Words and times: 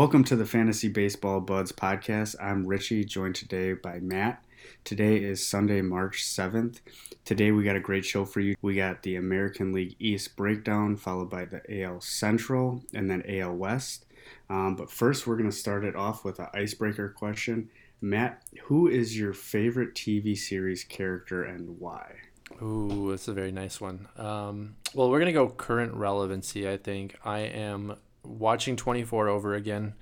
Welcome 0.00 0.24
to 0.24 0.36
the 0.36 0.46
Fantasy 0.46 0.88
Baseball 0.88 1.42
Buds 1.42 1.72
podcast. 1.72 2.34
I'm 2.42 2.66
Richie, 2.66 3.04
joined 3.04 3.34
today 3.34 3.74
by 3.74 3.98
Matt. 3.98 4.42
Today 4.82 5.22
is 5.22 5.46
Sunday, 5.46 5.82
March 5.82 6.24
7th. 6.24 6.80
Today 7.26 7.50
we 7.52 7.64
got 7.64 7.76
a 7.76 7.80
great 7.80 8.06
show 8.06 8.24
for 8.24 8.40
you. 8.40 8.54
We 8.62 8.76
got 8.76 9.02
the 9.02 9.16
American 9.16 9.74
League 9.74 9.96
East 9.98 10.36
breakdown, 10.36 10.96
followed 10.96 11.28
by 11.28 11.44
the 11.44 11.82
AL 11.82 12.00
Central, 12.00 12.82
and 12.94 13.10
then 13.10 13.22
AL 13.28 13.52
West. 13.56 14.06
Um, 14.48 14.74
but 14.74 14.90
first, 14.90 15.26
we're 15.26 15.36
going 15.36 15.50
to 15.50 15.54
start 15.54 15.84
it 15.84 15.94
off 15.94 16.24
with 16.24 16.38
an 16.38 16.48
icebreaker 16.54 17.10
question. 17.10 17.68
Matt, 18.00 18.42
who 18.62 18.88
is 18.88 19.18
your 19.18 19.34
favorite 19.34 19.94
TV 19.94 20.34
series 20.34 20.82
character 20.82 21.44
and 21.44 21.78
why? 21.78 22.14
Ooh, 22.62 23.08
that's 23.10 23.28
a 23.28 23.34
very 23.34 23.52
nice 23.52 23.82
one. 23.82 24.08
Um, 24.16 24.76
well, 24.94 25.10
we're 25.10 25.20
gonna 25.20 25.32
go 25.32 25.48
current 25.48 25.94
relevancy. 25.94 26.68
I 26.68 26.78
think 26.78 27.16
I 27.24 27.40
am 27.40 27.96
watching 28.22 28.76
24 28.76 29.28
over 29.28 29.54
again. 29.54 29.94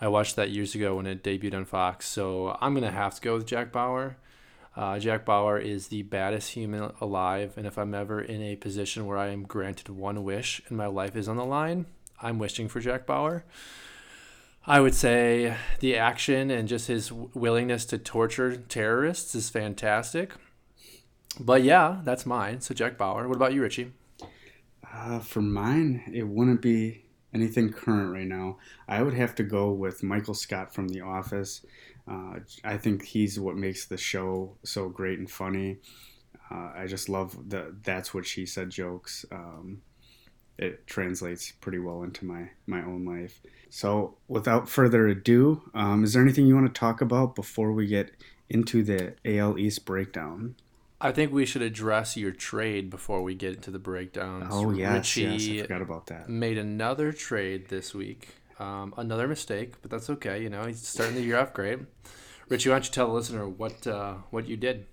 I 0.00 0.08
watched 0.08 0.36
that 0.36 0.50
years 0.50 0.74
ago 0.74 0.96
when 0.96 1.06
it 1.06 1.22
debuted 1.22 1.54
on 1.54 1.64
Fox, 1.64 2.08
so 2.08 2.56
I'm 2.60 2.74
gonna 2.74 2.90
have 2.90 3.14
to 3.16 3.20
go 3.20 3.34
with 3.34 3.46
Jack 3.46 3.70
Bauer. 3.72 4.16
Uh, 4.74 4.98
Jack 4.98 5.24
Bauer 5.24 5.58
is 5.58 5.88
the 5.88 6.02
baddest 6.02 6.52
human 6.52 6.92
alive, 7.00 7.54
and 7.56 7.66
if 7.66 7.78
I'm 7.78 7.94
ever 7.94 8.20
in 8.20 8.42
a 8.42 8.56
position 8.56 9.06
where 9.06 9.18
I 9.18 9.28
am 9.28 9.44
granted 9.44 9.90
one 9.90 10.24
wish 10.24 10.62
and 10.68 10.76
my 10.76 10.86
life 10.86 11.14
is 11.14 11.28
on 11.28 11.36
the 11.36 11.44
line, 11.44 11.86
I'm 12.20 12.38
wishing 12.38 12.68
for 12.68 12.80
Jack 12.80 13.06
Bauer. 13.06 13.44
I 14.66 14.80
would 14.80 14.94
say 14.94 15.56
the 15.80 15.96
action 15.96 16.50
and 16.50 16.68
just 16.68 16.86
his 16.86 17.12
willingness 17.12 17.84
to 17.86 17.98
torture 17.98 18.56
terrorists 18.56 19.34
is 19.34 19.50
fantastic. 19.50 20.32
But 21.40 21.64
yeah, 21.64 22.00
that's 22.04 22.24
mine. 22.24 22.60
So 22.60 22.74
Jack 22.74 22.96
Bauer. 22.96 23.26
What 23.26 23.36
about 23.36 23.52
you, 23.52 23.62
Richie? 23.62 23.92
Uh, 24.92 25.18
for 25.18 25.42
mine, 25.42 26.02
it 26.12 26.28
wouldn't 26.28 26.62
be 26.62 27.01
anything 27.34 27.72
current 27.72 28.12
right 28.12 28.26
now. 28.26 28.58
I 28.88 29.02
would 29.02 29.14
have 29.14 29.34
to 29.36 29.42
go 29.42 29.70
with 29.70 30.02
Michael 30.02 30.34
Scott 30.34 30.74
from 30.74 30.88
The 30.88 31.00
Office. 31.00 31.64
Uh, 32.08 32.40
I 32.64 32.76
think 32.76 33.04
he's 33.04 33.38
what 33.38 33.56
makes 33.56 33.86
the 33.86 33.96
show 33.96 34.56
so 34.64 34.88
great 34.88 35.18
and 35.18 35.30
funny. 35.30 35.78
Uh, 36.50 36.72
I 36.74 36.86
just 36.86 37.08
love 37.08 37.48
the 37.48 37.74
"that's 37.82 38.12
what 38.12 38.26
she 38.26 38.44
said" 38.44 38.70
jokes. 38.70 39.24
Um, 39.30 39.82
it 40.58 40.86
translates 40.86 41.52
pretty 41.52 41.78
well 41.78 42.02
into 42.02 42.24
my 42.24 42.50
my 42.66 42.82
own 42.82 43.04
life. 43.04 43.40
So, 43.70 44.16
without 44.28 44.68
further 44.68 45.06
ado, 45.08 45.62
um, 45.74 46.04
is 46.04 46.12
there 46.12 46.22
anything 46.22 46.46
you 46.46 46.54
want 46.54 46.72
to 46.72 46.78
talk 46.78 47.00
about 47.00 47.34
before 47.34 47.72
we 47.72 47.86
get 47.86 48.10
into 48.50 48.82
the 48.82 49.14
AL 49.24 49.58
East 49.58 49.84
breakdown? 49.86 50.56
I 51.04 51.10
think 51.10 51.32
we 51.32 51.44
should 51.44 51.62
address 51.62 52.16
your 52.16 52.30
trade 52.30 52.88
before 52.88 53.22
we 53.22 53.34
get 53.34 53.56
into 53.56 53.72
the 53.72 53.80
breakdowns. 53.80 54.46
Oh 54.50 54.70
yes, 54.70 55.16
Richie 55.16 55.22
yes, 55.22 55.64
I 55.64 55.66
forgot 55.66 55.82
about 55.82 56.06
that. 56.06 56.28
Made 56.28 56.58
another 56.58 57.12
trade 57.12 57.68
this 57.68 57.92
week. 57.92 58.28
Um, 58.60 58.94
another 58.96 59.26
mistake, 59.26 59.74
but 59.82 59.90
that's 59.90 60.08
okay. 60.08 60.40
You 60.40 60.48
know, 60.48 60.64
he's 60.64 60.86
starting 60.86 61.16
the 61.16 61.22
year 61.22 61.38
off 61.38 61.52
great. 61.52 61.80
Richie, 62.48 62.68
why 62.68 62.76
don't 62.76 62.84
you 62.84 62.92
tell 62.92 63.08
the 63.08 63.14
listener 63.14 63.48
what 63.48 63.84
uh, 63.84 64.14
what 64.30 64.46
you 64.46 64.56
did? 64.56 64.86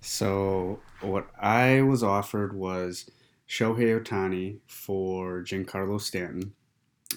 So 0.00 0.78
what 1.00 1.26
I 1.40 1.82
was 1.82 2.04
offered 2.04 2.54
was 2.54 3.10
Shohei 3.48 4.00
Ohtani 4.00 4.60
for 4.68 5.42
Giancarlo 5.42 6.00
Stanton 6.00 6.52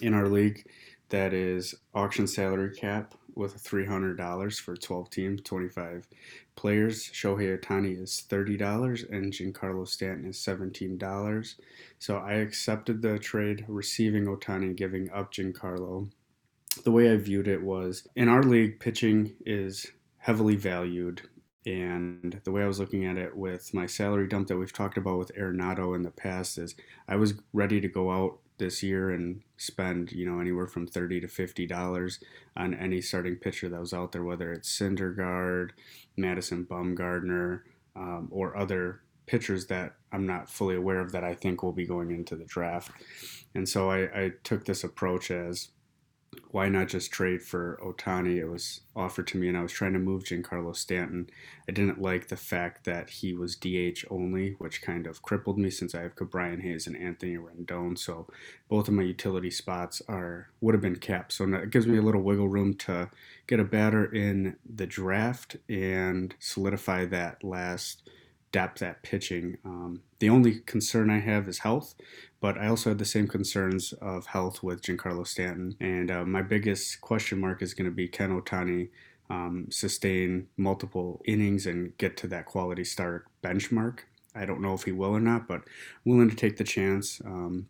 in 0.01 0.15
our 0.15 0.27
league. 0.27 0.65
That 1.09 1.33
is 1.33 1.75
auction 1.93 2.25
salary 2.25 2.73
cap 2.75 3.13
with 3.35 3.63
$300 3.63 4.59
for 4.59 4.75
12 4.75 5.09
teams, 5.09 5.41
25 5.43 6.07
players. 6.55 7.09
Shohei 7.09 7.57
Ohtani 7.59 8.01
is 8.01 8.23
$30 8.29 9.09
and 9.11 9.33
Giancarlo 9.33 9.87
Stanton 9.87 10.25
is 10.25 10.37
$17. 10.37 11.55
So 11.99 12.17
I 12.17 12.33
accepted 12.33 13.01
the 13.01 13.19
trade, 13.19 13.65
receiving 13.67 14.25
Ohtani, 14.25 14.75
giving 14.75 15.09
up 15.11 15.33
Giancarlo. 15.33 16.11
The 16.83 16.91
way 16.91 17.11
I 17.11 17.17
viewed 17.17 17.47
it 17.47 17.61
was 17.61 18.07
in 18.15 18.29
our 18.29 18.43
league, 18.43 18.79
pitching 18.79 19.35
is 19.45 19.87
heavily 20.17 20.55
valued. 20.55 21.21
And 21.65 22.41
the 22.43 22.51
way 22.51 22.63
I 22.63 22.67
was 22.67 22.79
looking 22.79 23.05
at 23.05 23.17
it 23.17 23.35
with 23.35 23.73
my 23.73 23.85
salary 23.85 24.27
dump 24.27 24.47
that 24.47 24.57
we've 24.57 24.73
talked 24.73 24.97
about 24.97 25.19
with 25.19 25.35
Arenado 25.35 25.95
in 25.95 26.01
the 26.01 26.09
past 26.09 26.57
is 26.57 26.75
I 27.07 27.17
was 27.17 27.35
ready 27.53 27.79
to 27.81 27.87
go 27.87 28.11
out 28.11 28.39
this 28.61 28.83
year 28.83 29.09
and 29.09 29.41
spend 29.57 30.11
you 30.11 30.25
know 30.25 30.39
anywhere 30.39 30.67
from 30.67 30.85
30 30.85 31.19
to 31.21 31.27
50 31.27 31.65
dollars 31.65 32.19
on 32.55 32.75
any 32.75 33.01
starting 33.01 33.35
pitcher 33.35 33.67
that 33.67 33.79
was 33.79 33.93
out 33.93 34.11
there 34.11 34.23
whether 34.23 34.53
it's 34.53 34.69
Syndergaard, 34.69 35.71
Madison 36.15 36.65
Bumgarner 36.65 37.61
um, 37.95 38.29
or 38.31 38.55
other 38.55 39.01
pitchers 39.25 39.65
that 39.67 39.95
I'm 40.11 40.27
not 40.27 40.49
fully 40.49 40.75
aware 40.75 40.99
of 40.99 41.11
that 41.11 41.23
I 41.23 41.33
think 41.33 41.63
will 41.63 41.71
be 41.71 41.87
going 41.87 42.11
into 42.11 42.35
the 42.35 42.45
draft. 42.45 42.91
And 43.55 43.67
so 43.67 43.89
I, 43.89 44.25
I 44.25 44.31
took 44.43 44.65
this 44.65 44.83
approach 44.83 45.31
as 45.31 45.69
why 46.51 46.69
not 46.69 46.87
just 46.87 47.11
trade 47.11 47.41
for 47.41 47.79
Ohtani? 47.83 48.37
It 48.37 48.45
was 48.45 48.81
offered 48.95 49.27
to 49.27 49.37
me, 49.37 49.47
and 49.47 49.57
I 49.57 49.61
was 49.61 49.71
trying 49.71 49.93
to 49.93 49.99
move 49.99 50.23
Giancarlo 50.23 50.75
Stanton. 50.75 51.29
I 51.67 51.71
didn't 51.71 52.01
like 52.01 52.27
the 52.27 52.37
fact 52.37 52.85
that 52.85 53.09
he 53.09 53.33
was 53.33 53.55
DH 53.55 54.05
only, 54.09 54.55
which 54.57 54.81
kind 54.81 55.07
of 55.07 55.21
crippled 55.21 55.57
me 55.57 55.69
since 55.69 55.95
I 55.95 56.01
have 56.01 56.15
Brian 56.15 56.61
Hayes 56.61 56.87
and 56.87 56.95
Anthony 56.95 57.37
Rendon. 57.37 57.97
So 57.97 58.27
both 58.69 58.87
of 58.87 58.93
my 58.93 59.03
utility 59.03 59.49
spots 59.49 60.01
are 60.07 60.49
would 60.59 60.73
have 60.73 60.81
been 60.81 60.97
capped. 60.97 61.33
So 61.33 61.45
it 61.53 61.69
gives 61.69 61.87
me 61.87 61.97
a 61.97 62.01
little 62.01 62.21
wiggle 62.21 62.49
room 62.49 62.75
to 62.75 63.09
get 63.47 63.59
a 63.59 63.65
batter 63.65 64.05
in 64.05 64.57
the 64.65 64.87
draft 64.87 65.57
and 65.69 66.35
solidify 66.39 67.05
that 67.05 67.43
last 67.43 68.09
depth 68.51 68.81
at 68.81 69.03
pitching. 69.03 69.57
Um, 69.63 70.01
the 70.19 70.29
only 70.29 70.59
concern 70.59 71.09
I 71.09 71.19
have 71.19 71.47
is 71.47 71.59
health, 71.59 71.95
but 72.41 72.57
I 72.57 72.67
also 72.67 72.89
had 72.89 72.97
the 72.97 73.05
same 73.05 73.27
concerns 73.27 73.93
of 73.93 74.25
health 74.25 74.63
with 74.63 74.81
Giancarlo 74.81 75.25
Stanton. 75.25 75.75
And 75.79 76.11
uh, 76.11 76.25
my 76.25 76.41
biggest 76.41 76.99
question 76.99 77.39
mark 77.39 77.61
is 77.61 77.73
going 77.75 77.85
to 77.85 77.95
be 77.95 78.07
Ken 78.07 78.31
Ohtani 78.31 78.89
um, 79.29 79.67
sustain 79.69 80.47
multiple 80.57 81.21
innings 81.25 81.67
and 81.67 81.95
get 81.97 82.17
to 82.17 82.27
that 82.27 82.47
quality 82.47 82.83
start 82.83 83.27
benchmark. 83.43 83.99
I 84.35 84.45
don't 84.45 84.61
know 84.61 84.73
if 84.73 84.83
he 84.83 84.91
will 84.91 85.11
or 85.11 85.19
not, 85.19 85.47
but 85.47 85.61
willing 86.03 86.29
to 86.29 86.35
take 86.35 86.57
the 86.57 86.63
chance. 86.63 87.21
Um, 87.23 87.67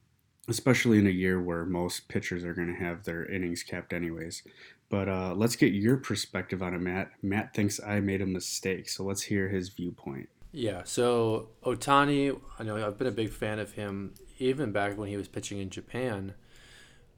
especially 0.48 0.98
in 0.98 1.08
a 1.08 1.12
year 1.12 1.42
where 1.42 1.66
most 1.66 2.08
pitchers 2.08 2.44
are 2.44 2.54
going 2.54 2.68
to 2.68 2.84
have 2.84 3.04
their 3.04 3.26
innings 3.26 3.64
capped 3.64 3.94
anyways. 3.94 4.44
But 4.90 5.08
uh, 5.08 5.34
let's 5.36 5.56
get 5.56 5.74
your 5.74 5.98
perspective 5.98 6.62
on 6.62 6.74
it, 6.74 6.82
Matt. 6.82 7.12
Matt 7.22 7.54
thinks 7.54 7.80
I 7.80 8.00
made 8.00 8.22
a 8.22 8.26
mistake, 8.26 8.90
so 8.90 9.04
let's 9.04 9.22
hear 9.22 9.48
his 9.48 9.70
viewpoint. 9.70 10.30
Yeah, 10.52 10.82
so 10.84 11.50
Ohtani, 11.64 12.38
I 12.60 12.64
know 12.64 12.86
I've 12.86 12.98
been 12.98 13.08
a 13.08 13.12
big 13.12 13.30
fan 13.30 13.60
of 13.60 13.72
him 13.72 14.14
even 14.42 14.72
back 14.72 14.98
when 14.98 15.10
he 15.10 15.18
was 15.18 15.28
pitching 15.28 15.60
in 15.60 15.70
Japan. 15.70 16.34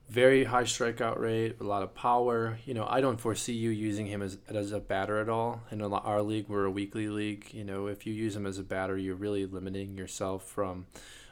Very 0.09 0.43
high 0.43 0.63
strikeout 0.63 1.17
rate, 1.17 1.55
a 1.59 1.63
lot 1.63 1.81
of 1.81 1.95
power. 1.95 2.59
You 2.65 2.73
know, 2.73 2.85
I 2.87 3.01
don't 3.01 3.19
foresee 3.19 3.53
you 3.53 3.69
using 3.69 4.07
him 4.07 4.21
as, 4.21 4.37
as 4.49 4.71
a 4.71 4.79
batter 4.79 5.19
at 5.19 5.29
all. 5.29 5.61
In 5.71 5.81
our 5.81 6.21
league, 6.21 6.49
we're 6.49 6.65
a 6.65 6.71
weekly 6.71 7.07
league. 7.07 7.53
You 7.53 7.63
know, 7.63 7.87
if 7.87 8.05
you 8.05 8.13
use 8.13 8.35
him 8.35 8.45
as 8.45 8.59
a 8.59 8.63
batter, 8.63 8.97
you're 8.97 9.15
really 9.15 9.45
limiting 9.45 9.97
yourself 9.97 10.45
from 10.45 10.87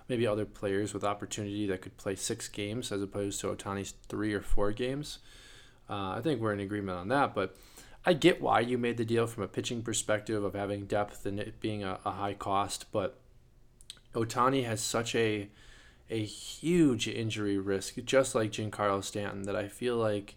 maybe 0.07 0.25
other 0.25 0.45
players 0.45 0.93
with 0.93 1.03
opportunity 1.03 1.67
that 1.67 1.81
could 1.81 1.97
play 1.97 2.15
six 2.15 2.47
games 2.47 2.91
as 2.91 3.01
opposed 3.01 3.39
to 3.41 3.47
Ohtani's 3.47 3.93
three 4.07 4.33
or 4.33 4.41
four 4.41 4.71
games. 4.71 5.19
Uh, 5.89 6.15
I 6.17 6.21
think 6.21 6.39
we're 6.39 6.53
in 6.53 6.59
agreement 6.59 6.97
on 6.97 7.09
that, 7.09 7.35
but 7.35 7.55
I 8.05 8.13
get 8.13 8.41
why 8.41 8.61
you 8.61 8.77
made 8.77 8.97
the 8.97 9.05
deal 9.05 9.27
from 9.27 9.43
a 9.43 9.47
pitching 9.47 9.83
perspective 9.83 10.43
of 10.43 10.53
having 10.53 10.85
depth 10.85 11.25
and 11.25 11.39
it 11.39 11.59
being 11.59 11.83
a, 11.83 11.99
a 12.03 12.11
high 12.11 12.33
cost, 12.33 12.85
but 12.91 13.19
Ohtani 14.13 14.65
has 14.65 14.81
such 14.81 15.15
a 15.15 15.49
a 16.11 16.23
huge 16.23 17.07
injury 17.07 17.57
risk, 17.57 17.95
just 18.05 18.35
like 18.35 18.51
Giancarlo 18.51 19.03
Stanton, 19.03 19.43
that 19.43 19.55
I 19.55 19.67
feel 19.67 19.95
like 19.95 20.35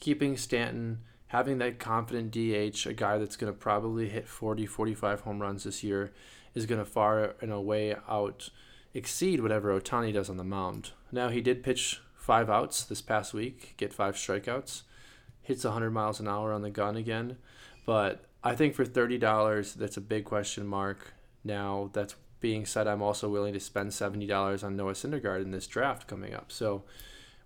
keeping 0.00 0.36
Stanton, 0.36 1.00
having 1.28 1.58
that 1.58 1.78
confident 1.78 2.30
DH, 2.30 2.86
a 2.86 2.94
guy 2.94 3.18
that's 3.18 3.36
going 3.36 3.52
to 3.52 3.58
probably 3.58 4.08
hit 4.08 4.28
40, 4.28 4.64
45 4.66 5.20
home 5.20 5.42
runs 5.42 5.64
this 5.64 5.82
year, 5.82 6.12
is 6.54 6.66
going 6.66 6.78
to 6.78 6.90
far 6.90 7.34
and 7.42 7.52
away 7.52 7.94
out 8.08 8.48
exceed 8.94 9.40
whatever 9.40 9.78
Ohtani 9.78 10.14
does 10.14 10.30
on 10.30 10.38
the 10.38 10.44
mound. 10.44 10.92
Now, 11.12 11.28
he 11.28 11.42
did 11.42 11.62
pitch 11.62 12.00
five 12.14 12.48
outs 12.48 12.84
this 12.84 13.02
past 13.02 13.34
week, 13.34 13.74
get 13.76 13.92
five 13.92 14.14
strikeouts 14.14 14.82
hits 15.46 15.64
100 15.64 15.92
miles 15.92 16.18
an 16.18 16.26
hour 16.26 16.52
on 16.52 16.62
the 16.62 16.70
gun 16.70 16.96
again. 16.96 17.36
But 17.86 18.24
I 18.42 18.56
think 18.56 18.74
for 18.74 18.84
$30, 18.84 19.74
that's 19.74 19.96
a 19.96 20.00
big 20.00 20.24
question 20.24 20.66
mark. 20.66 21.14
Now, 21.44 21.90
that's 21.92 22.16
being 22.40 22.66
said, 22.66 22.86
I'm 22.86 23.02
also 23.02 23.28
willing 23.28 23.52
to 23.54 23.60
spend 23.60 23.90
$70 23.90 24.64
on 24.64 24.76
Noah 24.76 24.92
Syndergaard 24.92 25.42
in 25.42 25.50
this 25.50 25.66
draft 25.66 26.06
coming 26.06 26.34
up. 26.34 26.52
So 26.52 26.84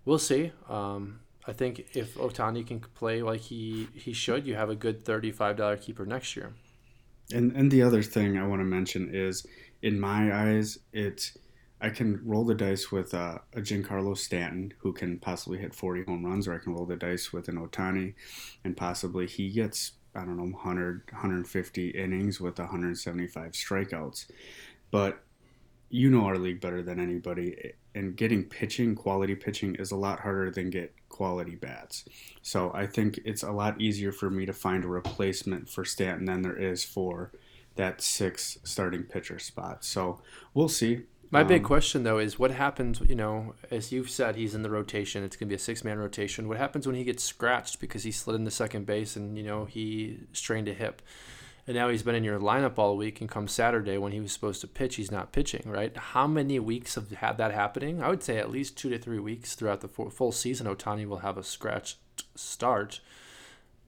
we'll 0.05 0.19
see. 0.19 0.51
Um, 0.69 1.21
I 1.47 1.53
think 1.53 1.87
if 1.93 2.15
Ohtani 2.15 2.65
can 2.65 2.79
play 2.79 3.21
like 3.21 3.41
he, 3.41 3.87
he 3.93 4.13
should, 4.13 4.45
you 4.45 4.55
have 4.55 4.69
a 4.69 4.75
good 4.75 5.05
$35 5.05 5.81
keeper 5.81 6.05
next 6.05 6.35
year. 6.35 6.53
And, 7.33 7.51
and 7.53 7.71
the 7.71 7.81
other 7.81 8.03
thing 8.03 8.37
I 8.37 8.45
want 8.45 8.59
to 8.59 8.65
mention 8.65 9.13
is, 9.13 9.45
in 9.81 9.99
my 9.99 10.33
eyes, 10.33 10.79
it's– 10.93 11.37
I 11.81 11.89
can 11.89 12.21
roll 12.23 12.45
the 12.45 12.53
dice 12.53 12.91
with 12.91 13.13
uh, 13.13 13.39
a 13.53 13.59
Giancarlo 13.59 14.15
Stanton 14.15 14.71
who 14.77 14.93
can 14.93 15.17
possibly 15.17 15.57
hit 15.57 15.73
40 15.73 16.03
home 16.03 16.23
runs, 16.23 16.47
or 16.47 16.53
I 16.53 16.59
can 16.59 16.75
roll 16.75 16.85
the 16.85 16.95
dice 16.95 17.33
with 17.33 17.47
an 17.47 17.57
Ohtani 17.57 18.13
and 18.63 18.77
possibly 18.77 19.25
he 19.25 19.49
gets, 19.49 19.93
I 20.13 20.19
don't 20.19 20.37
know, 20.37 20.43
100, 20.43 21.09
150 21.11 21.89
innings 21.89 22.39
with 22.39 22.59
175 22.59 23.51
strikeouts. 23.53 24.29
But 24.91 25.23
you 25.89 26.09
know 26.09 26.25
our 26.25 26.37
league 26.37 26.61
better 26.61 26.81
than 26.81 26.99
anybody, 26.99 27.73
and 27.95 28.15
getting 28.15 28.45
pitching, 28.45 28.95
quality 28.95 29.35
pitching, 29.35 29.75
is 29.75 29.91
a 29.91 29.95
lot 29.95 30.21
harder 30.21 30.51
than 30.51 30.69
get 30.69 30.93
quality 31.09 31.55
bats. 31.55 32.05
So 32.41 32.71
I 32.73 32.87
think 32.87 33.19
it's 33.25 33.43
a 33.43 33.51
lot 33.51 33.81
easier 33.81 34.11
for 34.11 34.29
me 34.29 34.45
to 34.45 34.53
find 34.53 34.85
a 34.85 34.87
replacement 34.87 35.69
for 35.69 35.83
Stanton 35.83 36.25
than 36.25 36.41
there 36.41 36.55
is 36.55 36.83
for 36.83 37.31
that 37.75 38.01
six 38.01 38.57
starting 38.63 39.03
pitcher 39.03 39.39
spot. 39.39 39.83
So 39.83 40.21
we'll 40.53 40.69
see. 40.69 41.01
My 41.29 41.43
big 41.43 41.61
um, 41.61 41.67
question 41.67 42.03
though 42.03 42.17
is 42.17 42.37
what 42.37 42.51
happens, 42.51 43.01
you 43.07 43.15
know, 43.15 43.55
as 43.69 43.91
you've 43.93 44.09
said, 44.09 44.35
he's 44.35 44.53
in 44.53 44.63
the 44.63 44.69
rotation. 44.69 45.23
It's 45.23 45.37
going 45.37 45.47
to 45.47 45.51
be 45.51 45.55
a 45.55 45.59
six 45.59 45.83
man 45.83 45.97
rotation. 45.97 46.49
What 46.49 46.57
happens 46.57 46.85
when 46.85 46.95
he 46.95 47.05
gets 47.05 47.23
scratched 47.23 47.79
because 47.79 48.03
he 48.03 48.11
slid 48.11 48.35
into 48.35 48.51
second 48.51 48.85
base 48.85 49.15
and, 49.15 49.37
you 49.37 49.43
know, 49.43 49.63
he 49.63 50.19
strained 50.33 50.67
a 50.67 50.73
hip? 50.73 51.01
And 51.67 51.75
now 51.75 51.89
he's 51.89 52.03
been 52.03 52.15
in 52.15 52.23
your 52.23 52.39
lineup 52.39 52.77
all 52.77 52.97
week, 52.97 53.21
and 53.21 53.29
come 53.29 53.47
Saturday 53.47 53.97
when 53.97 54.11
he 54.11 54.19
was 54.19 54.31
supposed 54.31 54.61
to 54.61 54.67
pitch, 54.67 54.95
he's 54.95 55.11
not 55.11 55.31
pitching, 55.31 55.63
right? 55.65 55.95
How 55.95 56.25
many 56.25 56.57
weeks 56.59 56.95
have 56.95 57.11
had 57.11 57.37
that 57.37 57.53
happening? 57.53 58.01
I 58.01 58.09
would 58.09 58.23
say 58.23 58.37
at 58.37 58.49
least 58.49 58.77
two 58.77 58.89
to 58.89 58.97
three 58.97 59.19
weeks 59.19 59.53
throughout 59.53 59.81
the 59.81 59.87
full 59.87 60.31
season. 60.31 60.67
Ohtani 60.67 61.07
will 61.07 61.19
have 61.19 61.37
a 61.37 61.43
scratch 61.43 61.97
start. 62.35 62.99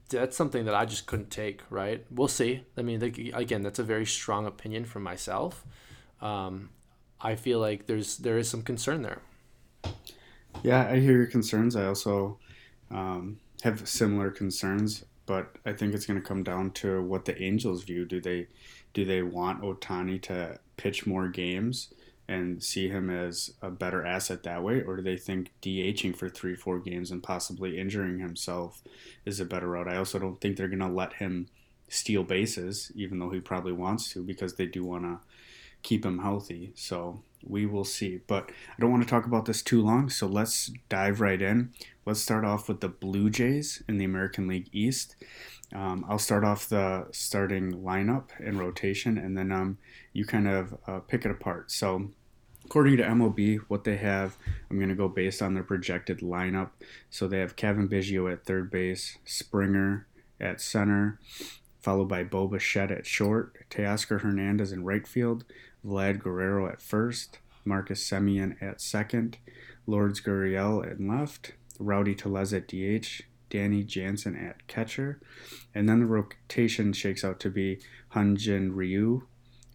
That's 0.08 0.36
something 0.36 0.64
that 0.66 0.74
I 0.74 0.84
just 0.84 1.06
couldn't 1.06 1.30
take, 1.30 1.62
right? 1.68 2.04
We'll 2.10 2.28
see. 2.28 2.62
I 2.76 2.82
mean, 2.82 3.02
again, 3.34 3.62
that's 3.62 3.80
a 3.80 3.84
very 3.84 4.06
strong 4.06 4.46
opinion 4.46 4.84
from 4.84 5.02
myself. 5.02 5.64
Um, 6.20 6.70
I 7.20 7.34
feel 7.34 7.58
like 7.58 7.86
there's 7.86 8.18
there 8.18 8.38
is 8.38 8.48
some 8.48 8.62
concern 8.62 9.02
there. 9.02 9.20
Yeah, 10.62 10.86
I 10.88 11.00
hear 11.00 11.16
your 11.16 11.26
concerns. 11.26 11.74
I 11.74 11.86
also 11.86 12.38
um, 12.90 13.38
have 13.62 13.88
similar 13.88 14.30
concerns 14.30 15.04
but 15.26 15.56
I 15.64 15.72
think 15.72 15.94
it's 15.94 16.06
going 16.06 16.20
to 16.20 16.26
come 16.26 16.42
down 16.42 16.70
to 16.72 17.02
what 17.02 17.24
the 17.24 17.40
Angels 17.42 17.84
view. 17.84 18.04
Do 18.04 18.20
they 18.20 18.48
do 18.92 19.04
they 19.04 19.22
want 19.22 19.62
Ohtani 19.62 20.20
to 20.22 20.58
pitch 20.76 21.06
more 21.06 21.28
games 21.28 21.92
and 22.26 22.62
see 22.62 22.88
him 22.88 23.10
as 23.10 23.52
a 23.60 23.70
better 23.70 24.04
asset 24.04 24.44
that 24.44 24.62
way, 24.62 24.82
or 24.82 24.96
do 24.96 25.02
they 25.02 25.16
think 25.16 25.52
DHing 25.60 26.16
for 26.16 26.28
three 26.28 26.54
four 26.54 26.78
games 26.78 27.10
and 27.10 27.22
possibly 27.22 27.78
injuring 27.78 28.18
himself 28.18 28.82
is 29.24 29.40
a 29.40 29.44
better 29.44 29.68
route? 29.68 29.88
I 29.88 29.96
also 29.96 30.18
don't 30.18 30.40
think 30.40 30.56
they're 30.56 30.68
going 30.68 30.78
to 30.78 30.88
let 30.88 31.14
him 31.14 31.48
steal 31.88 32.24
bases, 32.24 32.90
even 32.94 33.18
though 33.18 33.30
he 33.30 33.40
probably 33.40 33.72
wants 33.72 34.10
to, 34.12 34.22
because 34.22 34.54
they 34.54 34.66
do 34.66 34.84
want 34.84 35.04
to 35.04 35.18
keep 35.82 36.04
him 36.04 36.18
healthy. 36.18 36.72
So 36.74 37.22
we 37.46 37.66
will 37.66 37.84
see. 37.84 38.20
But 38.26 38.50
I 38.70 38.80
don't 38.80 38.90
want 38.90 39.02
to 39.02 39.08
talk 39.08 39.26
about 39.26 39.44
this 39.46 39.62
too 39.62 39.82
long, 39.82 40.08
so 40.08 40.26
let's 40.26 40.72
dive 40.88 41.20
right 41.20 41.40
in. 41.40 41.72
Let's 42.06 42.20
start 42.20 42.44
off 42.44 42.68
with 42.68 42.80
the 42.80 42.88
Blue 42.88 43.30
Jays 43.30 43.82
in 43.88 43.98
the 43.98 44.04
American 44.04 44.46
League 44.46 44.68
East. 44.72 45.16
Um, 45.74 46.04
I'll 46.08 46.18
start 46.18 46.44
off 46.44 46.68
the 46.68 47.06
starting 47.10 47.82
lineup 47.82 48.28
and 48.38 48.58
rotation, 48.58 49.18
and 49.18 49.36
then 49.36 49.50
um, 49.50 49.78
you 50.12 50.24
kind 50.24 50.46
of 50.46 50.78
uh, 50.86 51.00
pick 51.00 51.24
it 51.24 51.30
apart. 51.30 51.70
So, 51.70 52.10
according 52.64 52.98
to 52.98 53.02
MLB, 53.02 53.60
what 53.68 53.84
they 53.84 53.96
have, 53.96 54.36
I'm 54.70 54.76
going 54.76 54.88
to 54.90 54.94
go 54.94 55.08
based 55.08 55.42
on 55.42 55.54
their 55.54 55.64
projected 55.64 56.20
lineup. 56.20 56.70
So, 57.10 57.26
they 57.26 57.38
have 57.38 57.56
Cavan 57.56 57.88
Biggio 57.88 58.32
at 58.32 58.44
third 58.44 58.70
base, 58.70 59.18
Springer 59.24 60.06
at 60.40 60.60
center, 60.60 61.18
followed 61.80 62.08
by 62.08 62.22
Bo 62.22 62.46
Bichette 62.46 62.90
at 62.90 63.06
short, 63.06 63.68
Teoscar 63.70 64.20
Hernandez 64.20 64.72
in 64.72 64.84
right 64.84 65.06
field, 65.06 65.44
Vlad 65.84 66.22
Guerrero 66.22 66.66
at 66.66 66.80
first, 66.80 67.38
Marcus 67.64 68.08
Semien 68.08 68.60
at 68.62 68.80
second, 68.80 69.38
Lourdes 69.86 70.20
Gurriel 70.20 70.88
at 70.90 71.00
left, 71.00 71.52
Rowdy 71.78 72.14
Tellez 72.14 72.52
at 72.52 72.68
DH, 72.68 73.22
Danny 73.50 73.84
Jansen 73.84 74.36
at 74.36 74.66
catcher, 74.66 75.20
and 75.74 75.88
then 75.88 76.00
the 76.00 76.06
rotation 76.06 76.92
shakes 76.92 77.24
out 77.24 77.38
to 77.40 77.50
be 77.50 77.80
Hyun-Jin 78.14 78.74
Ryu, 78.74 79.26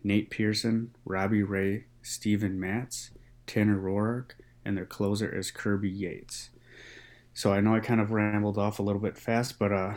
Nate 0.04 0.30
Pearson, 0.30 0.92
Robbie 1.06 1.44
Ray, 1.44 1.86
Steven 2.02 2.60
Matz, 2.60 3.12
Tanner 3.46 3.80
Roark, 3.80 4.32
and 4.66 4.78
their 4.78 4.86
closer 4.86 5.34
is 5.34 5.52
Kirby 5.52 5.90
Yates. 5.90 6.50
So 7.34 7.54
I 7.54 7.62
know 7.62 7.76
I 7.76 7.80
kind 7.80 8.02
of 8.02 8.12
rambled 8.12 8.58
off 8.58 8.80
a 8.80 8.84
little 8.84 9.02
bit 9.02 9.18
fast, 9.18 9.60
but 9.60 9.72
uh, 9.72 9.96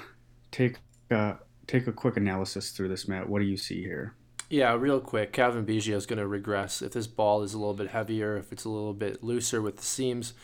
take 0.51 0.77
uh, 1.11 1.35
take 1.67 1.87
a 1.87 1.93
quick 1.93 2.17
analysis 2.17 2.71
through 2.71 2.89
this, 2.89 3.09
Matt. 3.09 3.29
What 3.29 3.41
do 3.41 3.47
you 3.47 3.57
see 3.57 3.83
here? 3.83 4.15
Yeah, 4.53 4.75
real 4.75 5.01
quick. 5.01 5.33
Cavan 5.33 5.65
Biggio 5.65 5.95
is 5.95 6.05
going 6.05 6.19
to 6.19 6.27
regress 6.27 6.83
if 6.83 6.93
this 6.93 7.07
ball 7.07 7.43
is 7.43 7.55
a 7.55 7.59
little 7.59 7.73
bit 7.73 7.89
heavier, 7.89 8.37
if 8.37 8.53
it's 8.53 8.67
a 8.67 8.69
little 8.69 8.93
bit 8.93 9.25
looser 9.25 9.63
with 9.63 9.79
the 9.79 9.83
seams. 9.83 10.35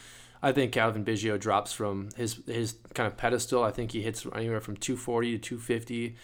I 0.42 0.50
think 0.50 0.72
Cavan 0.72 1.04
Biggio 1.04 1.38
drops 1.38 1.74
from 1.74 2.08
his 2.16 2.40
his 2.46 2.76
kind 2.94 3.06
of 3.06 3.18
pedestal. 3.18 3.62
I 3.62 3.70
think 3.70 3.92
he 3.92 4.00
hits 4.00 4.26
anywhere 4.34 4.62
from 4.62 4.78
240 4.78 5.32
to 5.32 5.38
250, 5.38 6.16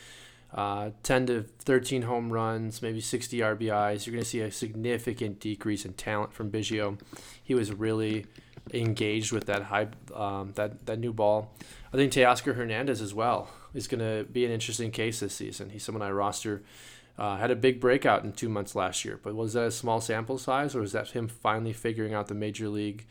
uh, 0.54 0.90
10 1.02 1.26
to 1.26 1.42
13 1.58 2.02
home 2.02 2.32
runs, 2.32 2.80
maybe 2.80 3.02
60 3.02 3.40
RBIs. 3.40 4.06
You're 4.06 4.14
going 4.14 4.24
to 4.24 4.30
see 4.30 4.40
a 4.40 4.50
significant 4.50 5.38
decrease 5.38 5.84
in 5.84 5.92
talent 5.92 6.32
from 6.32 6.50
Biggio. 6.50 6.98
He 7.42 7.54
was 7.54 7.70
really 7.70 8.24
engaged 8.72 9.30
with 9.30 9.44
that 9.44 9.64
high 9.64 9.88
um, 10.14 10.52
that 10.54 10.86
that 10.86 10.98
new 10.98 11.12
ball. 11.12 11.52
I 11.92 11.98
think 11.98 12.14
Teoscar 12.14 12.54
Hernandez 12.54 13.02
as 13.02 13.12
well 13.12 13.50
is 13.74 13.88
going 13.88 14.00
to 14.00 14.24
be 14.24 14.46
an 14.46 14.50
interesting 14.50 14.90
case 14.90 15.20
this 15.20 15.34
season. 15.34 15.68
He's 15.68 15.82
someone 15.82 16.00
I 16.00 16.12
roster. 16.12 16.62
Uh, 17.16 17.36
had 17.36 17.50
a 17.50 17.56
big 17.56 17.80
breakout 17.80 18.24
in 18.24 18.32
two 18.32 18.48
months 18.48 18.74
last 18.74 19.04
year, 19.04 19.20
but 19.22 19.34
was 19.34 19.52
that 19.52 19.64
a 19.64 19.70
small 19.70 20.00
sample 20.00 20.36
size, 20.36 20.74
or 20.74 20.80
was 20.80 20.92
that 20.92 21.10
him 21.10 21.28
finally 21.28 21.72
figuring 21.72 22.12
out 22.12 22.26
the 22.26 22.34
major 22.34 22.68
league 22.68 23.06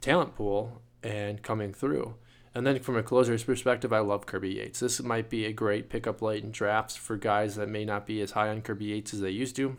talent 0.00 0.36
pool 0.36 0.82
and 1.02 1.42
coming 1.42 1.72
through. 1.72 2.14
And 2.54 2.64
then 2.64 2.78
from 2.78 2.96
a 2.96 3.02
closer's 3.02 3.42
perspective, 3.42 3.92
I 3.92 3.98
love 3.98 4.26
Kirby 4.26 4.50
Yates. 4.50 4.78
This 4.78 5.02
might 5.02 5.28
be 5.28 5.44
a 5.44 5.52
great 5.52 5.88
pickup 5.88 6.22
late 6.22 6.44
in 6.44 6.52
drafts 6.52 6.94
for 6.94 7.16
guys 7.16 7.56
that 7.56 7.68
may 7.68 7.84
not 7.84 8.06
be 8.06 8.20
as 8.20 8.32
high 8.32 8.48
on 8.48 8.62
Kirby 8.62 8.86
Yates 8.86 9.12
as 9.12 9.20
they 9.20 9.30
used 9.30 9.56
to. 9.56 9.76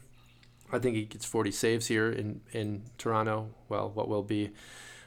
I 0.74 0.80
think 0.80 0.98
he 0.98 1.06
gets 1.06 1.26
40 1.26 1.52
saves 1.52 1.88
here 1.88 2.12
in, 2.12 2.42
in 2.52 2.84
Toronto. 2.98 3.52
Well, 3.70 3.92
what 3.94 4.10
will 4.10 4.24
be 4.24 4.52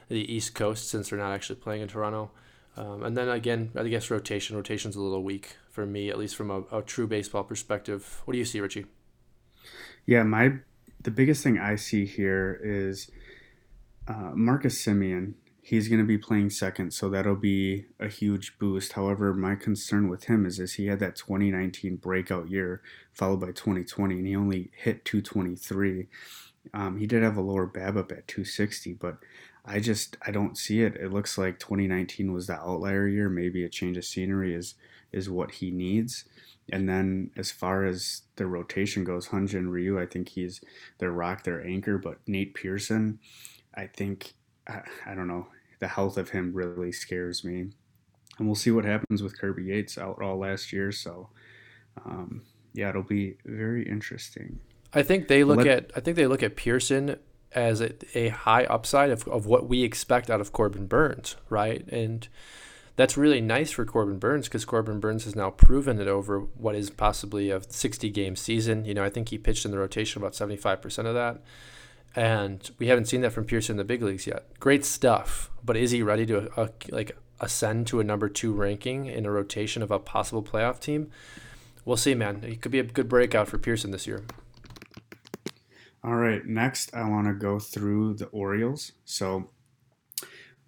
the 0.07 0.33
East 0.33 0.55
Coast 0.55 0.89
since 0.89 1.09
they're 1.09 1.19
not 1.19 1.33
actually 1.33 1.57
playing 1.57 1.83
in 1.83 1.87
Toronto. 1.87 2.31
Um, 2.79 3.03
and 3.03 3.17
then 3.17 3.27
again, 3.27 3.71
I 3.75 3.85
guess 3.89 4.09
rotation. 4.09 4.55
Rotation's 4.55 4.95
a 4.95 5.01
little 5.01 5.21
weak 5.21 5.57
for 5.69 5.85
me, 5.85 6.09
at 6.09 6.17
least 6.17 6.37
from 6.37 6.49
a, 6.49 6.63
a 6.71 6.81
true 6.81 7.07
baseball 7.07 7.43
perspective. 7.43 8.21
What 8.23 8.31
do 8.31 8.37
you 8.37 8.45
see, 8.45 8.61
Richie? 8.61 8.85
Yeah, 10.05 10.23
my 10.23 10.53
the 11.01 11.11
biggest 11.11 11.43
thing 11.43 11.59
I 11.59 11.75
see 11.75 12.05
here 12.05 12.57
is 12.63 13.11
uh, 14.07 14.31
Marcus 14.33 14.81
Semien. 14.81 15.33
he's 15.61 15.89
going 15.89 15.99
to 15.99 16.07
be 16.07 16.17
playing 16.17 16.51
second, 16.51 16.93
so 16.93 17.09
that'll 17.09 17.35
be 17.35 17.85
a 17.99 18.07
huge 18.07 18.57
boost. 18.59 18.93
However, 18.93 19.33
my 19.33 19.55
concern 19.55 20.07
with 20.07 20.25
him 20.25 20.45
is, 20.45 20.57
is 20.57 20.75
he 20.75 20.87
had 20.87 20.99
that 20.99 21.17
2019 21.17 21.97
breakout 21.97 22.49
year 22.49 22.81
followed 23.13 23.41
by 23.41 23.47
2020, 23.47 24.15
and 24.15 24.27
he 24.27 24.35
only 24.37 24.71
hit 24.73 25.03
223. 25.03 26.07
Um, 26.73 26.97
he 26.97 27.07
did 27.07 27.23
have 27.23 27.37
a 27.37 27.41
lower 27.41 27.67
BABIP 27.67 28.11
at 28.11 28.27
260, 28.27 28.93
but 28.93 29.17
I 29.65 29.79
just 29.79 30.17
I 30.25 30.31
don't 30.31 30.57
see 30.57 30.81
it. 30.81 30.95
It 30.95 31.11
looks 31.11 31.37
like 31.37 31.59
2019 31.59 32.33
was 32.33 32.47
the 32.47 32.59
outlier 32.59 33.07
year. 33.07 33.29
Maybe 33.29 33.63
a 33.63 33.69
change 33.69 33.97
of 33.97 34.05
scenery 34.05 34.53
is 34.53 34.75
is 35.11 35.29
what 35.29 35.51
he 35.51 35.71
needs. 35.71 36.25
And 36.71 36.87
then 36.87 37.31
as 37.35 37.51
far 37.51 37.85
as 37.85 38.21
the 38.35 38.45
rotation 38.45 39.03
goes, 39.03 39.29
Hyun-Jin 39.29 39.69
Ryu, 39.69 39.99
I 39.99 40.05
think 40.05 40.29
he's 40.29 40.61
their 40.99 41.11
rock, 41.11 41.43
their 41.43 41.65
anchor. 41.65 41.97
But 41.97 42.19
Nate 42.27 42.53
Pearson, 42.53 43.19
I 43.73 43.87
think 43.87 44.33
I, 44.67 44.81
I 45.05 45.15
don't 45.15 45.27
know 45.27 45.47
the 45.79 45.87
health 45.87 46.17
of 46.17 46.29
him 46.29 46.53
really 46.53 46.91
scares 46.91 47.43
me, 47.43 47.71
and 48.37 48.47
we'll 48.47 48.55
see 48.55 48.71
what 48.71 48.85
happens 48.85 49.23
with 49.23 49.39
Kirby 49.39 49.63
Yates 49.63 49.97
out 49.97 50.21
all 50.21 50.37
last 50.37 50.71
year. 50.71 50.91
So, 50.91 51.29
um, 52.05 52.43
yeah, 52.73 52.89
it'll 52.89 53.03
be 53.03 53.37
very 53.45 53.87
interesting. 53.87 54.59
I 54.93 55.03
think 55.03 55.27
they 55.27 55.43
look 55.43 55.57
Let, 55.57 55.67
at 55.67 55.91
I 55.95 55.99
think 55.99 56.17
they 56.17 56.27
look 56.27 56.43
at 56.43 56.55
Pearson 56.55 57.17
as 57.53 57.81
a, 57.81 57.93
a 58.17 58.29
high 58.29 58.65
upside 58.65 59.09
of, 59.09 59.27
of 59.27 59.45
what 59.45 59.67
we 59.67 59.83
expect 59.83 60.29
out 60.29 60.41
of 60.41 60.53
Corbin 60.53 60.85
Burnes, 60.85 61.35
right? 61.49 61.87
And 61.87 62.27
that's 62.95 63.17
really 63.17 63.41
nice 63.41 63.71
for 63.71 63.85
Corbin 63.85 64.19
Burnes 64.19 64.47
because 64.47 64.65
Corbin 64.65 64.99
Burnes 64.99 65.23
has 65.23 65.35
now 65.35 65.49
proven 65.49 65.99
it 65.99 66.07
over 66.07 66.39
what 66.39 66.75
is 66.75 66.89
possibly 66.89 67.49
a 67.49 67.61
60 67.61 68.09
game 68.09 68.35
season. 68.35 68.85
You 68.85 68.93
know, 68.93 69.03
I 69.03 69.09
think 69.09 69.29
he 69.29 69.37
pitched 69.37 69.65
in 69.65 69.71
the 69.71 69.77
rotation 69.77 70.21
about 70.21 70.33
75% 70.33 71.05
of 71.05 71.13
that 71.13 71.41
and 72.15 72.71
we 72.79 72.87
haven't 72.87 73.05
seen 73.05 73.21
that 73.21 73.31
from 73.31 73.45
Pearson 73.45 73.73
in 73.73 73.77
the 73.77 73.83
big 73.83 74.01
leagues 74.01 74.25
yet. 74.25 74.45
Great 74.59 74.85
stuff, 74.85 75.51
but 75.63 75.77
is 75.77 75.91
he 75.91 76.01
ready 76.01 76.25
to 76.25 76.49
uh, 76.59 76.67
like 76.89 77.15
ascend 77.39 77.87
to 77.87 77.99
a 77.99 78.03
number 78.03 78.27
two 78.27 78.51
ranking 78.51 79.05
in 79.05 79.25
a 79.25 79.31
rotation 79.31 79.83
of 79.83 79.91
a 79.91 79.99
possible 79.99 80.43
playoff 80.43 80.79
team? 80.79 81.09
We'll 81.85 81.97
see, 81.97 82.15
man. 82.15 82.43
It 82.43 82.61
could 82.61 82.71
be 82.71 82.79
a 82.79 82.83
good 82.83 83.09
breakout 83.09 83.47
for 83.47 83.57
Pearson 83.57 83.91
this 83.91 84.07
year. 84.07 84.23
All 86.01 86.15
right, 86.15 86.45
next 86.45 86.95
I 86.95 87.09
want 87.09 87.27
to 87.27 87.33
go 87.33 87.59
through 87.59 88.13
the 88.13 88.27
Orioles. 88.27 88.93
So 89.03 89.49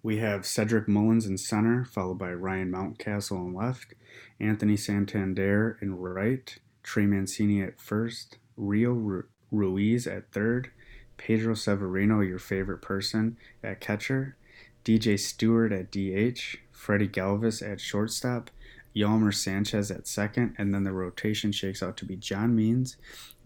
we 0.02 0.18
have 0.18 0.44
Cedric 0.44 0.86
Mullins 0.86 1.24
in 1.24 1.38
center, 1.38 1.86
followed 1.86 2.18
by 2.18 2.32
Ryan 2.34 2.70
Mountcastle 2.70 3.46
in 3.46 3.54
left, 3.54 3.94
Anthony 4.38 4.76
Santander 4.76 5.78
in 5.80 5.94
right, 5.94 6.58
Trey 6.82 7.06
Mancini 7.06 7.62
at 7.62 7.80
first, 7.80 8.36
Rio 8.58 9.22
Ruiz 9.50 10.06
at 10.06 10.30
third, 10.32 10.70
Pedro 11.16 11.54
Severino, 11.54 12.20
your 12.20 12.38
favorite 12.38 12.82
person, 12.82 13.38
at 13.64 13.80
catcher, 13.80 14.36
DJ 14.84 15.18
Stewart 15.18 15.72
at 15.72 15.90
DH, 15.90 16.58
Freddie 16.72 17.08
Galvis 17.08 17.62
at 17.66 17.80
shortstop, 17.80 18.50
Yolmer 18.94 19.34
Sanchez 19.34 19.90
at 19.90 20.06
second, 20.06 20.54
and 20.58 20.74
then 20.74 20.84
the 20.84 20.92
rotation 20.92 21.52
shakes 21.52 21.82
out 21.82 21.96
to 21.98 22.04
be 22.04 22.16
John 22.16 22.54
Means, 22.54 22.96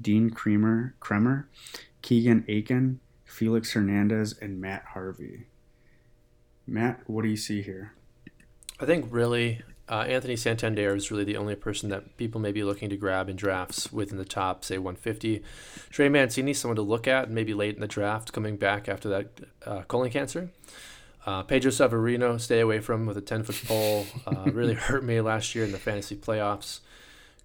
Dean 0.01 0.31
Kremer, 0.31 0.95
Kremer 1.01 1.49
Keegan 2.03 2.45
Akin, 2.49 3.01
Felix 3.25 3.73
Hernandez, 3.73 4.37
and 4.41 4.61
Matt 4.61 4.85
Harvey. 4.93 5.47
Matt, 6.67 7.03
what 7.07 7.23
do 7.23 7.29
you 7.29 7.37
see 7.37 7.63
here? 7.63 7.93
I 8.79 8.87
think 8.87 9.07
really 9.11 9.63
uh, 9.89 10.05
Anthony 10.09 10.37
Santander 10.37 10.95
is 10.95 11.11
really 11.11 11.25
the 11.25 11.37
only 11.37 11.55
person 11.55 11.89
that 11.91 12.17
people 12.17 12.41
may 12.41 12.53
be 12.53 12.65
looking 12.65 12.91
to 12.91 12.97
grab 12.97 13.29
in 13.29 13.37
drafts 13.37 13.93
within 13.93 14.19
the 14.19 14.25
top, 14.25 14.65
say 14.65 14.79
150. 14.79 15.43
Trey 15.91 16.09
Mancini, 16.09 16.53
someone 16.53 16.77
to 16.77 16.83
look 16.83 17.07
at, 17.07 17.31
maybe 17.31 17.55
late 17.55 17.75
in 17.75 17.81
the 17.81 17.87
draft, 17.87 18.33
coming 18.33 18.57
back 18.57 18.89
after 18.89 19.09
that 19.09 19.41
uh, 19.65 19.83
colon 19.83 20.11
cancer. 20.11 20.51
Uh, 21.27 21.43
Pedro 21.43 21.73
Severino, 21.73 22.37
stay 22.39 22.61
away 22.61 22.79
from 22.79 23.05
with 23.05 23.17
a 23.17 23.21
10 23.21 23.43
foot 23.43 23.61
pole. 23.67 24.07
Uh, 24.27 24.51
really 24.53 24.75
hurt 24.75 25.03
me 25.03 25.21
last 25.21 25.55
year 25.55 25.65
in 25.65 25.73
the 25.73 25.79
fantasy 25.79 26.15
playoffs. 26.15 26.81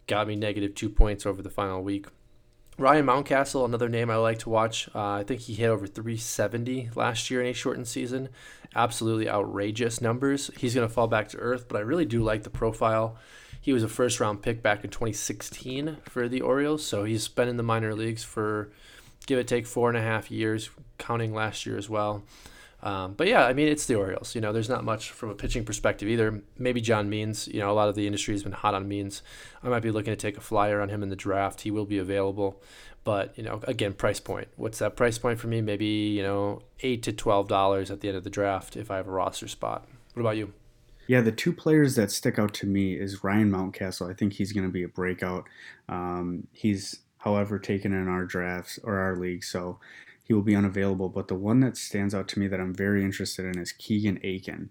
Got 0.05 0.27
me 0.27 0.35
negative 0.35 0.75
two 0.75 0.89
points 0.89 1.25
over 1.25 1.41
the 1.41 1.49
final 1.49 1.81
week. 1.81 2.05
Ryan 2.77 3.05
Mountcastle, 3.05 3.65
another 3.65 3.89
name 3.89 4.09
I 4.09 4.15
like 4.15 4.39
to 4.39 4.49
watch. 4.49 4.89
Uh, 4.95 5.11
I 5.11 5.23
think 5.23 5.41
he 5.41 5.53
hit 5.53 5.67
over 5.67 5.85
370 5.85 6.91
last 6.95 7.29
year 7.29 7.41
in 7.41 7.47
a 7.47 7.53
shortened 7.53 7.87
season. 7.87 8.29
Absolutely 8.75 9.29
outrageous 9.29 9.99
numbers. 9.99 10.49
He's 10.57 10.73
going 10.73 10.87
to 10.87 10.93
fall 10.93 11.07
back 11.07 11.29
to 11.29 11.37
earth, 11.37 11.67
but 11.67 11.77
I 11.77 11.81
really 11.81 12.05
do 12.05 12.23
like 12.23 12.43
the 12.43 12.49
profile. 12.49 13.17
He 13.59 13.73
was 13.73 13.83
a 13.83 13.87
first 13.87 14.19
round 14.19 14.41
pick 14.41 14.63
back 14.63 14.83
in 14.83 14.89
2016 14.89 15.97
for 16.05 16.27
the 16.27 16.41
Orioles, 16.41 16.83
so 16.83 17.03
he's 17.03 17.27
been 17.27 17.47
in 17.47 17.57
the 17.57 17.63
minor 17.63 17.93
leagues 17.93 18.23
for 18.23 18.71
give 19.27 19.37
it 19.37 19.47
take 19.47 19.67
four 19.67 19.89
and 19.89 19.97
a 19.97 20.01
half 20.01 20.31
years, 20.31 20.71
counting 20.97 21.33
last 21.33 21.65
year 21.65 21.77
as 21.77 21.89
well. 21.89 22.23
Um, 22.83 23.13
but 23.13 23.27
yeah, 23.27 23.45
I 23.45 23.53
mean, 23.53 23.67
it's 23.67 23.85
the 23.85 23.95
Orioles. 23.95 24.33
You 24.33 24.41
know, 24.41 24.51
there's 24.51 24.69
not 24.69 24.83
much 24.83 25.11
from 25.11 25.29
a 25.29 25.35
pitching 25.35 25.65
perspective 25.65 26.09
either. 26.09 26.41
Maybe 26.57 26.81
John 26.81 27.09
Means. 27.09 27.47
You 27.47 27.59
know, 27.59 27.71
a 27.71 27.73
lot 27.73 27.89
of 27.89 27.95
the 27.95 28.07
industry 28.07 28.33
has 28.33 28.43
been 28.43 28.53
hot 28.53 28.73
on 28.73 28.87
Means. 28.87 29.21
I 29.63 29.69
might 29.69 29.81
be 29.81 29.91
looking 29.91 30.11
to 30.11 30.17
take 30.17 30.37
a 30.37 30.41
flyer 30.41 30.81
on 30.81 30.89
him 30.89 31.03
in 31.03 31.09
the 31.09 31.15
draft. 31.15 31.61
He 31.61 31.71
will 31.71 31.85
be 31.85 31.99
available. 31.99 32.61
But, 33.03 33.37
you 33.37 33.43
know, 33.43 33.61
again, 33.63 33.93
price 33.93 34.19
point. 34.19 34.47
What's 34.55 34.79
that 34.79 34.95
price 34.95 35.17
point 35.17 35.39
for 35.39 35.47
me? 35.47 35.61
Maybe, 35.61 35.85
you 35.85 36.21
know, 36.21 36.61
8 36.81 37.01
to 37.03 37.13
$12 37.13 37.89
at 37.89 38.01
the 38.01 38.07
end 38.07 38.17
of 38.17 38.23
the 38.23 38.29
draft 38.29 38.77
if 38.77 38.91
I 38.91 38.97
have 38.97 39.07
a 39.07 39.11
roster 39.11 39.47
spot. 39.47 39.87
What 40.13 40.21
about 40.21 40.37
you? 40.37 40.53
Yeah, 41.07 41.21
the 41.21 41.31
two 41.31 41.51
players 41.51 41.95
that 41.95 42.11
stick 42.11 42.37
out 42.37 42.53
to 42.55 42.67
me 42.67 42.93
is 42.93 43.23
Ryan 43.23 43.51
Mountcastle. 43.51 44.09
I 44.09 44.13
think 44.13 44.33
he's 44.33 44.53
going 44.53 44.67
to 44.67 44.71
be 44.71 44.83
a 44.83 44.87
breakout. 44.87 45.47
Um, 45.89 46.47
he's, 46.51 46.99
however, 47.17 47.57
taken 47.57 47.91
in 47.91 48.07
our 48.07 48.23
drafts 48.23 48.79
or 48.83 48.97
our 48.97 49.15
league. 49.15 49.43
So 49.43 49.79
he 50.23 50.33
will 50.33 50.41
be 50.41 50.55
unavailable. 50.55 51.09
But 51.09 51.27
the 51.27 51.35
one 51.35 51.59
that 51.61 51.77
stands 51.77 52.13
out 52.13 52.27
to 52.29 52.39
me 52.39 52.47
that 52.47 52.59
I'm 52.59 52.73
very 52.73 53.03
interested 53.03 53.45
in 53.45 53.59
is 53.59 53.71
Keegan 53.71 54.17
Akin. 54.17 54.69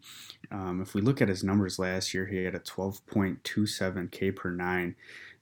Um, 0.50 0.80
if 0.80 0.94
we 0.94 1.00
look 1.00 1.20
at 1.20 1.28
his 1.28 1.44
numbers 1.44 1.78
last 1.78 2.14
year, 2.14 2.26
he 2.26 2.44
had 2.44 2.54
a 2.54 2.60
12.27 2.60 4.10
K 4.10 4.30
per 4.30 4.50
nine. 4.50 4.96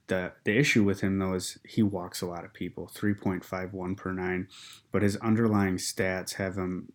The, 0.07 0.33
the 0.43 0.57
issue 0.57 0.83
with 0.83 1.01
him 1.01 1.19
though 1.19 1.35
is 1.35 1.59
he 1.63 1.83
walks 1.83 2.21
a 2.21 2.25
lot 2.25 2.43
of 2.43 2.51
people 2.51 2.89
3.51 2.91 3.95
per 3.95 4.11
nine 4.11 4.47
but 4.91 5.03
his 5.03 5.17
underlying 5.17 5.77
stats 5.77 6.33
have 6.33 6.55
him 6.55 6.91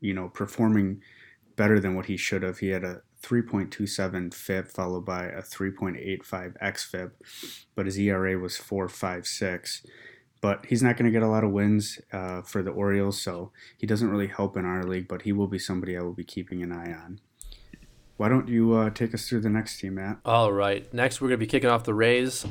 you 0.00 0.12
know 0.12 0.28
performing 0.28 1.00
better 1.54 1.78
than 1.78 1.94
what 1.94 2.06
he 2.06 2.16
should 2.16 2.42
have 2.42 2.58
he 2.58 2.70
had 2.70 2.82
a 2.82 3.02
3.27 3.22 4.32
FIP 4.32 4.68
followed 4.68 5.04
by 5.04 5.26
a 5.26 5.42
3.85 5.42 6.58
xFIP, 6.58 7.10
but 7.74 7.86
his 7.86 7.98
ERA 7.98 8.38
was 8.38 8.56
4.56 8.56 9.84
but 10.40 10.64
he's 10.66 10.82
not 10.82 10.96
going 10.96 11.04
to 11.06 11.10
get 11.10 11.22
a 11.22 11.28
lot 11.28 11.44
of 11.44 11.50
wins 11.50 12.00
uh, 12.12 12.42
for 12.42 12.62
the 12.62 12.70
Orioles, 12.70 13.20
so 13.20 13.52
he 13.76 13.86
doesn't 13.86 14.08
really 14.08 14.28
help 14.28 14.56
in 14.56 14.64
our 14.64 14.84
league. 14.84 15.08
But 15.08 15.22
he 15.22 15.32
will 15.32 15.48
be 15.48 15.58
somebody 15.58 15.96
I 15.96 16.02
will 16.02 16.14
be 16.14 16.24
keeping 16.24 16.62
an 16.62 16.72
eye 16.72 16.92
on. 16.92 17.20
Why 18.16 18.28
don't 18.28 18.48
you 18.48 18.74
uh, 18.74 18.90
take 18.90 19.14
us 19.14 19.28
through 19.28 19.40
the 19.40 19.50
next 19.50 19.80
team, 19.80 19.94
Matt? 19.94 20.18
All 20.24 20.52
right. 20.52 20.92
Next, 20.92 21.20
we're 21.20 21.28
going 21.28 21.40
to 21.40 21.46
be 21.46 21.50
kicking 21.50 21.70
off 21.70 21.84
the 21.84 21.94
Rays. 21.94 22.46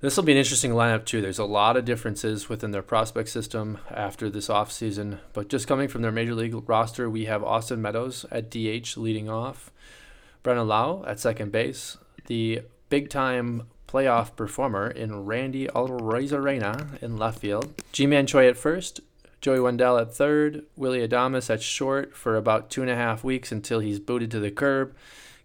This 0.00 0.16
will 0.16 0.24
be 0.24 0.32
an 0.32 0.38
interesting 0.38 0.72
lineup 0.72 1.06
too. 1.06 1.20
There's 1.20 1.40
a 1.40 1.44
lot 1.44 1.76
of 1.76 1.84
differences 1.84 2.48
within 2.48 2.70
their 2.70 2.82
prospect 2.82 3.30
system 3.30 3.78
after 3.90 4.30
this 4.30 4.48
offseason. 4.48 5.18
But 5.32 5.48
just 5.48 5.66
coming 5.66 5.88
from 5.88 6.02
their 6.02 6.12
major 6.12 6.34
league 6.34 6.68
roster, 6.68 7.10
we 7.10 7.24
have 7.24 7.42
Austin 7.42 7.82
Meadows 7.82 8.24
at 8.30 8.48
DH 8.48 8.96
leading 8.96 9.28
off, 9.28 9.72
Brandon 10.44 10.68
Lowe 10.68 11.04
at 11.06 11.18
second 11.18 11.50
base, 11.50 11.96
the 12.26 12.60
big 12.90 13.10
time 13.10 13.64
playoff 13.88 14.36
performer 14.36 14.88
in 14.88 15.24
Randy 15.24 15.66
Arozarena 15.68 17.02
in 17.02 17.16
left 17.16 17.40
field, 17.40 17.82
Ji-Man 17.92 18.26
Choi 18.26 18.48
at 18.48 18.56
first, 18.56 19.00
Joey 19.40 19.60
Wendle 19.60 19.98
at 19.98 20.14
third, 20.14 20.64
Willy 20.76 21.06
Adames 21.06 21.48
at 21.48 21.62
short 21.62 22.14
for 22.14 22.36
about 22.36 22.70
two 22.70 22.82
and 22.82 22.90
a 22.90 22.96
half 22.96 23.24
weeks 23.24 23.50
until 23.50 23.80
he's 23.80 23.98
booted 23.98 24.30
to 24.32 24.40
the 24.40 24.50
curb, 24.50 24.94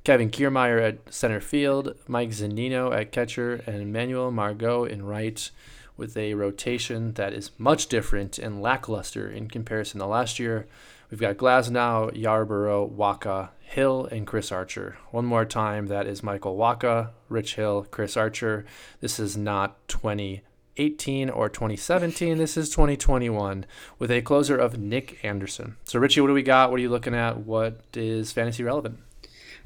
Kevin 0.04 0.30
Kiermaier 0.30 0.86
at 0.86 1.14
center 1.14 1.40
field, 1.40 1.96
Mike 2.08 2.32
Zunino 2.32 2.94
at 2.94 3.12
catcher, 3.12 3.64
and 3.66 3.94
Manuel 3.94 4.32
Margot 4.32 4.84
in 4.84 5.06
right 5.06 5.50
with 5.96 6.18
a 6.18 6.34
rotation 6.34 7.14
that 7.14 7.34
is 7.34 7.52
much 7.58 7.88
different 7.88 8.38
and 8.38 8.62
lackluster 8.62 9.30
in 9.30 9.48
comparison 9.48 10.00
to 10.00 10.06
last 10.06 10.40
year. 10.40 10.68
We've 11.10 11.20
got 11.20 11.38
Glasnow, 11.38 12.16
Yarborough, 12.18 12.90
Wacha, 12.90 13.50
Hill, 13.74 14.08
and 14.12 14.28
Chris 14.28 14.52
Archer. 14.52 14.98
One 15.10 15.26
more 15.26 15.46
time, 15.46 15.88
that 15.88 16.06
is 16.06 16.22
Michael 16.22 16.56
Wacha, 16.56 17.10
Rich 17.28 17.56
Hill, 17.56 17.88
Chris 17.90 18.16
Archer. 18.16 18.66
This 19.02 19.20
is 19.20 19.36
not 19.36 19.88
2018 19.88 21.32
or 21.32 21.50
2017. 21.50 22.38
This 22.38 22.56
is 22.56 22.70
2021 22.70 23.66
with 23.98 24.12
a 24.12 24.22
closer 24.22 24.56
of 24.56 24.78
Nick 24.78 25.18
Anderson. 25.26 25.78
So, 25.86 25.98
Richie, 25.98 26.22
what 26.22 26.28
do 26.28 26.34
we 26.34 26.44
got? 26.44 26.70
What 26.70 26.80
are 26.80 26.84
you 26.84 26.90
looking 26.90 27.16
at? 27.16 27.40
What 27.40 27.82
is 27.96 28.32
fantasy 28.32 28.64
relevant? 28.64 29.00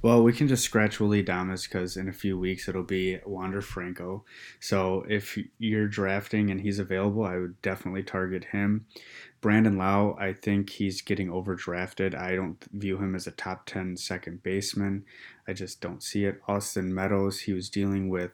Well, 0.03 0.23
we 0.23 0.31
can 0.31 0.47
just 0.47 0.63
scratch 0.63 0.99
Willy 0.99 1.23
Adames 1.23 1.63
because 1.63 1.97
in 1.97 2.07
a 2.07 2.13
few 2.13 2.37
weeks 2.37 2.69
it'll 2.69 2.83
be 2.83 3.19
Wander 3.25 3.61
Franco. 3.61 4.23
So 4.59 5.03
if 5.09 5.39
you're 5.57 5.87
drafting 5.87 6.51
and 6.51 6.61
he's 6.61 6.77
available, 6.77 7.25
I 7.25 7.37
would 7.37 7.61
definitely 7.63 8.03
target 8.03 8.45
him. 8.45 8.85
Brandon 9.39 9.77
Lowe, 9.77 10.17
I 10.19 10.33
think 10.33 10.71
he's 10.71 11.01
getting 11.01 11.29
overdrafted. 11.29 12.15
I 12.15 12.35
don't 12.35 12.57
view 12.71 12.97
him 12.97 13.15
as 13.15 13.27
a 13.27 13.31
top 13.31 13.65
10 13.65 13.97
second 13.97 14.41
baseman. 14.41 15.05
I 15.47 15.53
just 15.53 15.79
don't 15.79 16.01
see 16.01 16.25
it. 16.25 16.41
Austin 16.47 16.93
Meadows, 16.93 17.41
he 17.41 17.53
was 17.53 17.69
dealing 17.69 18.09
with 18.09 18.31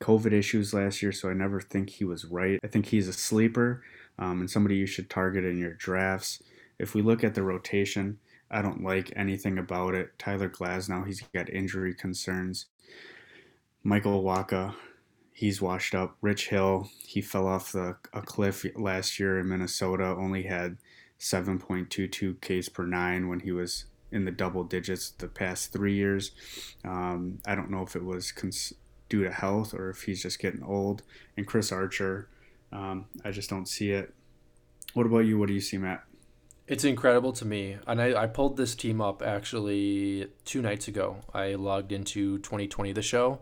COVID 0.00 0.32
issues 0.32 0.72
last 0.72 1.02
year, 1.02 1.12
so 1.12 1.28
I 1.28 1.34
never 1.34 1.60
think 1.60 1.90
he 1.90 2.04
was 2.04 2.24
right. 2.24 2.60
I 2.62 2.68
think 2.68 2.86
he's 2.86 3.08
a 3.08 3.12
sleeper 3.12 3.82
um, 4.18 4.40
and 4.40 4.50
somebody 4.50 4.76
you 4.76 4.86
should 4.86 5.10
target 5.10 5.44
in 5.44 5.58
your 5.58 5.74
drafts. 5.74 6.42
If 6.78 6.94
we 6.94 7.02
look 7.02 7.24
at 7.24 7.34
the 7.34 7.42
rotation, 7.42 8.18
I 8.50 8.62
don't 8.62 8.84
like 8.84 9.12
anything 9.16 9.58
about 9.58 9.94
it. 9.94 10.18
Tyler 10.18 10.48
Glasnow, 10.48 11.06
he's 11.06 11.20
got 11.34 11.50
injury 11.50 11.94
concerns. 11.94 12.66
Michael 13.82 14.22
Wacha, 14.22 14.74
he's 15.34 15.60
washed 15.60 15.94
up. 15.94 16.16
Rich 16.22 16.48
Hill, 16.48 16.88
he 16.98 17.20
fell 17.20 17.46
off 17.46 17.72
the, 17.72 17.96
a 18.14 18.22
cliff 18.22 18.64
last 18.76 19.18
year 19.18 19.38
in 19.40 19.48
Minnesota, 19.48 20.04
only 20.04 20.44
had 20.44 20.78
7.22 21.20 22.40
Ks 22.40 22.68
per 22.68 22.86
nine 22.86 23.28
when 23.28 23.40
he 23.40 23.50
was 23.52 23.86
in 24.12 24.24
the 24.24 24.30
double 24.30 24.62
digits 24.62 25.10
the 25.10 25.26
past 25.26 25.72
three 25.72 25.94
years. 25.94 26.30
Um, 26.84 27.40
I 27.44 27.56
don't 27.56 27.68
know 27.68 27.82
if 27.82 27.96
it 27.96 28.04
was 28.04 28.30
cons- 28.30 28.72
due 29.08 29.24
to 29.24 29.30
health 29.30 29.74
or 29.74 29.90
if 29.90 30.02
he's 30.02 30.22
just 30.22 30.38
getting 30.38 30.62
old. 30.62 31.02
And 31.36 31.46
Chris 31.46 31.72
Archer, 31.72 32.28
um, 32.72 33.06
I 33.24 33.32
just 33.32 33.50
don't 33.50 33.66
see 33.66 33.90
it. 33.90 34.14
What 34.94 35.04
about 35.04 35.20
you? 35.20 35.36
What 35.38 35.48
do 35.48 35.54
you 35.54 35.60
see, 35.60 35.78
Matt? 35.78 36.04
It's 36.68 36.84
incredible 36.84 37.32
to 37.32 37.44
me. 37.44 37.76
And 37.88 38.00
I, 38.00 38.22
I 38.22 38.26
pulled 38.28 38.56
this 38.56 38.76
team 38.76 39.00
up 39.00 39.20
actually 39.20 40.28
two 40.44 40.62
nights 40.62 40.86
ago. 40.86 41.16
I 41.34 41.54
logged 41.54 41.90
into 41.90 42.38
2020 42.38 42.92
the 42.92 43.02
show 43.02 43.40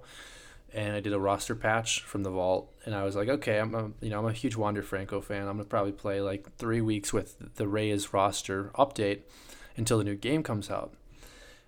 and 0.74 0.94
I 0.94 1.00
did 1.00 1.12
a 1.12 1.20
roster 1.20 1.54
patch 1.54 2.00
from 2.02 2.22
the 2.22 2.30
vault, 2.30 2.72
and 2.84 2.94
I 2.94 3.04
was 3.04 3.16
like, 3.16 3.28
okay, 3.28 3.58
I'm 3.58 3.74
a, 3.74 3.90
you 4.00 4.10
know 4.10 4.18
I'm 4.18 4.26
a 4.26 4.32
huge 4.32 4.56
Wander 4.56 4.82
Franco 4.82 5.20
fan. 5.20 5.42
I'm 5.42 5.56
gonna 5.56 5.64
probably 5.64 5.92
play 5.92 6.20
like 6.20 6.56
three 6.56 6.80
weeks 6.80 7.12
with 7.12 7.54
the 7.56 7.68
Rays 7.68 8.12
roster 8.12 8.70
update 8.74 9.20
until 9.76 9.98
the 9.98 10.04
new 10.04 10.16
game 10.16 10.42
comes 10.42 10.70
out. 10.70 10.94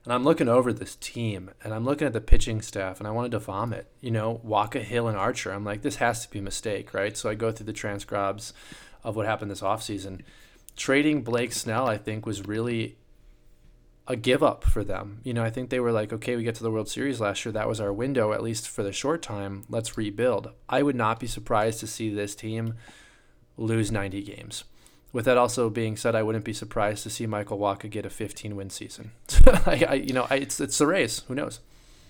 And 0.05 0.13
I'm 0.13 0.25
looking 0.25 0.49
over 0.49 0.73
this 0.73 0.97
team, 0.97 1.51
and 1.63 1.73
I'm 1.73 1.85
looking 1.85 2.07
at 2.07 2.13
the 2.13 2.21
pitching 2.21 2.61
staff, 2.61 2.99
and 2.99 3.09
I 3.09 3.11
wanted 3.11 3.31
to 3.33 3.39
vomit. 3.39 3.91
You 4.01 4.11
know, 4.11 4.41
Wacha, 4.47 4.83
Hill, 4.83 5.09
and 5.09 5.17
Archer. 5.17 5.51
I'm 5.51 5.65
like, 5.65 5.81
this 5.81 5.97
has 5.97 6.23
to 6.25 6.31
be 6.31 6.41
a 6.41 6.43
mistake, 6.43 6.93
right? 6.93 7.17
So 7.17 7.31
I 7.31 7.35
go 7.35 7.51
through 7.51 7.67
the 7.67 7.73
transcribes 7.73 8.53
of 9.03 9.17
what 9.17 9.27
happened 9.27 9.51
this 9.51 9.63
offseason. 9.63 10.21
Trading 10.77 11.23
Blake 11.23 11.53
Snell, 11.53 11.87
I 11.87 11.97
think, 11.97 12.27
was 12.27 12.47
really 12.47 12.97
a 14.07 14.17
give 14.17 14.43
up 14.43 14.65
for 14.65 14.85
them. 14.85 15.21
You 15.25 15.33
know, 15.33 15.43
I 15.43 15.51
think 15.51 15.71
they 15.71 15.81
were 15.81 15.93
like, 15.93 16.13
okay, 16.13 16.37
we 16.37 16.45
get 16.45 16.55
to 16.57 16.63
the 16.63 16.71
World 16.71 16.89
Series 16.89 17.21
last 17.21 17.45
year. 17.45 17.53
That 17.53 17.69
was 17.69 17.81
our 17.81 17.93
window, 17.93 18.33
at 18.33 18.43
least 18.43 18.69
for 18.69 18.83
the 18.83 18.93
short 18.93 19.23
time. 19.23 19.65
Let's 19.69 19.97
rebuild. 19.97 20.51
I 20.69 20.83
would 20.83 20.97
not 20.97 21.19
be 21.19 21.27
surprised 21.27 21.81
to 21.81 21.87
see 21.87 22.13
this 22.13 22.35
team 22.35 22.75
lose 23.57 23.91
90 23.91 24.23
games. 24.23 24.65
With 25.13 25.25
that 25.27 25.39
also 25.39 25.71
being 25.71 25.97
said, 25.97 26.15
I 26.15 26.23
wouldn't 26.23 26.45
be 26.45 26.53
surprised 26.53 27.05
to 27.05 27.11
see 27.11 27.27
Michael 27.27 27.59
Wacha 27.59 27.89
get 27.89 28.05
a 28.05 28.11
15 28.11 28.57
win 28.57 28.69
season. 28.69 29.13
I, 29.47 29.87
I, 29.89 29.95
you 29.95 30.13
know, 30.13 30.27
I, 30.29 30.37
it's 30.37 30.61
it's 30.61 30.77
the 30.77 30.89
Rays. 30.89 31.21
Who 31.29 31.37
knows? 31.37 31.61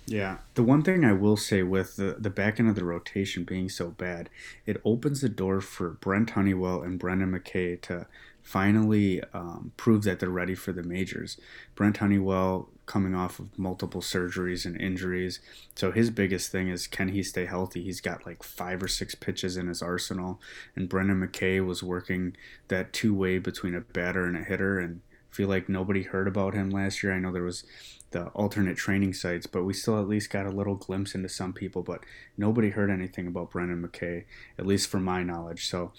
Yeah. 0.06 0.38
The 0.54 0.62
one 0.62 0.82
thing 0.82 1.04
I 1.04 1.12
will 1.12 1.36
say 1.36 1.62
with 1.62 1.96
the, 1.96 2.16
the 2.18 2.30
back 2.30 2.58
end 2.58 2.68
of 2.68 2.74
the 2.74 2.84
rotation 2.84 3.44
being 3.44 3.68
so 3.68 3.90
bad, 3.90 4.30
it 4.66 4.80
opens 4.84 5.20
the 5.20 5.28
door 5.28 5.60
for 5.60 5.90
Brent 5.90 6.30
Honeywell 6.30 6.82
and 6.82 6.98
Brendan 6.98 7.32
McKay 7.32 7.80
to 7.82 8.06
finally 8.44 9.22
um, 9.32 9.72
prove 9.78 10.04
that 10.04 10.20
they're 10.20 10.28
ready 10.28 10.54
for 10.54 10.70
the 10.70 10.82
majors. 10.82 11.40
Brent 11.74 11.96
Honeywell 11.96 12.68
coming 12.84 13.14
off 13.14 13.38
of 13.38 13.58
multiple 13.58 14.02
surgeries 14.02 14.66
and 14.66 14.78
injuries. 14.78 15.40
So 15.74 15.90
his 15.90 16.10
biggest 16.10 16.52
thing 16.52 16.68
is 16.68 16.86
can 16.86 17.08
he 17.08 17.22
stay 17.22 17.46
healthy? 17.46 17.82
He's 17.82 18.02
got 18.02 18.26
like 18.26 18.42
five 18.42 18.82
or 18.82 18.88
six 18.88 19.14
pitches 19.14 19.56
in 19.56 19.66
his 19.66 19.80
arsenal. 19.80 20.40
And 20.76 20.90
Brendan 20.90 21.26
McKay 21.26 21.64
was 21.64 21.82
working 21.82 22.36
that 22.68 22.92
two 22.92 23.14
way 23.14 23.38
between 23.38 23.74
a 23.74 23.80
batter 23.80 24.26
and 24.26 24.36
a 24.36 24.44
hitter 24.44 24.78
and 24.78 25.00
feel 25.30 25.48
like 25.48 25.68
nobody 25.68 26.02
heard 26.02 26.28
about 26.28 26.52
him 26.52 26.68
last 26.68 27.02
year. 27.02 27.14
I 27.14 27.18
know 27.18 27.32
there 27.32 27.42
was 27.42 27.64
the 28.10 28.26
alternate 28.28 28.76
training 28.76 29.14
sites, 29.14 29.46
but 29.46 29.64
we 29.64 29.72
still 29.72 29.98
at 29.98 30.06
least 30.06 30.30
got 30.30 30.46
a 30.46 30.50
little 30.50 30.76
glimpse 30.76 31.14
into 31.14 31.30
some 31.30 31.54
people, 31.54 31.82
but 31.82 32.04
nobody 32.36 32.70
heard 32.70 32.90
anything 32.90 33.26
about 33.26 33.50
Brendan 33.50 33.82
McKay, 33.82 34.24
at 34.58 34.66
least 34.66 34.88
from 34.88 35.02
my 35.02 35.24
knowledge. 35.24 35.66
So 35.66 35.92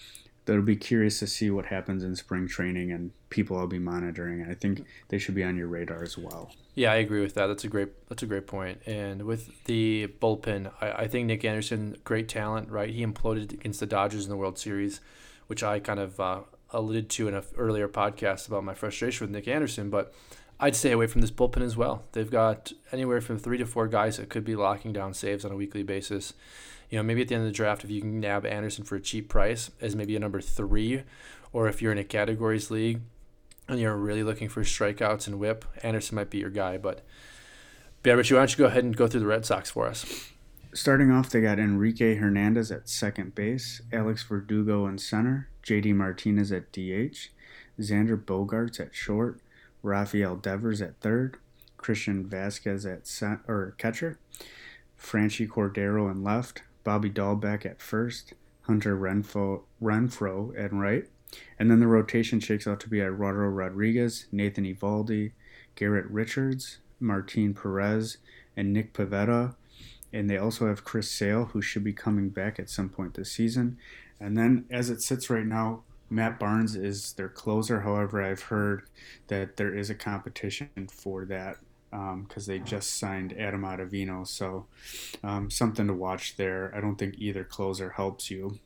that'll 0.46 0.62
be 0.62 0.76
curious 0.76 1.18
to 1.18 1.26
see 1.26 1.50
what 1.50 1.66
happens 1.66 2.02
in 2.02 2.16
spring 2.16 2.48
training 2.48 2.90
and 2.92 3.10
people 3.30 3.58
I'll 3.58 3.66
be 3.66 3.78
monitoring. 3.78 4.46
I 4.48 4.54
think 4.54 4.84
they 5.08 5.18
should 5.18 5.34
be 5.34 5.44
on 5.44 5.56
your 5.56 5.66
radar 5.66 6.02
as 6.02 6.16
well. 6.16 6.52
Yeah, 6.74 6.92
I 6.92 6.96
agree 6.96 7.20
with 7.20 7.34
that. 7.34 7.46
That's 7.48 7.64
a 7.64 7.68
great 7.68 8.08
that's 8.08 8.22
a 8.22 8.26
great 8.26 8.46
point. 8.46 8.80
And 8.86 9.22
with 9.22 9.64
the 9.64 10.08
bullpen, 10.20 10.72
I, 10.80 10.90
I 10.92 11.08
think 11.08 11.26
Nick 11.26 11.44
Anderson, 11.44 11.96
great 12.04 12.28
talent, 12.28 12.70
right? 12.70 12.90
He 12.90 13.04
imploded 13.04 13.52
against 13.52 13.80
the 13.80 13.86
Dodgers 13.86 14.24
in 14.24 14.30
the 14.30 14.36
World 14.36 14.58
Series, 14.58 15.00
which 15.48 15.62
I 15.62 15.80
kind 15.80 16.00
of 16.00 16.18
uh, 16.20 16.40
alluded 16.70 17.10
to 17.10 17.28
in 17.28 17.34
an 17.34 17.42
earlier 17.56 17.88
podcast 17.88 18.46
about 18.46 18.64
my 18.64 18.74
frustration 18.74 19.26
with 19.26 19.34
Nick 19.34 19.48
Anderson. 19.48 19.90
But 19.90 20.14
I'd 20.60 20.76
stay 20.76 20.92
away 20.92 21.08
from 21.08 21.20
this 21.22 21.30
bullpen 21.30 21.62
as 21.62 21.76
well. 21.76 22.04
They've 22.12 22.30
got 22.30 22.72
anywhere 22.92 23.20
from 23.20 23.38
three 23.38 23.58
to 23.58 23.66
four 23.66 23.88
guys 23.88 24.16
that 24.18 24.28
could 24.28 24.44
be 24.44 24.54
locking 24.54 24.92
down 24.92 25.12
saves 25.12 25.44
on 25.44 25.52
a 25.52 25.56
weekly 25.56 25.82
basis 25.82 26.34
you 26.90 26.98
know, 26.98 27.02
maybe 27.02 27.22
at 27.22 27.28
the 27.28 27.34
end 27.34 27.44
of 27.44 27.48
the 27.48 27.56
draft, 27.56 27.84
if 27.84 27.90
you 27.90 28.00
can 28.00 28.20
nab 28.20 28.46
Anderson 28.46 28.84
for 28.84 28.96
a 28.96 29.00
cheap 29.00 29.28
price 29.28 29.70
as 29.80 29.96
maybe 29.96 30.16
a 30.16 30.20
number 30.20 30.40
three, 30.40 31.02
or 31.52 31.68
if 31.68 31.82
you're 31.82 31.92
in 31.92 31.98
a 31.98 32.04
categories 32.04 32.70
league 32.70 33.00
and 33.68 33.80
you're 33.80 33.96
really 33.96 34.22
looking 34.22 34.48
for 34.48 34.62
strikeouts 34.62 35.26
and 35.26 35.38
whip, 35.38 35.64
Anderson 35.82 36.16
might 36.16 36.30
be 36.30 36.38
your 36.38 36.50
guy. 36.50 36.78
But, 36.78 37.04
yeah, 38.04 38.12
Richie, 38.12 38.34
why 38.34 38.40
don't 38.40 38.52
you 38.52 38.58
go 38.58 38.66
ahead 38.66 38.84
and 38.84 38.96
go 38.96 39.08
through 39.08 39.20
the 39.20 39.26
Red 39.26 39.44
Sox 39.44 39.70
for 39.70 39.86
us? 39.86 40.30
Starting 40.72 41.10
off, 41.10 41.30
they 41.30 41.40
got 41.40 41.58
Enrique 41.58 42.16
Hernandez 42.16 42.70
at 42.70 42.88
second 42.88 43.34
base, 43.34 43.80
Alex 43.92 44.22
Verdugo 44.24 44.86
in 44.86 44.98
center, 44.98 45.48
JD 45.64 45.94
Martinez 45.94 46.52
at 46.52 46.70
DH, 46.70 47.30
Xander 47.80 48.22
Bogaerts 48.22 48.78
at 48.78 48.94
short, 48.94 49.40
Rafael 49.82 50.36
Devers 50.36 50.82
at 50.82 51.00
third, 51.00 51.38
Christian 51.78 52.26
Vasquez 52.26 52.84
at 52.84 53.06
center, 53.06 53.40
or 53.48 53.74
catcher, 53.78 54.18
Franchy 55.00 55.48
Cordero 55.48 56.10
in 56.10 56.22
left, 56.22 56.62
Bobby 56.86 57.10
Dalbec 57.10 57.66
at 57.66 57.82
first, 57.82 58.34
Hunter 58.62 58.96
Renfroe, 58.96 59.62
Renfroe 59.82 60.56
at 60.56 60.72
right. 60.72 61.04
And 61.58 61.68
then 61.68 61.80
the 61.80 61.88
rotation 61.88 62.38
shakes 62.38 62.68
out 62.68 62.78
to 62.78 62.88
be 62.88 63.00
Eduardo 63.00 63.40
Rodriguez, 63.40 64.26
Nathan 64.30 64.62
Eovaldi, 64.62 65.32
Garrett 65.74 66.06
Richards, 66.06 66.78
Martin 67.00 67.54
Perez, 67.54 68.18
and 68.56 68.72
Nick 68.72 68.94
Pivetta. 68.94 69.56
And 70.12 70.30
they 70.30 70.38
also 70.38 70.68
have 70.68 70.84
Chris 70.84 71.10
Sale, 71.10 71.46
who 71.46 71.60
should 71.60 71.82
be 71.82 71.92
coming 71.92 72.28
back 72.28 72.60
at 72.60 72.70
some 72.70 72.88
point 72.88 73.14
this 73.14 73.32
season. 73.32 73.78
And 74.20 74.38
then 74.38 74.66
as 74.70 74.88
it 74.88 75.02
sits 75.02 75.28
right 75.28 75.44
now, 75.44 75.82
Matt 76.08 76.38
Barnes 76.38 76.76
is 76.76 77.14
their 77.14 77.28
closer. 77.28 77.80
However, 77.80 78.22
I've 78.22 78.42
heard 78.42 78.84
that 79.26 79.56
there 79.56 79.74
is 79.74 79.90
a 79.90 79.94
competition 79.96 80.70
for 80.88 81.24
that 81.24 81.56
because 81.90 82.48
um, 82.48 82.52
they 82.52 82.58
just 82.58 82.96
signed 82.96 83.32
Adam 83.38 83.62
Ottavino. 83.62 84.26
So 84.26 84.66
um, 85.22 85.50
something 85.50 85.86
to 85.86 85.92
watch 85.92 86.36
there. 86.36 86.72
I 86.74 86.80
don't 86.80 86.96
think 86.96 87.14
either 87.18 87.44
closer 87.44 87.90
helps 87.90 88.30
you. 88.30 88.58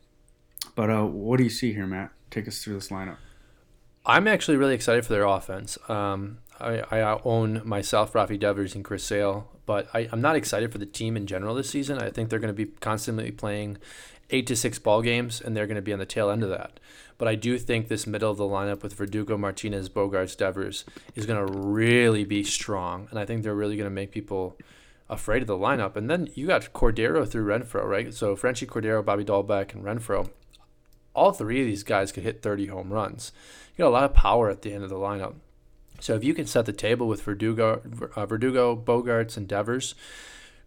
But 0.74 0.90
uh, 0.90 1.04
what 1.04 1.38
do 1.38 1.44
you 1.44 1.50
see 1.50 1.72
here, 1.72 1.86
Matt? 1.86 2.12
Take 2.30 2.48
us 2.48 2.62
through 2.62 2.74
this 2.74 2.88
lineup. 2.88 3.16
I'm 4.06 4.26
actually 4.26 4.56
really 4.56 4.74
excited 4.74 5.04
for 5.04 5.12
their 5.12 5.24
offense. 5.24 5.78
Um, 5.88 6.38
I, 6.60 7.00
I, 7.00 7.20
own 7.24 7.62
myself, 7.64 8.12
Rafi 8.12 8.38
Devers, 8.38 8.74
and 8.74 8.84
Chris 8.84 9.04
Sale, 9.04 9.48
but 9.66 9.88
I, 9.94 10.08
am 10.12 10.20
not 10.20 10.36
excited 10.36 10.72
for 10.72 10.78
the 10.78 10.86
team 10.86 11.16
in 11.16 11.26
general 11.26 11.54
this 11.54 11.70
season. 11.70 11.98
I 11.98 12.10
think 12.10 12.28
they're 12.28 12.38
going 12.38 12.54
to 12.54 12.66
be 12.66 12.72
constantly 12.80 13.30
playing 13.30 13.78
eight 14.30 14.46
to 14.46 14.56
six 14.56 14.78
ball 14.78 15.02
games, 15.02 15.40
and 15.40 15.56
they're 15.56 15.66
going 15.66 15.76
to 15.76 15.82
be 15.82 15.92
on 15.92 15.98
the 15.98 16.06
tail 16.06 16.30
end 16.30 16.42
of 16.42 16.50
that. 16.50 16.80
But 17.18 17.28
I 17.28 17.34
do 17.34 17.58
think 17.58 17.88
this 17.88 18.06
middle 18.06 18.30
of 18.30 18.38
the 18.38 18.44
lineup 18.44 18.82
with 18.82 18.94
Verdugo, 18.94 19.36
Martinez, 19.36 19.88
Bogaerts, 19.88 20.36
Devers 20.36 20.84
is 21.14 21.26
going 21.26 21.46
to 21.46 21.52
really 21.52 22.24
be 22.24 22.42
strong, 22.42 23.08
and 23.10 23.18
I 23.18 23.26
think 23.26 23.42
they're 23.42 23.54
really 23.54 23.76
going 23.76 23.84
to 23.86 23.94
make 23.94 24.10
people 24.10 24.56
afraid 25.10 25.42
of 25.42 25.48
the 25.48 25.58
lineup. 25.58 25.96
And 25.96 26.08
then 26.08 26.28
you 26.34 26.46
got 26.46 26.72
Cordero 26.72 27.28
through 27.28 27.46
Renfroe, 27.46 27.84
right? 27.84 28.14
So 28.14 28.36
Franchy 28.36 28.66
Cordero, 28.66 29.04
Bobby 29.04 29.24
Dalbec, 29.24 29.74
and 29.74 29.84
Renfroe. 29.84 30.30
All 31.12 31.32
three 31.32 31.60
of 31.60 31.66
these 31.66 31.82
guys 31.82 32.12
could 32.12 32.22
hit 32.22 32.40
30 32.40 32.66
home 32.66 32.92
runs. 32.92 33.32
You 33.76 33.84
got 33.84 33.88
a 33.88 33.90
lot 33.90 34.04
of 34.04 34.14
power 34.14 34.48
at 34.48 34.62
the 34.62 34.72
end 34.72 34.84
of 34.84 34.90
the 34.90 34.96
lineup. 34.96 35.34
So 36.00 36.14
if 36.14 36.24
you 36.24 36.34
can 36.34 36.46
set 36.46 36.66
the 36.66 36.72
table 36.72 37.06
with 37.06 37.22
Verdugo, 37.22 37.82
uh, 38.16 38.26
Verdugo, 38.26 38.74
Bogaerts, 38.74 39.36
and 39.36 39.46
Devers, 39.46 39.94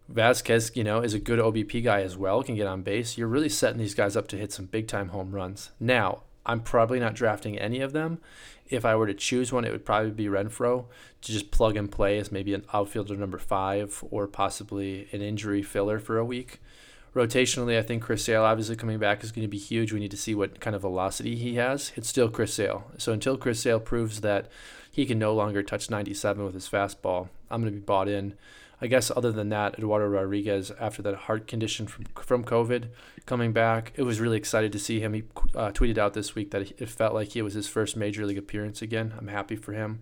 Vasquez, 0.08 0.70
you 0.74 0.84
know, 0.84 1.00
is 1.00 1.14
a 1.14 1.18
good 1.18 1.38
OBP 1.38 1.82
guy 1.82 2.02
as 2.02 2.16
well, 2.16 2.42
can 2.42 2.54
get 2.54 2.66
on 2.66 2.82
base. 2.82 3.18
You're 3.18 3.28
really 3.28 3.48
setting 3.48 3.78
these 3.78 3.94
guys 3.94 4.16
up 4.16 4.28
to 4.28 4.36
hit 4.36 4.52
some 4.52 4.66
big 4.66 4.86
time 4.86 5.08
home 5.08 5.32
runs. 5.32 5.70
Now, 5.80 6.22
I'm 6.46 6.60
probably 6.60 7.00
not 7.00 7.14
drafting 7.14 7.58
any 7.58 7.80
of 7.80 7.92
them. 7.92 8.18
If 8.68 8.84
I 8.84 8.96
were 8.96 9.06
to 9.06 9.14
choose 9.14 9.52
one, 9.52 9.64
it 9.64 9.72
would 9.72 9.84
probably 9.84 10.10
be 10.10 10.26
Renfroe 10.26 10.86
to 11.22 11.32
just 11.32 11.50
plug 11.50 11.76
and 11.76 11.90
play 11.90 12.18
as 12.18 12.32
maybe 12.32 12.54
an 12.54 12.64
outfielder 12.72 13.16
number 13.16 13.38
five 13.38 14.02
or 14.10 14.26
possibly 14.26 15.08
an 15.12 15.22
injury 15.22 15.62
filler 15.62 15.98
for 15.98 16.18
a 16.18 16.24
week. 16.24 16.60
Rotationally, 17.14 17.78
I 17.78 17.82
think 17.82 18.02
Chris 18.02 18.24
Sale 18.24 18.42
obviously 18.42 18.74
coming 18.74 18.98
back 18.98 19.22
is 19.22 19.30
going 19.30 19.44
to 19.44 19.50
be 19.50 19.58
huge. 19.58 19.92
We 19.92 20.00
need 20.00 20.10
to 20.10 20.16
see 20.16 20.34
what 20.34 20.60
kind 20.60 20.74
of 20.74 20.82
velocity 20.82 21.36
he 21.36 21.54
has. 21.54 21.92
It's 21.94 22.08
still 22.08 22.28
Chris 22.28 22.52
Sale. 22.54 22.90
So 22.98 23.12
until 23.12 23.36
Chris 23.36 23.60
Sale 23.60 23.80
proves 23.80 24.20
that 24.22 24.48
he 24.94 25.06
can 25.06 25.18
no 25.18 25.34
longer 25.34 25.60
touch 25.60 25.90
97 25.90 26.44
with 26.44 26.54
his 26.54 26.68
fastball, 26.68 27.28
I'm 27.50 27.60
going 27.60 27.72
to 27.72 27.80
be 27.80 27.84
bought 27.84 28.08
in. 28.08 28.34
I 28.80 28.86
guess 28.86 29.10
other 29.10 29.32
than 29.32 29.48
that, 29.48 29.76
Eduardo 29.76 30.06
Rodriguez, 30.06 30.70
after 30.78 31.02
that 31.02 31.16
heart 31.16 31.48
condition 31.48 31.88
from 31.88 32.04
from 32.14 32.44
COVID, 32.44 32.90
coming 33.26 33.52
back, 33.52 33.92
it 33.96 34.02
was 34.02 34.20
really 34.20 34.36
excited 34.36 34.70
to 34.70 34.78
see 34.78 35.00
him. 35.00 35.14
He 35.14 35.24
uh, 35.56 35.72
tweeted 35.72 35.98
out 35.98 36.14
this 36.14 36.36
week 36.36 36.52
that 36.52 36.80
it 36.80 36.88
felt 36.88 37.12
like 37.12 37.34
it 37.34 37.42
was 37.42 37.54
his 37.54 37.66
first 37.66 37.96
major 37.96 38.24
league 38.24 38.38
appearance 38.38 38.82
again. 38.82 39.14
I'm 39.18 39.26
happy 39.26 39.56
for 39.56 39.72
him. 39.72 39.98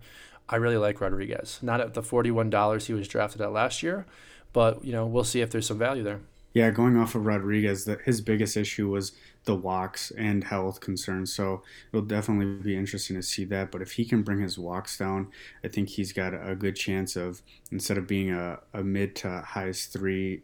I 0.47 0.57
really 0.57 0.77
like 0.77 1.01
Rodriguez. 1.01 1.57
Not 1.63 1.81
at 1.81 1.95
the 1.95 2.03
forty-one 2.03 2.51
dollars 2.51 2.85
he 2.85 2.93
was 2.93 3.07
drafted 3.07 3.41
at 3.41 3.51
last 3.51 3.81
year, 3.81 4.05
but 4.51 4.85
you 4.85 4.91
know 4.91 5.07
we'll 5.07 5.23
see 5.23 5.41
if 5.41 5.49
there's 5.49 5.65
some 5.65 5.79
value 5.79 6.03
there. 6.03 6.19
Yeah, 6.53 6.69
going 6.69 6.97
off 6.97 7.15
of 7.15 7.25
Rodriguez, 7.25 7.89
his 8.05 8.21
biggest 8.21 8.55
issue 8.55 8.89
was 8.89 9.13
the 9.45 9.55
walks 9.55 10.11
and 10.11 10.43
health 10.43 10.79
concerns. 10.79 11.33
So 11.33 11.63
it'll 11.91 12.05
definitely 12.05 12.61
be 12.63 12.77
interesting 12.77 13.15
to 13.15 13.23
see 13.23 13.43
that. 13.45 13.71
But 13.71 13.81
if 13.81 13.93
he 13.93 14.05
can 14.05 14.21
bring 14.21 14.39
his 14.39 14.57
walks 14.57 14.97
down, 14.97 15.29
I 15.63 15.67
think 15.67 15.89
he's 15.89 16.13
got 16.13 16.33
a 16.33 16.55
good 16.55 16.75
chance 16.75 17.15
of 17.15 17.41
instead 17.71 17.97
of 17.97 18.07
being 18.07 18.31
a, 18.31 18.59
a 18.73 18.83
mid 18.83 19.15
to 19.17 19.41
highest 19.41 19.91
three 19.91 20.43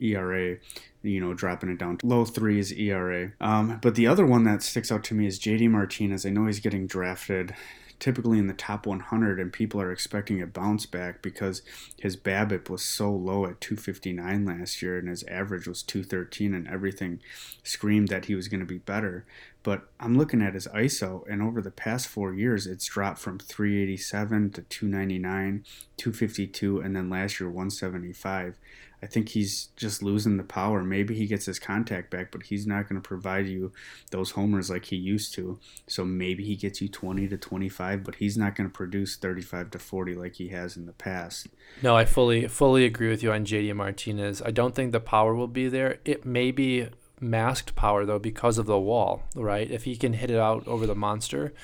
ERA, 0.00 0.56
you 1.02 1.20
know, 1.20 1.34
dropping 1.34 1.70
it 1.70 1.78
down 1.78 1.98
to 1.98 2.06
low 2.06 2.24
threes 2.24 2.72
ERA. 2.72 3.32
Um, 3.40 3.78
but 3.82 3.94
the 3.94 4.06
other 4.06 4.24
one 4.24 4.44
that 4.44 4.62
sticks 4.62 4.90
out 4.90 5.04
to 5.04 5.14
me 5.14 5.26
is 5.26 5.38
JD 5.38 5.70
Martinez. 5.70 6.24
I 6.24 6.30
know 6.30 6.46
he's 6.46 6.60
getting 6.60 6.86
drafted 6.86 7.54
typically 8.00 8.38
in 8.38 8.46
the 8.46 8.54
top 8.54 8.86
100, 8.86 9.38
and 9.38 9.52
people 9.52 9.80
are 9.80 9.92
expecting 9.92 10.42
a 10.42 10.46
bounce 10.46 10.86
back 10.86 11.22
because 11.22 11.62
his 11.98 12.16
BABIP 12.16 12.68
was 12.68 12.82
so 12.82 13.12
low 13.12 13.44
at 13.44 13.60
259 13.60 14.44
last 14.44 14.82
year, 14.82 14.98
and 14.98 15.08
his 15.08 15.22
average 15.24 15.68
was 15.68 15.82
213, 15.82 16.54
and 16.54 16.66
everything 16.66 17.20
screamed 17.62 18.08
that 18.08 18.24
he 18.24 18.34
was 18.34 18.48
going 18.48 18.60
to 18.60 18.66
be 18.66 18.78
better. 18.78 19.26
But 19.62 19.82
I'm 20.00 20.16
looking 20.16 20.40
at 20.40 20.54
his 20.54 20.66
ISO, 20.68 21.22
and 21.30 21.42
over 21.42 21.60
the 21.60 21.70
past 21.70 22.08
four 22.08 22.32
years, 22.32 22.66
it's 22.66 22.86
dropped 22.86 23.18
from 23.18 23.38
387 23.38 24.50
to 24.52 24.62
299, 24.62 25.64
252, 25.98 26.80
and 26.80 26.96
then 26.96 27.10
last 27.10 27.38
year 27.38 27.50
175. 27.50 28.56
I 29.02 29.06
think 29.06 29.30
he's 29.30 29.68
just 29.76 30.02
losing 30.02 30.36
the 30.36 30.42
power. 30.42 30.82
Maybe 30.82 31.14
he 31.14 31.26
gets 31.26 31.46
his 31.46 31.58
contact 31.58 32.10
back, 32.10 32.30
but 32.30 32.44
he's 32.44 32.66
not 32.66 32.88
going 32.88 33.00
to 33.00 33.06
provide 33.06 33.46
you 33.46 33.72
those 34.10 34.32
homers 34.32 34.68
like 34.68 34.86
he 34.86 34.96
used 34.96 35.32
to. 35.34 35.58
So 35.88 36.04
maybe 36.04 36.44
he 36.44 36.54
gets 36.56 36.82
you 36.82 36.88
20 36.88 37.28
to 37.28 37.38
25, 37.38 38.04
but 38.04 38.16
he's 38.16 38.36
not 38.36 38.54
going 38.54 38.68
to 38.68 38.72
produce 38.72 39.16
35 39.16 39.70
to 39.70 39.78
40 39.78 40.14
like 40.14 40.34
he 40.34 40.48
has 40.48 40.76
in 40.76 40.86
the 40.86 40.92
past. 40.92 41.48
No, 41.82 41.96
I 41.96 42.04
fully 42.04 42.46
fully 42.46 42.84
agree 42.84 43.08
with 43.08 43.22
you 43.22 43.32
on 43.32 43.46
JD 43.46 43.74
Martinez. 43.74 44.42
I 44.42 44.50
don't 44.50 44.74
think 44.74 44.92
the 44.92 45.00
power 45.00 45.34
will 45.34 45.48
be 45.48 45.68
there. 45.68 45.98
It 46.04 46.26
may 46.26 46.50
be 46.50 46.88
masked 47.20 47.74
power 47.76 48.04
though 48.04 48.18
because 48.18 48.58
of 48.58 48.66
the 48.66 48.78
wall, 48.78 49.22
right? 49.34 49.70
If 49.70 49.84
he 49.84 49.96
can 49.96 50.14
hit 50.14 50.30
it 50.30 50.38
out 50.38 50.66
over 50.66 50.86
the 50.86 50.94
monster, 50.94 51.54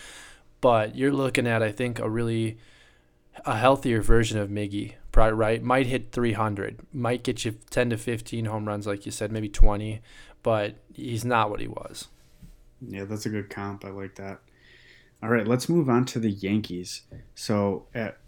but 0.60 0.96
you're 0.96 1.12
looking 1.12 1.46
at 1.46 1.62
I 1.62 1.72
think 1.72 1.98
a 1.98 2.08
really 2.08 2.58
a 3.44 3.56
healthier 3.56 4.00
version 4.00 4.38
of 4.38 4.48
Miggy, 4.48 4.94
right? 5.16 5.62
Might 5.62 5.86
hit 5.86 6.12
300, 6.12 6.80
might 6.92 7.22
get 7.22 7.44
you 7.44 7.56
10 7.70 7.90
to 7.90 7.96
15 7.96 8.44
home 8.44 8.66
runs, 8.66 8.86
like 8.86 9.06
you 9.06 9.12
said, 9.12 9.32
maybe 9.32 9.48
20, 9.48 10.00
but 10.42 10.76
he's 10.94 11.24
not 11.24 11.50
what 11.50 11.60
he 11.60 11.68
was. 11.68 12.08
Yeah, 12.80 13.04
that's 13.04 13.26
a 13.26 13.30
good 13.30 13.50
comp. 13.50 13.84
I 13.84 13.90
like 13.90 14.16
that. 14.16 14.40
All 15.22 15.30
right, 15.30 15.46
let's 15.46 15.68
move 15.68 15.88
on 15.88 16.04
to 16.06 16.18
the 16.18 16.30
Yankees. 16.30 17.02
So, 17.34 17.86
at 17.94 18.18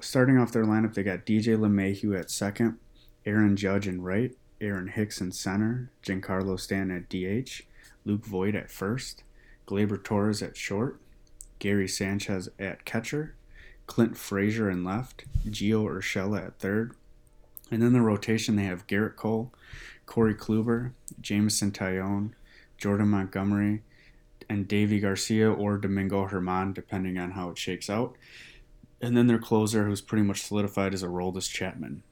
starting 0.00 0.38
off 0.38 0.52
their 0.52 0.64
lineup, 0.64 0.94
they 0.94 1.02
got 1.02 1.26
DJ 1.26 1.56
LeMahieu 1.58 2.18
at 2.18 2.30
second, 2.30 2.78
Aaron 3.24 3.56
Judge 3.56 3.88
in 3.88 4.00
right, 4.02 4.32
Aaron 4.60 4.88
Hicks 4.88 5.20
in 5.20 5.32
center, 5.32 5.90
Giancarlo 6.02 6.58
Stanton 6.58 6.96
at 6.96 7.08
DH, 7.08 7.62
Luke 8.04 8.24
Voit 8.24 8.54
at 8.54 8.70
first, 8.70 9.24
Gleyber 9.66 10.02
Torres 10.02 10.42
at 10.42 10.56
short, 10.56 11.00
Gary 11.58 11.88
Sanchez 11.88 12.48
at 12.58 12.84
catcher, 12.84 13.34
Clint 13.86 14.16
Frazier 14.16 14.70
in 14.70 14.84
left, 14.84 15.24
Gio 15.46 15.84
Urshela 15.84 16.46
at 16.46 16.58
third. 16.58 16.94
And 17.70 17.82
then 17.82 17.92
the 17.92 18.00
rotation, 18.00 18.56
they 18.56 18.64
have 18.64 18.86
Gerrit 18.86 19.16
Cole, 19.16 19.52
Corey 20.06 20.34
Kluber, 20.34 20.92
Jameson 21.20 21.72
Taillon, 21.72 22.32
Jordan 22.78 23.08
Montgomery, 23.08 23.82
and 24.48 24.68
Deivi 24.68 25.00
Garcia 25.00 25.50
or 25.50 25.76
Domingo 25.76 26.28
German, 26.28 26.72
depending 26.72 27.18
on 27.18 27.32
how 27.32 27.50
it 27.50 27.58
shakes 27.58 27.90
out. 27.90 28.16
And 29.00 29.16
then 29.16 29.26
their 29.26 29.38
closer, 29.38 29.84
who's 29.84 30.00
pretty 30.00 30.22
much 30.22 30.42
solidified, 30.42 30.94
as 30.94 31.02
is 31.02 31.08
Aroldis 31.08 31.50
Chapman. 31.50 32.02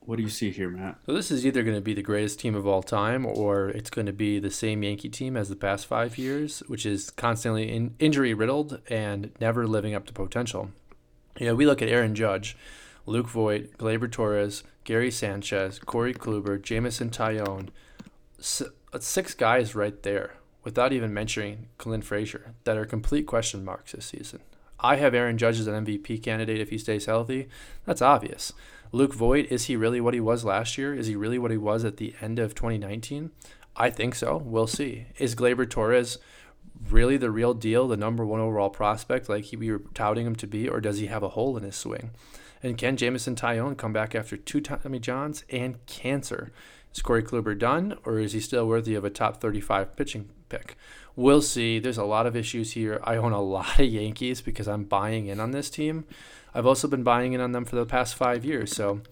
What 0.00 0.16
do 0.16 0.22
you 0.22 0.28
see 0.28 0.50
here, 0.50 0.70
Matt? 0.70 0.98
So 1.04 1.12
this 1.12 1.30
is 1.30 1.44
either 1.44 1.62
going 1.64 1.76
to 1.76 1.80
be 1.82 1.92
the 1.92 2.02
greatest 2.02 2.38
team 2.38 2.54
of 2.54 2.66
all 2.66 2.82
time, 2.82 3.26
or 3.26 3.68
it's 3.70 3.90
going 3.90 4.06
to 4.06 4.12
be 4.12 4.38
the 4.38 4.50
same 4.50 4.82
Yankee 4.82 5.08
team 5.08 5.36
as 5.36 5.48
the 5.48 5.56
past 5.56 5.86
five 5.86 6.16
years, 6.16 6.60
which 6.68 6.86
is 6.86 7.10
constantly 7.10 7.70
in 7.70 7.94
injury 7.98 8.32
riddled 8.32 8.80
and 8.88 9.32
never 9.40 9.66
living 9.66 9.94
up 9.94 10.06
to 10.06 10.12
potential. 10.12 10.70
Know, 11.40 11.54
we 11.54 11.66
look 11.66 11.82
at 11.82 11.88
Aaron 11.88 12.14
Judge, 12.14 12.56
Luke 13.04 13.28
Voit, 13.28 13.76
Gleyber 13.78 14.10
Torres, 14.10 14.64
Gary 14.84 15.10
Sanchez, 15.10 15.78
Corey 15.78 16.14
Kluber, 16.14 16.60
Jameson 16.60 17.10
Taillon, 17.10 17.68
uh, 18.38 18.98
six 18.98 19.34
guys 19.34 19.74
right 19.74 20.02
there, 20.02 20.34
without 20.64 20.92
even 20.92 21.12
mentioning 21.12 21.68
Clint 21.78 22.04
Frazier, 22.04 22.54
that 22.64 22.76
are 22.76 22.84
complete 22.84 23.26
question 23.26 23.64
marks 23.64 23.92
this 23.92 24.06
season. 24.06 24.40
I 24.78 24.96
have 24.96 25.14
Aaron 25.14 25.38
Judge 25.38 25.58
as 25.58 25.66
an 25.66 25.86
MVP 25.86 26.22
candidate 26.22 26.60
if 26.60 26.70
he 26.70 26.78
stays 26.78 27.06
healthy. 27.06 27.48
That's 27.84 28.02
obvious. 28.02 28.52
Luke 28.92 29.14
Voit, 29.14 29.46
is 29.50 29.64
he 29.64 29.76
really 29.76 30.00
what 30.00 30.14
he 30.14 30.20
was 30.20 30.44
last 30.44 30.78
year? 30.78 30.94
Is 30.94 31.06
he 31.06 31.16
really 31.16 31.38
what 31.38 31.50
he 31.50 31.56
was 31.56 31.84
at 31.84 31.96
the 31.96 32.14
end 32.20 32.38
of 32.38 32.54
2019? 32.54 33.30
I 33.74 33.90
think 33.90 34.14
so. 34.14 34.36
We'll 34.38 34.66
see. 34.66 35.06
Is 35.18 35.34
Gleyber 35.34 35.68
Torres 35.68 36.18
really 36.90 37.16
the 37.16 37.30
real 37.30 37.54
deal, 37.54 37.88
the 37.88 37.96
number 37.96 38.24
one 38.24 38.40
overall 38.40 38.70
prospect, 38.70 39.28
like 39.28 39.44
he, 39.44 39.56
we 39.56 39.70
were 39.70 39.82
touting 39.94 40.26
him 40.26 40.36
to 40.36 40.46
be, 40.46 40.68
or 40.68 40.80
does 40.80 40.98
he 40.98 41.06
have 41.06 41.22
a 41.22 41.30
hole 41.30 41.56
in 41.56 41.62
his 41.62 41.76
swing? 41.76 42.10
And 42.62 42.78
can 42.78 42.96
Jameson 42.96 43.34
Taillon 43.36 43.76
come 43.76 43.92
back 43.92 44.14
after 44.14 44.36
two 44.36 44.60
Tommy 44.60 44.98
Johns 44.98 45.44
and 45.50 45.84
cancer? 45.86 46.52
Is 46.94 47.02
Corey 47.02 47.22
Kluber 47.22 47.58
done, 47.58 47.98
or 48.04 48.18
is 48.18 48.32
he 48.32 48.40
still 48.40 48.66
worthy 48.66 48.94
of 48.94 49.04
a 49.04 49.10
top 49.10 49.40
35 49.40 49.96
pitching 49.96 50.30
pick? 50.48 50.76
We'll 51.14 51.42
see. 51.42 51.78
There's 51.78 51.98
a 51.98 52.04
lot 52.04 52.26
of 52.26 52.34
issues 52.34 52.72
here. 52.72 53.00
I 53.04 53.16
own 53.16 53.32
a 53.32 53.42
lot 53.42 53.78
of 53.78 53.86
Yankees 53.86 54.40
because 54.40 54.66
I'm 54.66 54.84
buying 54.84 55.26
in 55.26 55.38
on 55.40 55.50
this 55.50 55.70
team. 55.70 56.06
I've 56.54 56.66
also 56.66 56.88
been 56.88 57.02
buying 57.02 57.34
in 57.34 57.40
on 57.40 57.52
them 57.52 57.66
for 57.66 57.76
the 57.76 57.84
past 57.84 58.14
five 58.14 58.44
years, 58.44 58.74
so 58.74 59.02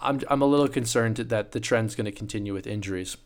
I'm, 0.00 0.20
I'm 0.28 0.42
a 0.42 0.46
little 0.46 0.68
concerned 0.68 1.16
that 1.16 1.52
the 1.52 1.60
trend's 1.60 1.94
going 1.94 2.04
to 2.04 2.12
continue 2.12 2.52
with 2.52 2.66
injuries. 2.66 3.16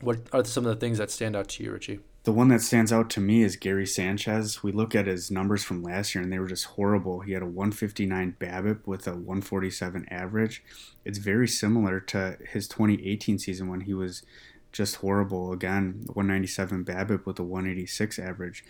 What 0.00 0.20
are 0.32 0.44
some 0.44 0.64
of 0.64 0.74
the 0.74 0.80
things 0.80 0.96
that 0.98 1.10
stand 1.10 1.36
out 1.36 1.48
to 1.48 1.64
you, 1.64 1.72
Richie? 1.72 2.00
The 2.26 2.32
one 2.32 2.48
that 2.48 2.60
stands 2.60 2.92
out 2.92 3.08
to 3.10 3.20
me 3.20 3.44
is 3.44 3.54
Gary 3.54 3.86
Sanchez. 3.86 4.60
We 4.60 4.72
look 4.72 4.96
at 4.96 5.06
his 5.06 5.30
numbers 5.30 5.62
from 5.62 5.84
last 5.84 6.12
year 6.12 6.24
and 6.24 6.32
they 6.32 6.40
were 6.40 6.48
just 6.48 6.64
horrible. 6.64 7.20
He 7.20 7.34
had 7.34 7.42
a 7.42 7.46
159 7.46 8.34
BABIP 8.40 8.84
with 8.84 9.06
a 9.06 9.12
147 9.12 10.08
average. 10.10 10.64
It's 11.04 11.18
very 11.18 11.46
similar 11.46 12.00
to 12.00 12.36
his 12.50 12.66
2018 12.66 13.38
season 13.38 13.68
when 13.68 13.82
he 13.82 13.94
was 13.94 14.24
just 14.72 14.96
horrible. 14.96 15.52
Again, 15.52 16.02
197 16.06 16.84
BABIP 16.84 17.26
with 17.26 17.38
a 17.38 17.44
186 17.44 18.18
average. 18.18 18.64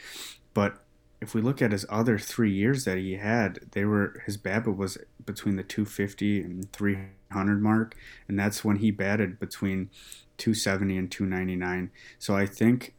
But 0.52 0.84
if 1.22 1.34
we 1.34 1.40
look 1.40 1.62
at 1.62 1.72
his 1.72 1.86
other 1.88 2.18
three 2.18 2.52
years 2.52 2.84
that 2.84 2.98
he 2.98 3.14
had, 3.14 3.60
they 3.72 3.86
were 3.86 4.22
his 4.26 4.36
BABIP 4.36 4.76
was 4.76 4.98
between 5.24 5.56
the 5.56 5.62
250 5.62 6.42
and 6.42 6.70
300 6.74 7.62
mark, 7.62 7.96
and 8.28 8.38
that's 8.38 8.66
when 8.66 8.76
he 8.76 8.90
batted 8.90 9.40
between 9.40 9.88
270 10.36 10.98
and 10.98 11.10
299. 11.10 11.90
So 12.18 12.36
I 12.36 12.44
think 12.44 12.92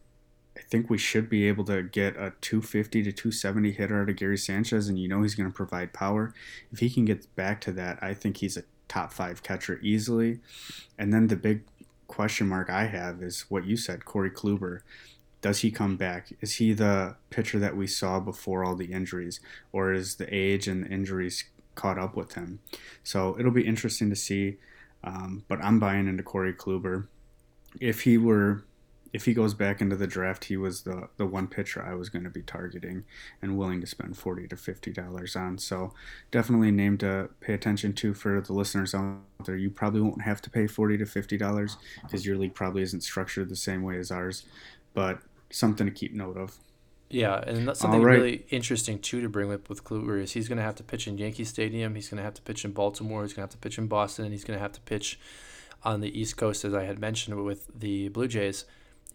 I 0.58 0.62
think 0.62 0.90
we 0.90 0.98
should 0.98 1.30
be 1.30 1.48
able 1.48 1.64
to 1.66 1.84
get 1.84 2.16
a 2.16 2.34
250 2.42 3.04
to 3.04 3.12
270 3.12 3.72
hitter 3.72 4.02
out 4.02 4.10
of 4.10 4.16
Gary 4.16 4.38
Sanchez, 4.38 4.90
and 4.90 4.98
you 4.98 5.08
know 5.08 5.22
he's 5.22 5.36
going 5.36 5.50
to 5.50 5.56
provide 5.56 5.94
power. 5.94 6.34
If 6.72 6.80
he 6.80 6.90
can 6.90 7.06
get 7.06 7.34
back 7.36 7.62
to 7.62 7.72
that, 7.74 8.00
I 8.02 8.14
think 8.14 8.38
he's 8.38 8.58
a 8.58 8.64
top 8.88 9.14
five 9.14 9.44
catcher 9.44 9.80
easily. 9.84 10.40
And 10.98 11.14
then 11.14 11.28
the 11.28 11.36
big 11.36 11.64
question 12.08 12.48
mark 12.48 12.70
I 12.70 12.86
have 12.86 13.22
is 13.22 13.46
what 13.50 13.66
you 13.66 13.78
said, 13.78 14.06
Corey 14.06 14.32
Kluber. 14.32 14.82
Does 15.42 15.60
he 15.60 15.70
come 15.70 15.96
back? 15.96 16.34
Is 16.42 16.56
he 16.56 16.74
the 16.74 17.16
pitcher 17.30 17.60
that 17.60 17.78
we 17.78 17.86
saw 17.86 18.20
before 18.20 18.66
all 18.66 18.76
the 18.76 18.92
injuries, 18.92 19.40
or 19.72 19.94
is 19.94 20.16
the 20.16 20.34
age 20.34 20.68
and 20.68 20.84
the 20.84 20.90
injuries 20.90 21.44
caught 21.76 22.00
up 22.00 22.16
with 22.16 22.34
him? 22.34 22.60
So 23.04 23.38
it'll 23.40 23.52
be 23.52 23.68
interesting 23.68 24.10
to 24.10 24.16
see. 24.16 24.58
Um, 25.04 25.44
but 25.48 25.64
I'm 25.64 25.80
buying 25.80 26.08
into 26.08 26.24
Corey 26.24 26.54
Kluber. 26.54 27.08
If 27.80 28.02
he 28.02 28.18
were 28.18 28.64
if 29.14 29.26
he 29.26 29.34
goes 29.34 29.54
back 29.54 29.82
into 29.82 29.96
the 29.96 30.08
draft, 30.08 30.46
he 30.46 30.58
was 30.58 30.84
the 30.84 31.10
the 31.18 31.26
one 31.26 31.48
pitcher 31.48 31.84
I 31.84 31.94
was 31.94 32.10
going 32.10 32.24
to 32.24 32.30
be 32.30 32.42
targeting 32.42 33.06
and 33.42 33.58
willing 33.58 33.82
to 33.82 33.88
spend 33.88 34.18
forty 34.18 34.48
to 34.48 34.58
fifty 34.58 34.92
dollars 34.92 35.36
on. 35.36 35.58
So 35.58 35.94
definitely 36.32 36.70
a 36.70 36.74
name 36.74 36.98
to 37.00 37.30
pay 37.40 37.54
attention 37.54 37.94
to 37.94 38.14
for 38.14 38.42
the 38.42 38.54
listeners 38.54 38.94
out 38.94 39.18
there. 39.46 39.58
You 39.58 39.70
probably 39.70 40.02
won't 40.02 40.22
have 40.22 40.42
to 40.44 40.50
pay 40.50 40.68
forty 40.68 40.98
to 40.98 41.06
fifty 41.06 41.38
dollars 41.38 41.78
because 42.04 42.26
your 42.26 42.38
league 42.38 42.54
probably 42.54 42.82
isn't 42.82 43.02
structured 43.02 43.50
the 43.50 43.56
same 43.56 43.84
way 43.84 43.98
as 43.98 44.12
ours, 44.12 44.46
but 44.94 45.20
something 45.50 45.86
to 45.86 45.92
keep 45.92 46.14
note 46.14 46.38
of. 46.38 46.58
Yeah, 47.10 47.42
and 47.48 47.68
that's 47.68 47.80
something 47.80 48.02
right. 48.02 48.18
really 48.20 48.46
interesting 48.50 49.00
too 49.00 49.22
to 49.22 49.30
bring 49.30 49.52
up 49.54 49.70
with 49.70 49.84
Kluber 49.84 50.22
is 50.22 50.34
he's 50.34 50.50
going 50.50 50.58
to 50.58 50.64
have 50.64 50.76
to 50.76 50.84
pitch 50.84 51.08
in 51.08 51.18
Yankee 51.18 51.46
Stadium. 51.46 51.96
He's 51.96 52.10
going 52.10 52.18
to 52.18 52.24
have 52.24 52.34
to 52.34 52.42
pitch 52.42 52.66
in 52.66 52.72
Baltimore. 52.72 53.24
He's 53.24 53.32
going 53.32 53.48
to 53.48 53.52
have 53.52 53.52
to 53.52 53.58
pitch 53.58 53.78
in 53.78 53.88
Boston, 53.88 54.26
and 54.26 54.34
he's 54.34 54.44
going 54.44 54.58
to 54.58 54.62
have 54.62 54.74
to 54.74 54.82
pitch 54.82 55.18
on 55.84 56.02
the 56.02 56.20
East 56.20 56.36
Coast, 56.36 56.66
as 56.66 56.74
I 56.74 56.84
had 56.84 57.00
mentioned 57.00 57.42
with 57.46 57.68
the 57.74 58.10
Blue 58.10 58.28
Jays 58.28 58.66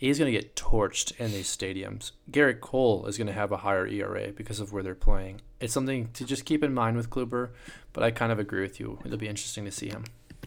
he's 0.09 0.19
going 0.19 0.33
to 0.33 0.39
get 0.39 0.57
torched 0.57 1.19
in 1.21 1.31
these 1.31 1.55
stadiums. 1.55 2.11
Gerrit 2.31 2.61
Cole 2.61 3.07
is 3.07 3.17
going 3.17 3.29
to 3.29 3.33
have 3.33 3.53
a 3.53 3.59
higher 3.59 3.87
ERA 3.87 4.33
because 4.33 4.59
of 4.59 4.73
where 4.73 4.83
they're 4.83 4.95
playing. 4.95 5.41
It's 5.61 5.73
something 5.73 6.09
to 6.15 6.25
just 6.25 6.45
keep 6.45 6.65
in 6.65 6.75
mind 6.75 6.97
with 6.97 7.09
Kluber, 7.09 7.51
but 7.93 8.03
I 8.03 8.11
kind 8.11 8.33
of 8.33 8.39
agree 8.39 8.63
with 8.63 8.81
you. 8.81 8.99
It'll 9.05 9.19
be 9.19 9.29
interesting 9.29 9.65
to 9.65 9.71
see 9.71 9.89
him. 9.89 10.05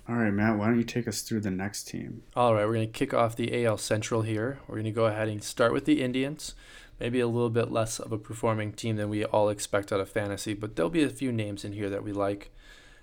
All 0.09 0.15
right, 0.15 0.31
Matt, 0.31 0.57
why 0.57 0.65
don't 0.65 0.77
you 0.77 0.83
take 0.83 1.07
us 1.07 1.21
through 1.21 1.39
the 1.39 1.51
next 1.51 1.87
team? 1.87 2.23
All 2.35 2.53
right, 2.53 2.65
we're 2.65 2.73
going 2.73 2.87
to 2.87 2.99
kick 2.99 3.13
off 3.13 3.37
the 3.37 3.65
AL 3.65 3.77
Central 3.77 4.23
here. 4.23 4.59
We're 4.67 4.75
going 4.75 4.85
to 4.85 4.91
go 4.91 5.05
ahead 5.05 5.29
and 5.29 5.41
start 5.41 5.71
with 5.71 5.85
the 5.85 6.01
Indians. 6.01 6.53
Maybe 6.99 7.21
a 7.21 7.27
little 7.27 7.49
bit 7.49 7.71
less 7.71 7.99
of 7.99 8.11
a 8.11 8.17
performing 8.17 8.73
team 8.73 8.97
than 8.97 9.09
we 9.09 9.23
all 9.23 9.49
expect 9.49 9.91
out 9.91 9.99
of 10.01 10.09
fantasy, 10.09 10.53
but 10.53 10.75
there'll 10.75 10.89
be 10.89 11.03
a 11.03 11.09
few 11.09 11.31
names 11.31 11.63
in 11.63 11.73
here 11.73 11.89
that 11.89 12.03
we 12.03 12.11
like. 12.11 12.51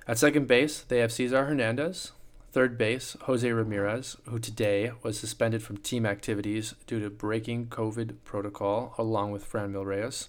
At 0.06 0.18
second 0.18 0.48
base, 0.48 0.80
they 0.80 0.98
have 0.98 1.12
Cesar 1.12 1.46
Hernandez. 1.46 2.12
Third 2.52 2.76
base, 2.76 3.16
Jose 3.22 3.50
Ramirez, 3.50 4.18
who 4.28 4.38
today 4.38 4.92
was 5.02 5.18
suspended 5.18 5.62
from 5.62 5.78
team 5.78 6.04
activities 6.04 6.74
due 6.86 7.00
to 7.00 7.08
breaking 7.08 7.68
COVID 7.68 8.16
protocol, 8.24 8.94
along 8.98 9.30
with 9.32 9.50
Franmil 9.50 9.86
Reyes. 9.86 10.28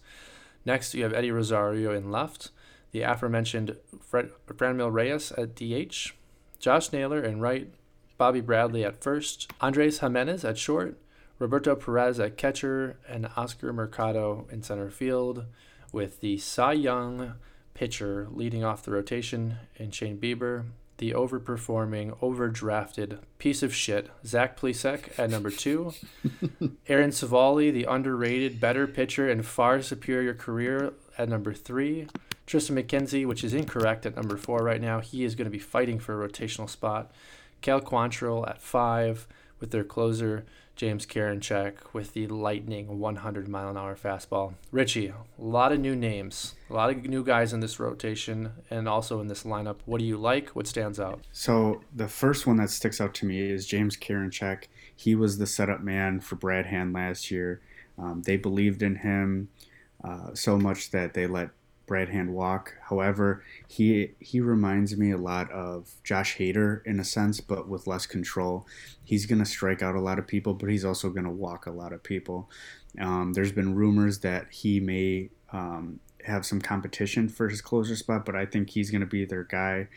Next, 0.64 0.94
you 0.94 1.04
have 1.04 1.12
Eddie 1.12 1.32
Rosario 1.32 1.94
in 1.94 2.12
left, 2.12 2.52
the 2.94 3.02
aforementioned 3.02 3.76
Fred, 4.00 4.30
Franmil 4.48 4.94
Reyes 4.94 5.34
at 5.34 5.54
DH, 5.54 6.14
Josh 6.60 6.94
Naylor 6.94 7.22
in 7.22 7.42
right, 7.42 7.74
Bobby 8.18 8.40
Bradley 8.40 8.86
at 8.86 9.04
first, 9.04 9.52
Andres 9.60 10.00
Gimenez 10.00 10.46
at 10.46 10.58
short, 10.58 10.98
Roberto 11.40 11.76
Perez 11.76 12.22
at 12.22 12.38
catcher, 12.38 12.96
and 13.06 13.28
Oscar 13.36 13.74
Mercado 13.74 14.48
in 14.50 14.64
center 14.64 14.90
field, 14.90 15.44
with 15.92 16.22
the 16.22 16.38
Cy 16.38 16.72
Young 16.72 17.34
pitcher 17.74 18.30
leading 18.32 18.64
off 18.64 18.84
the 18.84 18.92
rotation 18.92 19.58
in 19.76 19.92
Shane 19.92 20.18
Bieber, 20.18 20.68
the 20.98 21.12
overperforming, 21.12 22.18
overdrafted 22.20 23.20
piece 23.40 23.64
of 23.64 23.74
shit, 23.74 24.10
Zach 24.26 24.60
Plesac 24.60 25.18
at 25.18 25.30
number 25.30 25.50
two. 25.50 25.94
Aaron 26.88 27.12
Civale, 27.12 27.72
the 27.72 27.86
underrated, 27.86 28.60
better 28.60 28.88
pitcher 28.88 29.30
and 29.30 29.46
far 29.46 29.82
superior 29.82 30.34
career 30.34 30.94
at 31.18 31.30
number 31.30 31.54
three. 31.54 32.08
Triston 32.46 32.82
McKenzie, 32.82 33.26
which 33.26 33.44
is 33.44 33.54
incorrect 33.54 34.06
at 34.06 34.16
number 34.16 34.38
four 34.38 34.60
right 34.60 34.82
now. 34.82 35.00
He 35.00 35.24
is 35.24 35.36
going 35.36 35.46
to 35.46 35.52
be 35.52 35.60
fighting 35.60 36.00
for 36.00 36.24
a 36.24 36.28
rotational 36.28 36.70
spot. 36.70 37.12
Cal 37.62 37.82
Quantrill 37.82 38.48
at 38.48 38.62
five 38.62 39.28
with 39.60 39.72
their 39.72 39.84
closer, 39.84 40.46
James 40.76 41.06
Karinchak 41.06 41.76
with 41.94 42.14
the 42.14 42.28
lightning 42.28 43.00
100 43.00 43.48
mile 43.48 43.70
an 43.70 43.78
hour 43.78 43.96
fastball. 43.96 44.54
Richie, 44.72 45.08
a 45.08 45.16
lot 45.38 45.72
of 45.72 45.80
new 45.80 45.96
names, 45.96 46.56
a 46.70 46.74
lot 46.74 46.90
of 46.90 47.04
new 47.04 47.24
guys 47.24 47.54
in 47.54 47.60
this 47.60 47.80
rotation 47.80 48.52
and 48.70 48.88
also 48.88 49.20
in 49.20 49.28
this 49.28 49.44
lineup. 49.44 49.78
What 49.86 50.00
do 50.00 50.06
you 50.06 50.18
like? 50.18 50.50
What 50.50 50.68
stands 50.68 51.00
out? 51.00 51.22
So 51.32 51.82
the 51.96 52.08
first 52.08 52.48
one 52.48 52.58
that 52.58 52.70
sticks 52.70 53.00
out 53.00 53.14
to 53.16 53.26
me 53.26 53.40
is 53.40 53.68
James 53.68 53.96
Karinchak. 53.96 54.64
He 54.96 55.16
was 55.16 55.38
the 55.38 55.48
setup 55.48 55.82
man 55.82 56.20
for 56.20 56.36
Brad 56.36 56.66
Hand 56.66 56.94
last 56.94 57.30
year. 57.30 57.62
Um, 57.98 58.24
they 58.24 58.38
believed 58.38 58.82
in 58.82 58.96
him 58.96 59.50
uh, 60.04 60.34
so 60.34 60.58
much 60.58 60.92
that 60.92 61.14
they 61.14 61.28
let 61.28 61.50
Brad 61.86 62.10
Hand 62.10 62.34
walk. 62.34 62.76
However, 62.90 63.44
he 63.68 64.12
he 64.20 64.40
reminds 64.40 64.98
me 64.98 65.12
a 65.12 65.18
lot 65.18 65.52
of 65.52 65.92
Josh 66.04 66.38
Hader 66.38 66.86
in 66.86 67.00
a 67.00 67.04
sense, 67.04 67.42
but 67.42 67.68
with 67.68 67.88
less 67.88 68.06
control. 68.06 68.66
He's 69.04 69.26
to 69.40 69.46
strike 69.46 69.82
out 69.82 69.96
a 69.96 70.02
lot 70.02 70.20
of 70.20 70.28
people, 70.28 70.54
but 70.54 70.70
he's 70.70 70.86
also 70.86 71.10
to 71.26 71.30
walk 71.32 71.66
a 71.66 71.72
lot 71.72 71.94
of 71.94 72.04
people. 72.04 72.50
Um, 73.00 73.34
there's 73.34 73.52
been 73.52 73.76
rumors 73.76 74.20
that 74.20 74.48
he 74.52 74.80
may 74.80 75.30
um, 75.52 76.00
have 76.26 76.46
some 76.46 76.62
competition 76.62 77.28
for 77.28 77.50
his 77.50 77.62
closer 77.62 77.96
spot, 77.96 78.26
but 78.26 78.36
I 78.36 78.46
think 78.46 78.70
he's 78.70 78.92
to 79.02 79.08
be 79.08 79.26
their 79.26 79.44
guy. 79.44 79.88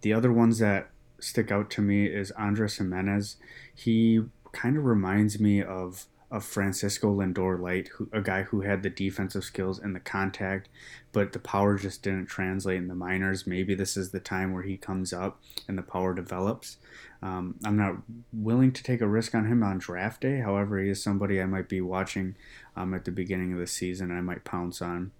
The 0.00 0.12
other 0.12 0.32
ones 0.32 0.58
that 0.58 0.90
stick 1.20 1.50
out 1.50 1.70
to 1.70 1.82
me 1.82 2.06
is 2.06 2.30
Andres 2.32 2.78
Gimenez. 2.78 3.36
He 3.74 4.22
kind 4.52 4.76
of 4.76 4.84
reminds 4.84 5.38
me 5.40 5.62
of 5.62 6.06
of 6.30 6.44
Francisco 6.44 7.14
Lindor 7.14 7.58
Light, 7.58 7.88
a 8.12 8.20
guy 8.20 8.42
who 8.42 8.60
had 8.60 8.82
the 8.82 8.90
defensive 8.90 9.44
skills 9.44 9.78
and 9.78 9.94
the 9.94 10.00
contact, 10.00 10.68
but 11.12 11.32
the 11.32 11.38
power 11.38 11.78
just 11.78 12.02
didn't 12.02 12.26
translate 12.26 12.76
in 12.76 12.88
the 12.88 12.94
minors. 12.94 13.46
Maybe 13.46 13.74
this 13.74 13.96
is 13.96 14.10
the 14.10 14.20
time 14.20 14.52
where 14.52 14.62
he 14.62 14.76
comes 14.76 15.12
up 15.12 15.40
and 15.66 15.78
the 15.78 15.82
power 15.82 16.12
develops. 16.12 16.76
Um, 17.22 17.56
I'm 17.64 17.76
not 17.76 17.96
willing 18.32 18.72
to 18.72 18.82
take 18.82 19.00
a 19.00 19.08
risk 19.08 19.34
on 19.34 19.46
him 19.46 19.62
on 19.62 19.78
draft 19.78 20.20
day. 20.20 20.40
However, 20.40 20.78
he 20.78 20.90
is 20.90 21.02
somebody 21.02 21.40
I 21.40 21.46
might 21.46 21.68
be 21.68 21.80
watching 21.80 22.36
um, 22.76 22.92
at 22.92 23.06
the 23.06 23.10
beginning 23.10 23.54
of 23.54 23.58
the 23.58 23.66
season. 23.66 24.10
I 24.10 24.20
might 24.20 24.44
pounce 24.44 24.82
on. 24.82 25.12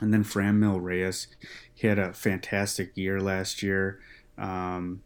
And 0.00 0.12
then 0.12 0.24
Franmil 0.24 0.82
Reyes, 0.82 1.28
he 1.74 1.86
had 1.86 1.98
a 1.98 2.12
fantastic 2.14 2.96
year 2.96 3.20
last 3.20 3.62
year. 3.62 4.00
Um, 4.38 5.02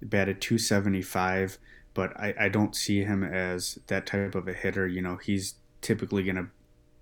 batted 0.00 0.40
275 0.40 1.58
but 1.98 2.16
I, 2.16 2.32
I 2.38 2.48
don't 2.48 2.76
see 2.76 3.02
him 3.02 3.24
as 3.24 3.80
that 3.88 4.06
type 4.06 4.36
of 4.36 4.46
a 4.46 4.52
hitter. 4.52 4.86
You 4.86 5.02
know, 5.02 5.16
he's 5.16 5.56
typically 5.80 6.22
going 6.22 6.36
to 6.36 6.46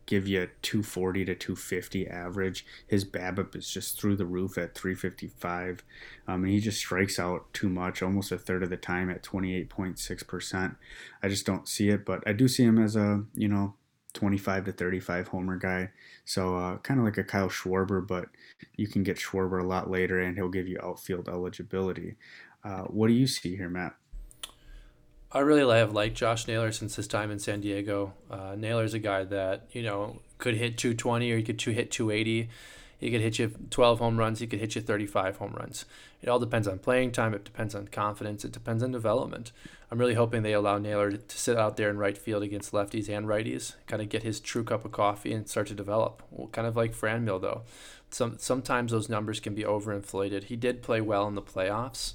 give 0.07 0.27
you 0.27 0.41
a 0.41 0.47
240 0.63 1.27
to 1.27 1.35
250 1.35 2.09
average. 2.09 2.65
His 2.87 3.05
BABIP 3.05 3.55
is 3.55 3.69
just 3.69 4.01
through 4.01 4.17
the 4.17 4.25
roof 4.25 4.57
at 4.57 4.75
355. 4.75 5.85
Um, 6.27 6.45
and 6.45 6.51
he 6.51 6.61
just 6.61 6.79
strikes 6.79 7.19
out 7.19 7.53
too 7.53 7.69
much, 7.69 8.01
almost 8.01 8.33
a 8.33 8.39
third 8.39 8.63
of 8.63 8.71
the 8.71 8.79
time 8.79 9.11
at 9.11 9.23
28.6%. 9.23 10.77
I 11.23 11.29
just 11.29 11.45
don't 11.45 11.69
see 11.69 11.91
it, 11.91 12.07
but 12.07 12.23
I 12.27 12.33
do 12.33 12.49
see 12.49 12.65
him 12.65 12.79
as 12.79 12.97
a, 12.97 13.23
you 13.35 13.49
know, 13.49 13.75
25 14.15 14.65
to 14.65 14.73
35 14.73 15.29
homer 15.29 15.59
guy. 15.59 15.91
So 16.25 16.57
uh, 16.57 16.79
kind 16.79 17.01
of 17.01 17.05
like 17.05 17.19
a 17.19 17.23
Kyle 17.23 17.51
Schwarber, 17.51 18.07
but 18.07 18.31
you 18.79 18.89
can 18.89 19.03
get 19.03 19.19
Schwarber 19.19 19.61
a 19.63 19.67
lot 19.67 19.91
later 19.91 20.19
and 20.19 20.39
he'll 20.39 20.49
give 20.49 20.67
you 20.67 20.81
outfield 20.83 21.29
eligibility. 21.29 22.17
Uh, 22.65 22.85
what 22.85 23.09
do 23.09 23.13
you 23.13 23.27
see 23.27 23.57
here, 23.57 23.69
Matt? 23.69 23.95
I 25.33 25.41
really 25.41 25.79
have 25.79 25.93
liked 25.93 26.17
Josh 26.17 26.47
Naylor 26.47 26.73
since 26.73 26.97
his 26.97 27.09
time 27.09 27.31
in 27.31 27.39
San 27.39 27.61
Diego. 27.61 28.15
Uh, 28.31 28.55
Naylor's 28.57 28.95
a 28.95 28.99
guy 28.99 29.25
that 29.25 29.67
you 29.73 29.83
know 29.83 30.21
could 30.39 30.55
hit 30.55 30.79
220 30.79 31.33
or 31.33 31.37
he 31.37 31.43
could 31.43 31.61
hit 31.61 31.91
280. 31.91 32.49
He 32.99 33.11
could 33.11 33.21
hit 33.21 33.39
you 33.39 33.53
12 33.71 33.99
home 33.99 34.17
runs. 34.17 34.39
He 34.39 34.47
could 34.47 34.61
hit 34.61 34.75
you 34.75 34.81
35 34.81 35.37
home 35.37 35.53
runs. 35.53 35.85
It 36.23 36.29
all 36.29 36.39
depends 36.39 36.67
on 36.67 36.79
playing 36.79 37.13
time. 37.13 37.35
It 37.35 37.45
depends 37.45 37.75
on 37.75 37.89
confidence. 37.89 38.45
It 38.45 38.53
depends 38.53 38.83
on 38.83 38.91
development. 38.93 39.53
I'm 39.91 39.99
really 39.99 40.15
hoping 40.15 40.43
they 40.43 40.55
allow 40.55 40.79
Naylor 40.79 41.13
to, 41.13 41.39
sit 41.39 41.59
out 41.59 41.77
there 41.77 41.91
in 41.91 41.99
right 41.99 42.17
field 42.17 42.43
against 42.43 42.73
lefties 42.73 43.09
and 43.09 43.27
righties, 43.27 43.75
kind 43.87 44.01
of 44.01 44.09
get 44.09 44.23
his 44.23 44.41
true 44.41 44.65
cup 44.65 44.85
of 44.85 44.93
coffee 44.93 45.33
and 45.33 45.49
start 45.49 45.67
to 45.69 45.75
develop. 45.75 46.23
Well, 46.31 46.49
kind 46.49 46.67
of 46.67 46.77
like 46.77 46.97
Franmil 46.97 47.41
though. 47.41 47.63
Some 48.11 48.37
sometimes 48.39 48.93
those 48.93 49.09
numbers 49.09 49.41
can 49.41 49.55
be 49.55 49.65
overinflated. 49.65 50.45
He 50.45 50.57
did 50.57 50.83
play 50.83 51.01
well 51.01 51.29
in 51.29 51.35
the 51.35 51.43
playoffs. 51.43 52.15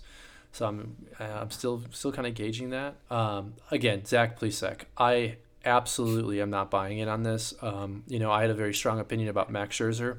So 0.51 0.65
I'm 0.65 0.97
I'm 1.19 1.49
still 1.51 1.83
still 1.91 2.11
kind 2.11 2.27
of 2.27 2.33
gauging 2.33 2.71
that. 2.71 2.95
Um, 3.09 3.53
again, 3.71 4.05
Zach 4.05 4.39
Plesac, 4.39 4.81
I 4.97 5.37
absolutely 5.63 6.41
am 6.41 6.49
not 6.49 6.69
buying 6.69 6.97
in 6.97 7.07
on 7.07 7.23
this. 7.23 7.53
Um, 7.61 8.03
you 8.07 8.19
know, 8.19 8.31
I 8.31 8.41
had 8.41 8.49
a 8.49 8.55
very 8.55 8.73
strong 8.73 8.99
opinion 8.99 9.29
about 9.29 9.51
Max 9.51 9.77
Scherzer. 9.77 10.17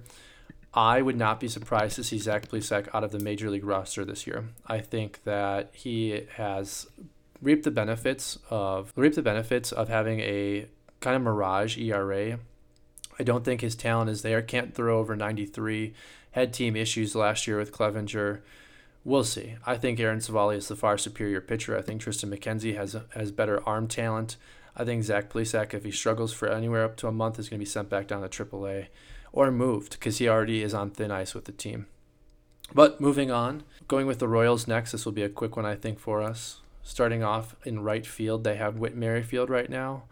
I 0.74 1.02
would 1.02 1.16
not 1.16 1.38
be 1.38 1.48
surprised 1.48 1.96
to 1.96 2.04
see 2.04 2.18
Zach 2.18 2.48
Plesac 2.48 2.88
out 2.94 3.04
of 3.04 3.12
the 3.12 3.18
major 3.18 3.50
league 3.50 3.64
roster 3.64 4.04
this 4.04 4.26
year. 4.26 4.48
I 4.66 4.78
think 4.78 5.22
that 5.24 5.70
he 5.72 6.26
has 6.36 6.86
reaped 7.42 7.64
the 7.64 7.70
benefits 7.70 8.38
of 8.48 8.92
reaped 8.96 9.16
the 9.16 9.22
benefits 9.22 9.72
of 9.72 9.88
having 9.88 10.20
a 10.20 10.66
kind 11.00 11.16
of 11.16 11.22
mirage 11.22 11.76
ERA. 11.76 12.38
I 13.18 13.22
don't 13.22 13.44
think 13.44 13.60
his 13.60 13.76
talent 13.76 14.08
is 14.08 14.22
there. 14.22 14.40
Can't 14.40 14.74
throw 14.74 14.98
over 14.98 15.14
93. 15.14 15.92
Had 16.30 16.54
team 16.54 16.76
issues 16.76 17.14
last 17.14 17.46
year 17.46 17.58
with 17.58 17.72
Clevinger. 17.72 18.40
We'll 19.04 19.24
see. 19.24 19.56
I 19.66 19.76
think 19.76 19.98
Aaron 19.98 20.20
Civale 20.20 20.56
is 20.56 20.68
the 20.68 20.76
far 20.76 20.96
superior 20.96 21.40
pitcher. 21.40 21.76
I 21.76 21.82
think 21.82 22.00
Triston 22.00 22.32
McKenzie 22.32 22.76
has 22.76 22.96
has 23.14 23.32
better 23.32 23.66
arm 23.66 23.88
talent. 23.88 24.36
I 24.76 24.84
think 24.84 25.02
Zach 25.02 25.30
Plesac, 25.30 25.74
if 25.74 25.84
he 25.84 25.90
struggles 25.90 26.32
for 26.32 26.48
anywhere 26.48 26.84
up 26.84 26.96
to 26.98 27.08
a 27.08 27.12
month, 27.12 27.38
is 27.38 27.48
going 27.48 27.58
to 27.58 27.64
be 27.64 27.68
sent 27.68 27.90
back 27.90 28.06
down 28.06 28.22
to 28.22 28.28
AAA 28.28 28.86
or 29.32 29.50
moved 29.50 29.92
because 29.92 30.18
he 30.18 30.28
already 30.28 30.62
is 30.62 30.72
on 30.72 30.90
thin 30.90 31.10
ice 31.10 31.34
with 31.34 31.44
the 31.44 31.52
team. 31.52 31.86
But 32.74 33.00
moving 33.00 33.30
on, 33.30 33.64
going 33.88 34.06
with 34.06 34.18
the 34.18 34.28
Royals 34.28 34.66
next. 34.66 34.92
This 34.92 35.04
will 35.04 35.12
be 35.12 35.22
a 35.22 35.28
quick 35.28 35.56
one, 35.56 35.66
I 35.66 35.74
think, 35.74 35.98
for 35.98 36.22
us. 36.22 36.60
Starting 36.82 37.22
off 37.22 37.54
in 37.64 37.82
right 37.82 38.06
field, 38.06 38.44
they 38.44 38.56
have 38.56 38.78
Whit 38.78 38.96
Merrifield 38.96 39.50
right 39.50 39.68
now. 39.68 40.04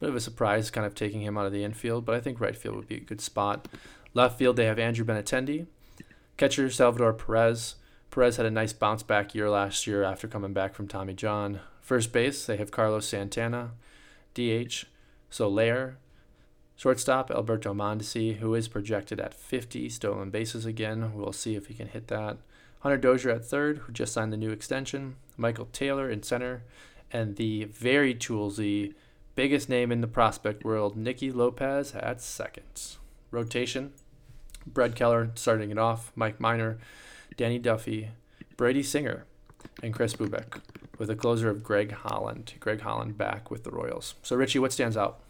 Bit 0.00 0.10
of 0.10 0.16
a 0.16 0.20
surprise, 0.20 0.70
kind 0.70 0.86
of 0.86 0.94
taking 0.94 1.22
him 1.22 1.36
out 1.36 1.46
of 1.46 1.52
the 1.52 1.64
infield, 1.64 2.04
but 2.04 2.14
I 2.14 2.20
think 2.20 2.40
right 2.40 2.56
field 2.56 2.76
would 2.76 2.88
be 2.88 2.96
a 2.96 3.00
good 3.00 3.20
spot. 3.20 3.66
Left 4.14 4.38
field, 4.38 4.56
they 4.56 4.66
have 4.66 4.78
Andrew 4.78 5.04
Benintendi. 5.04 5.66
Catcher, 6.36 6.70
Salvador 6.70 7.12
Perez. 7.12 7.76
Perez 8.18 8.36
had 8.36 8.46
a 8.46 8.50
nice 8.50 8.72
bounce 8.72 9.04
back 9.04 9.32
year 9.32 9.48
last 9.48 9.86
year 9.86 10.02
after 10.02 10.26
coming 10.26 10.52
back 10.52 10.74
from 10.74 10.88
Tommy 10.88 11.14
John. 11.14 11.60
First 11.80 12.12
base, 12.12 12.46
they 12.46 12.56
have 12.56 12.72
Carlos 12.72 13.06
Santana. 13.06 13.74
DH, 14.34 14.86
Soler. 15.30 15.98
Shortstop, 16.74 17.30
Alberto 17.30 17.72
Mondesi, 17.72 18.38
who 18.38 18.56
is 18.56 18.66
projected 18.66 19.20
at 19.20 19.34
50 19.34 19.88
stolen 19.88 20.30
bases 20.30 20.66
again. 20.66 21.12
We'll 21.14 21.32
see 21.32 21.54
if 21.54 21.66
he 21.66 21.74
can 21.74 21.86
hit 21.86 22.08
that. 22.08 22.38
Hunter 22.80 22.98
Dozier 22.98 23.30
at 23.30 23.44
third, 23.44 23.78
who 23.78 23.92
just 23.92 24.14
signed 24.14 24.32
the 24.32 24.36
new 24.36 24.50
extension. 24.50 25.14
Michael 25.36 25.68
Taylor 25.72 26.10
in 26.10 26.24
center. 26.24 26.64
And 27.12 27.36
the 27.36 27.66
very 27.66 28.16
toolsy, 28.16 28.94
biggest 29.36 29.68
name 29.68 29.92
in 29.92 30.00
the 30.00 30.08
prospect 30.08 30.64
world, 30.64 30.96
Nicky 30.96 31.30
Lopez 31.30 31.94
at 31.94 32.20
second. 32.20 32.96
Rotation, 33.30 33.92
Brad 34.66 34.96
Keller 34.96 35.30
starting 35.36 35.70
it 35.70 35.78
off. 35.78 36.10
Mike 36.16 36.40
Minor 36.40 36.78
Danny 37.38 37.60
Duffy, 37.60 38.08
Brady 38.56 38.82
Singer, 38.82 39.24
and 39.80 39.94
Kris 39.94 40.12
Bubic, 40.14 40.60
with 40.98 41.08
a 41.08 41.14
closer 41.14 41.48
of 41.48 41.62
Greg 41.62 41.92
Holland. 41.92 42.54
Greg 42.58 42.80
Holland 42.80 43.16
back 43.16 43.48
with 43.48 43.62
the 43.62 43.70
Royals. 43.70 44.16
So, 44.24 44.34
Richie, 44.34 44.58
what 44.58 44.72
stands 44.72 44.96
out? 44.96 45.20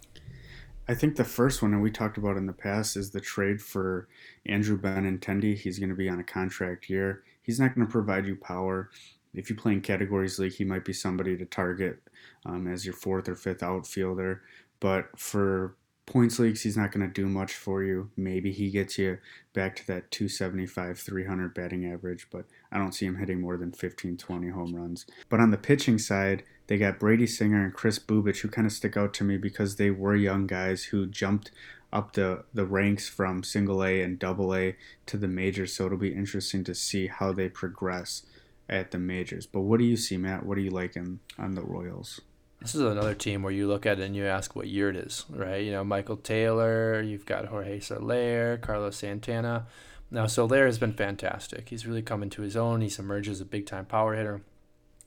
I 0.88 0.94
think 0.94 1.16
the 1.16 1.25
first 1.25 1.61
one, 1.61 1.75
and 1.75 1.83
we 1.83 1.90
talked 1.90 2.16
about 2.16 2.38
in 2.38 2.47
the 2.47 2.55
past, 2.55 2.97
is 2.97 3.11
the 3.11 3.21
trade 3.21 3.61
for 3.61 4.09
Andrew 4.47 4.81
Benintendi. 4.81 5.55
He's 5.55 5.79
going 5.79 5.90
to 5.90 5.94
be 5.94 6.09
on 6.09 6.18
a 6.18 6.25
contract 6.25 6.88
year. 6.88 7.25
He's 7.42 7.61
not 7.61 7.75
going 7.75 7.87
to 7.87 7.92
provide 7.92 8.27
you 8.27 8.37
power. 8.37 8.88
If 9.35 9.51
you 9.51 9.57
play 9.57 9.75
in 9.75 9.83
categories 9.83 10.38
league, 10.38 10.55
he 10.55 10.64
might 10.64 10.87
be 10.87 10.94
somebody 10.94 11.37
to 11.37 11.44
target 11.44 12.01
um, 12.47 12.66
as 12.66 12.87
your 12.87 12.94
fourth 12.94 13.29
or 13.29 13.37
fifth 13.37 13.62
outfielder. 13.62 14.40
But 14.81 15.11
for 15.18 15.77
points 16.09 16.38
leagues, 16.38 16.62
he's 16.62 16.77
not 16.77 16.90
going 16.90 17.07
to 17.07 17.12
do 17.12 17.29
much 17.29 17.53
for 17.53 17.85
you. 17.85 18.11
Maybe 18.16 18.51
he 18.51 18.71
gets 18.71 18.99
you 18.99 19.18
back 19.53 19.77
to 19.77 19.87
that 19.88 20.11
275, 20.11 20.99
300 20.99 21.55
batting 21.55 21.87
average, 21.87 22.29
but 22.31 22.47
I 22.73 22.79
don't 22.79 22.92
see 22.92 23.07
him 23.07 23.16
hitting 23.16 23.40
more 23.40 23.57
than 23.57 23.73
15, 23.73 24.16
20 24.16 24.49
home 24.49 24.75
runs. 24.75 25.07
But 25.29 25.40
on 25.40 25.51
the 25.51 25.59
pitching 25.59 25.99
side, 25.99 26.42
they 26.66 26.79
got 26.79 26.99
Brady 26.99 27.27
Singer 27.27 27.62
and 27.62 27.75
Kris 27.75 27.99
Bubic, 27.99 28.40
who 28.40 28.49
kind 28.49 28.66
of 28.66 28.73
stick 28.73 28.97
out 28.97 29.12
to 29.14 29.25
me 29.25 29.37
because 29.37 29.77
they 29.77 29.90
were 29.90 30.16
young 30.16 30.47
guys 30.47 30.85
who 30.85 31.07
jumped 31.07 31.51
up 31.92 32.14
the, 32.14 32.44
the 32.53 32.66
ranks 32.66 33.09
from 33.09 33.42
single 33.42 33.85
A 33.85 34.03
and 34.03 34.18
double 34.18 34.55
A 34.55 34.77
to 35.07 35.16
the 35.16 35.29
majors. 35.29 35.75
So 35.75 35.87
it'll 35.87 35.99
be 35.99 36.14
interesting 36.14 36.64
to 36.64 36.75
see 36.75 37.07
how 37.07 37.33
they 37.33 37.49
progress 37.49 38.25
at 38.68 38.90
the 38.90 38.99
majors. 38.99 39.47
But 39.47 39.61
what 39.61 39.79
do 39.79 39.85
you 39.85 39.97
see, 39.97 40.16
Matt? 40.16 40.44
What 40.44 40.57
do 40.57 40.62
you 40.62 40.71
like 40.71 40.97
in, 40.97 41.21
on 41.38 41.55
the 41.55 41.62
Royals? 41.62 42.21
This 42.61 42.75
is 42.75 42.81
another 42.81 43.14
team 43.14 43.42
where 43.42 43.53
you 43.53 43.68
look 43.68 43.87
at 43.87 44.01
it 44.01 44.05
and 44.05 44.16
you 44.16 44.27
ask 44.27 44.57
what 44.57 44.66
year 44.66 44.90
it 44.90 44.97
is, 44.97 45.25
right? 45.31 45.62
You 45.64 45.71
know, 45.71 45.85
Michael 45.85 46.16
Taylor, 46.16 47.01
you've 47.01 47.25
got 47.25 47.47
Jorge 47.47 47.79
Soler, 47.79 48.59
Carlos 48.59 48.97
Santana. 48.97 49.66
Now, 50.11 50.27
Soler 50.27 50.66
has 50.66 50.79
been 50.79 50.92
fantastic. 50.92 51.68
He's 51.68 51.87
really 51.87 52.03
come 52.03 52.23
into 52.23 52.42
his 52.42 52.57
own. 52.57 52.81
He's 52.81 52.99
emerged 52.99 53.31
as 53.31 53.40
a 53.40 53.44
big 53.44 53.66
time 53.66 53.85
power 53.85 54.14
hitter. 54.16 54.42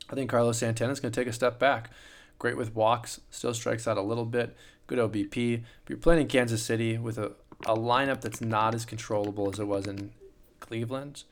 I 0.09 0.15
think 0.15 0.29
Carlos 0.29 0.59
Santana 0.59 0.93
is 0.93 0.99
going 0.99 1.11
to 1.11 1.19
take 1.19 1.27
a 1.27 1.33
step 1.33 1.59
back. 1.59 1.89
Great 2.39 2.57
with 2.57 2.73
walks, 2.73 3.19
still 3.29 3.53
strikes 3.53 3.87
out 3.87 3.97
a 3.97 4.01
little 4.01 4.25
bit. 4.25 4.55
Good 4.87 4.99
OBP. 4.99 5.63
But 5.83 5.89
you're 5.89 5.97
playing 5.97 6.21
in 6.21 6.27
Kansas 6.27 6.63
City 6.63 6.97
with 6.97 7.17
a, 7.17 7.33
a 7.65 7.75
lineup 7.75 8.21
that's 8.21 8.41
not 8.41 8.73
as 8.75 8.85
controllable 8.85 9.49
as 9.51 9.59
it 9.59 9.67
was 9.67 9.87
in 9.87 10.11
Cleveland. 10.59 11.23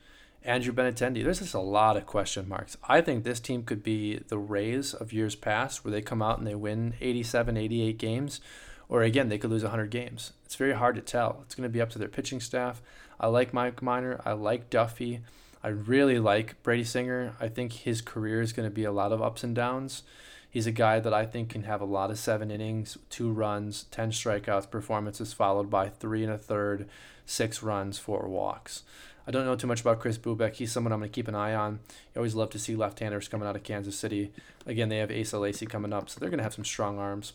Andrew 0.42 0.72
Benintendi. 0.72 1.22
There's 1.22 1.40
just 1.40 1.54
a 1.54 1.60
lot 1.60 1.96
of 1.96 2.06
question 2.06 2.48
marks. 2.48 2.76
I 2.88 3.00
think 3.00 3.24
this 3.24 3.40
team 3.40 3.62
could 3.62 3.82
be 3.82 4.16
the 4.28 4.38
Rays 4.38 4.94
of 4.94 5.12
years 5.12 5.34
past, 5.34 5.84
where 5.84 5.92
they 5.92 6.00
come 6.00 6.22
out 6.22 6.38
and 6.38 6.46
they 6.46 6.54
win 6.54 6.94
87, 7.00 7.56
88 7.56 7.98
games, 7.98 8.40
or 8.88 9.02
again, 9.02 9.28
they 9.28 9.38
could 9.38 9.50
lose 9.50 9.62
100 9.62 9.90
games. 9.90 10.32
It's 10.44 10.56
very 10.56 10.72
hard 10.72 10.96
to 10.96 11.02
tell. 11.02 11.40
It's 11.44 11.54
going 11.54 11.68
to 11.68 11.72
be 11.72 11.80
up 11.80 11.90
to 11.90 11.98
their 11.98 12.08
pitching 12.08 12.40
staff. 12.40 12.82
I 13.20 13.26
like 13.26 13.52
Mike 13.52 13.82
Minor. 13.82 14.20
I 14.24 14.32
like 14.32 14.70
Duffy. 14.70 15.20
I 15.62 15.68
really 15.68 16.18
like 16.18 16.60
Brady 16.62 16.84
Singer. 16.84 17.34
I 17.38 17.48
think 17.48 17.72
his 17.72 18.00
career 18.00 18.40
is 18.40 18.54
going 18.54 18.66
to 18.66 18.74
be 18.74 18.84
a 18.84 18.92
lot 18.92 19.12
of 19.12 19.20
ups 19.20 19.44
and 19.44 19.54
downs. 19.54 20.02
He's 20.50 20.66
a 20.66 20.72
guy 20.72 20.98
that 20.98 21.14
I 21.14 21.24
think 21.26 21.50
can 21.50 21.62
have 21.62 21.80
a 21.80 21.84
lot 21.84 22.10
of 22.10 22.18
seven 22.18 22.50
innings, 22.50 22.98
two 23.08 23.30
runs, 23.30 23.84
10 23.92 24.10
strikeouts 24.10 24.68
performances, 24.68 25.32
followed 25.32 25.70
by 25.70 25.88
three 25.88 26.24
and 26.24 26.32
a 26.32 26.38
third, 26.38 26.88
six 27.24 27.62
runs, 27.62 27.98
four 27.98 28.28
walks. 28.28 28.82
I 29.28 29.30
don't 29.30 29.44
know 29.44 29.54
too 29.54 29.68
much 29.68 29.80
about 29.80 30.00
Kris 30.00 30.18
Bubic. 30.18 30.54
He's 30.54 30.72
someone 30.72 30.92
I'm 30.92 30.98
going 30.98 31.10
to 31.10 31.14
keep 31.14 31.28
an 31.28 31.36
eye 31.36 31.54
on. 31.54 31.78
You 32.14 32.18
always 32.18 32.34
love 32.34 32.50
to 32.50 32.58
see 32.58 32.74
left-handers 32.74 33.28
coming 33.28 33.46
out 33.46 33.54
of 33.54 33.62
Kansas 33.62 33.96
City. 33.96 34.32
Again, 34.66 34.88
they 34.88 34.98
have 34.98 35.12
Asa 35.12 35.38
Lacy 35.38 35.66
coming 35.66 35.92
up, 35.92 36.10
so 36.10 36.18
they're 36.18 36.30
going 36.30 36.38
to 36.38 36.44
have 36.44 36.54
some 36.54 36.64
strong 36.64 36.98
arms. 36.98 37.34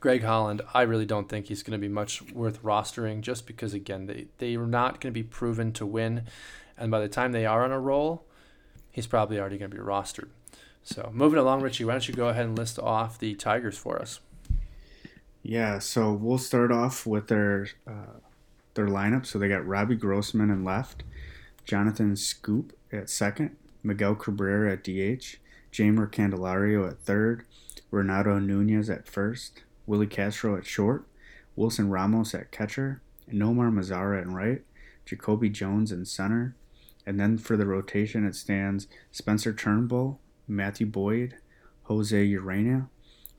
Greg 0.00 0.24
Holland, 0.24 0.62
I 0.74 0.82
really 0.82 1.06
don't 1.06 1.28
think 1.28 1.46
he's 1.46 1.62
going 1.62 1.78
to 1.80 1.86
be 1.86 1.92
much 1.92 2.22
worth 2.32 2.60
rostering 2.64 3.20
just 3.20 3.46
because, 3.46 3.72
again, 3.72 4.06
they, 4.06 4.26
they 4.38 4.56
are 4.56 4.66
not 4.66 5.00
going 5.00 5.12
to 5.12 5.20
be 5.20 5.22
proven 5.22 5.70
to 5.74 5.86
win. 5.86 6.24
And 6.76 6.90
by 6.90 6.98
the 6.98 7.08
time 7.08 7.30
they 7.30 7.46
are 7.46 7.62
on 7.62 7.70
a 7.70 7.78
roll, 7.78 8.24
he's 8.90 9.06
probably 9.06 9.38
already 9.38 9.58
going 9.58 9.70
to 9.70 9.76
be 9.76 9.82
rostered. 9.82 10.30
So 10.84 11.10
moving 11.12 11.38
along, 11.38 11.62
Richie, 11.62 11.84
why 11.84 11.92
don't 11.92 12.08
you 12.08 12.14
go 12.14 12.28
ahead 12.28 12.44
and 12.44 12.58
list 12.58 12.78
off 12.78 13.18
the 13.18 13.34
Tigers 13.34 13.78
for 13.78 14.00
us? 14.00 14.20
Yeah, 15.42 15.78
so 15.78 16.12
we'll 16.12 16.38
start 16.38 16.70
off 16.70 17.06
with 17.06 17.28
their 17.28 17.68
uh, 17.86 18.18
their 18.74 18.86
lineup. 18.86 19.26
So 19.26 19.38
they 19.38 19.48
got 19.48 19.66
Robbie 19.66 19.96
Grossman 19.96 20.50
in 20.50 20.64
left, 20.64 21.02
Jonathan 21.64 22.14
Schoop 22.14 22.70
at 22.92 23.10
second, 23.10 23.56
Miguel 23.82 24.14
Cabrera 24.14 24.72
at 24.72 24.84
DH, 24.84 25.38
Jeimer 25.72 26.10
Candelario 26.10 26.88
at 26.88 26.98
third, 26.98 27.44
Renato 27.90 28.38
Nunez 28.38 28.88
at 28.88 29.08
first, 29.08 29.62
Willi 29.86 30.06
Castro 30.06 30.56
at 30.56 30.66
short, 30.66 31.06
Wilson 31.56 31.90
Ramos 31.90 32.34
at 32.34 32.50
catcher, 32.50 33.02
Nomar 33.30 33.72
Mazara 33.72 34.22
in 34.22 34.34
right, 34.34 34.62
Jacoby 35.04 35.48
Jones 35.48 35.92
in 35.92 36.04
center, 36.04 36.54
and 37.04 37.18
then 37.18 37.36
for 37.36 37.56
the 37.56 37.66
rotation 37.66 38.26
it 38.26 38.34
stands 38.36 38.86
Spencer 39.10 39.52
Turnbull, 39.52 40.20
Matthew 40.46 40.86
Boyd, 40.86 41.36
Jose 41.84 42.26
Urena, 42.28 42.88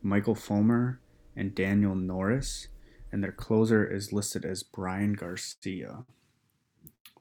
Michael 0.02 0.36
Fulmer, 0.36 1.00
and 1.36 1.56
Daniel 1.56 1.96
Norris, 1.96 2.68
and 3.12 3.24
their 3.24 3.32
closer 3.32 3.86
is 3.86 4.14
listed 4.14 4.46
as 4.46 4.64
Bryan 4.64 5.14
Garcia. 5.14 6.06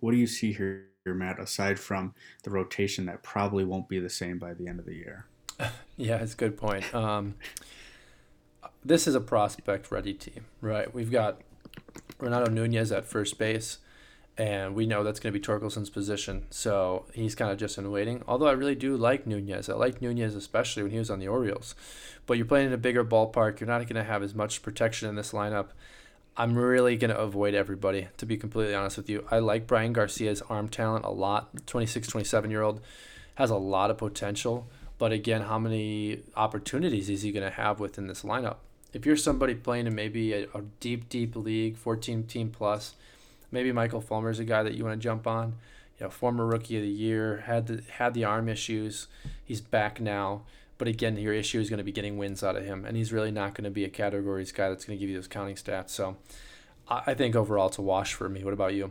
What 0.01 0.12
do 0.12 0.16
you 0.16 0.27
see 0.27 0.53
here, 0.53 0.88
Matt, 1.07 1.40
aside 1.40 1.79
from 1.79 2.14
the 2.42 2.51
rotation 2.51 3.07
that 3.07 3.23
probably 3.23 3.64
won't 3.64 3.88
be 3.88 3.99
the 3.99 4.11
same 4.11 4.38
by 4.38 4.55
the 4.55 4.66
end 4.66 4.81
of 4.81 4.87
the 4.87 4.95
year? 4.95 5.27
Yeah, 5.99 6.16
it's 6.16 6.33
a 6.33 6.37
good 6.37 6.57
point. 6.57 6.92
Um, 6.92 7.35
this 8.85 9.07
is 9.07 9.14
a 9.14 9.21
prospect 9.21 9.92
ready 9.92 10.14
team, 10.14 10.47
right? 10.61 10.92
We've 10.92 11.12
got 11.12 11.42
Renato 12.18 12.51
Nunez 12.51 12.90
at 12.90 13.05
first 13.05 13.38
base, 13.38 13.79
and 14.38 14.75
we 14.75 14.87
know 14.87 15.05
that's 15.05 15.21
going 15.21 15.33
to 15.33 15.38
be 15.38 15.45
Torkelson's 15.45 15.90
position. 15.90 16.47
So 16.51 17.05
he's 17.12 17.35
kind 17.35 17.51
of 17.51 17.59
just 17.59 17.77
in 17.77 17.90
waiting. 17.90 18.23
Although 18.27 18.47
I 18.47 18.53
really 18.53 18.75
do 18.75 18.97
like 18.97 19.27
Nunez. 19.27 19.68
I 19.68 19.75
like 19.75 20.01
Nunez 20.01 20.35
especially 20.35 20.83
when 20.83 20.92
he 20.92 20.99
was 20.99 21.11
on 21.11 21.18
the 21.18 21.29
Orioles. 21.29 21.75
But 22.27 22.38
you're 22.38 22.47
playing 22.47 22.68
in 22.68 22.73
a 22.73 22.79
bigger 22.79 23.05
ballpark. 23.05 23.61
You're 23.61 23.68
not 23.68 23.83
going 23.83 23.97
to 23.97 24.05
have 24.05 24.23
as 24.23 24.35
much 24.35 24.62
protection 24.62 25.09
in 25.09 25.16
this 25.16 25.33
lineup. 25.33 25.68
I'm 26.35 26.57
really 26.57 26.97
going 26.97 27.11
to 27.11 27.18
avoid 27.18 27.53
everybody, 27.53 28.09
to 28.16 28.25
be 28.25 28.38
completely 28.38 28.75
honest 28.75 28.97
with 28.97 29.11
you. 29.11 29.27
I 29.31 29.40
like 29.40 29.66
Bryan 29.66 29.92
Garcia's 29.92 30.40
arm 30.49 30.68
talent 30.68 31.05
a 31.05 31.11
lot. 31.11 31.66
26, 31.66 32.09
27 32.09 32.51
year 32.51 32.62
old 32.62 32.81
has 33.35 33.51
a 33.51 33.57
lot 33.57 33.90
of 33.90 33.99
potential. 33.99 34.66
But 34.97 35.12
again, 35.12 35.42
how 35.42 35.59
many 35.59 36.21
opportunities 36.35 37.11
is 37.11 37.21
he 37.21 37.33
going 37.33 37.45
to 37.45 37.55
have 37.55 37.81
within 37.81 38.07
this 38.07 38.23
lineup? 38.23 38.57
If 38.95 39.05
you're 39.05 39.16
somebody 39.16 39.55
playing 39.55 39.87
in 39.87 39.95
maybe 39.95 40.33
a, 40.33 40.45
a 40.55 40.62
deep, 40.81 41.11
deep 41.11 41.37
league, 41.37 41.77
14 41.77 42.25
team 42.25 42.51
plus, 42.51 42.95
maybe 43.53 43.71
Michael 43.71 44.01
Fulmer 44.01 44.31
is 44.31 44.38
a 44.38 44.45
guy 44.45 44.62
that 44.62 44.75
you 44.75 44.85
want 44.85 45.01
to 45.01 45.03
jump 45.03 45.27
on. 45.27 45.55
You 45.99 46.07
know, 46.07 46.11
former 46.11 46.47
rookie 46.47 46.77
of 46.77 46.83
the 46.83 46.88
year, 46.88 47.45
had 47.47 47.67
the 47.67 47.83
had 47.93 48.15
the 48.15 48.25
arm 48.25 48.49
issues. 48.49 49.07
He's 49.45 49.61
back 49.61 50.01
now. 50.01 50.43
But 50.79 50.88
again, 50.88 51.17
your 51.17 51.33
issue 51.33 51.61
is 51.61 51.71
going 51.71 51.79
to 51.79 51.85
be 51.85 51.93
getting 51.93 52.19
wins 52.19 52.43
out 52.43 52.57
of 52.57 52.65
him, 52.65 52.85
and 52.85 52.97
he's 52.97 53.12
really 53.12 53.31
not 53.31 53.55
going 53.55 53.65
to 53.65 53.71
be 53.71 53.85
a 53.85 53.88
categories 53.88 54.51
guy 54.51 54.69
that's 54.69 54.85
going 54.85 54.99
to 54.99 55.01
give 55.01 55.09
you 55.09 55.15
those 55.15 55.29
counting 55.29 55.55
stats. 55.55 55.91
So, 55.91 56.17
I 56.88 57.15
think 57.15 57.37
overall 57.37 57.69
it's 57.69 57.79
a 57.79 57.83
wash 57.83 58.15
for 58.15 58.29
me. 58.29 58.43
What 58.43 58.53
about 58.53 58.75
you? 58.75 58.91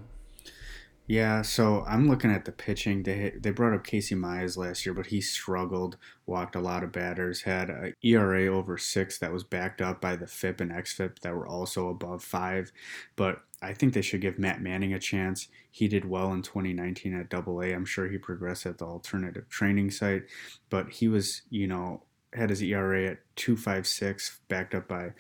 Yeah, 1.08 1.42
so 1.42 1.84
I'm 1.86 2.08
looking 2.08 2.32
at 2.32 2.46
the 2.46 2.54
pitching. 2.54 3.04
They 3.04 3.34
they 3.38 3.52
brought 3.52 3.74
up 3.74 3.84
Casey 3.84 4.16
Mize 4.16 4.56
last 4.56 4.86
year, 4.86 4.94
but 4.94 5.08
he 5.08 5.20
struggled, 5.20 5.98
walked 6.26 6.56
a 6.56 6.62
lot 6.62 6.84
of 6.84 6.94
batters, 6.94 7.42
had 7.42 7.70
an 7.70 7.96
ERA 8.02 8.46
over 8.46 8.78
six 8.78 9.18
that 9.20 9.34
was 9.34 9.44
backed 9.44 9.82
up 9.82 10.00
by 10.00 10.16
the 10.16 10.28
FIP 10.28 10.62
and 10.62 10.72
XFIP 10.72 11.20
that 11.20 11.36
were 11.36 11.46
also 11.46 11.90
above 11.90 12.24
five. 12.24 12.72
But 13.18 13.42
I 13.62 13.74
think 13.74 13.94
they 13.94 14.02
should 14.02 14.22
give 14.22 14.40
Matt 14.40 14.62
Manning 14.62 14.94
a 14.94 15.00
chance. 15.00 15.48
He 15.70 15.88
did 15.88 16.10
well 16.10 16.34
in 16.34 16.42
2019 16.42 17.14
at 17.14 17.30
Double 17.30 17.62
A. 17.62 17.72
I'm 17.72 17.86
sure 17.86 18.08
he 18.08 18.18
progressed 18.18 18.66
at 18.66 18.80
the 18.80 18.86
alternative 18.86 19.48
training 19.50 19.92
site, 19.92 20.24
but 20.70 20.90
he 20.90 21.08
was, 21.08 21.44
you 21.50 21.68
know, 21.68 22.04
had 22.34 22.50
his 22.50 22.64
ERA 22.64 23.08
at 23.12 23.20
256, 23.36 24.40
backed 24.48 24.74
up 24.74 24.88
by 24.88 25.12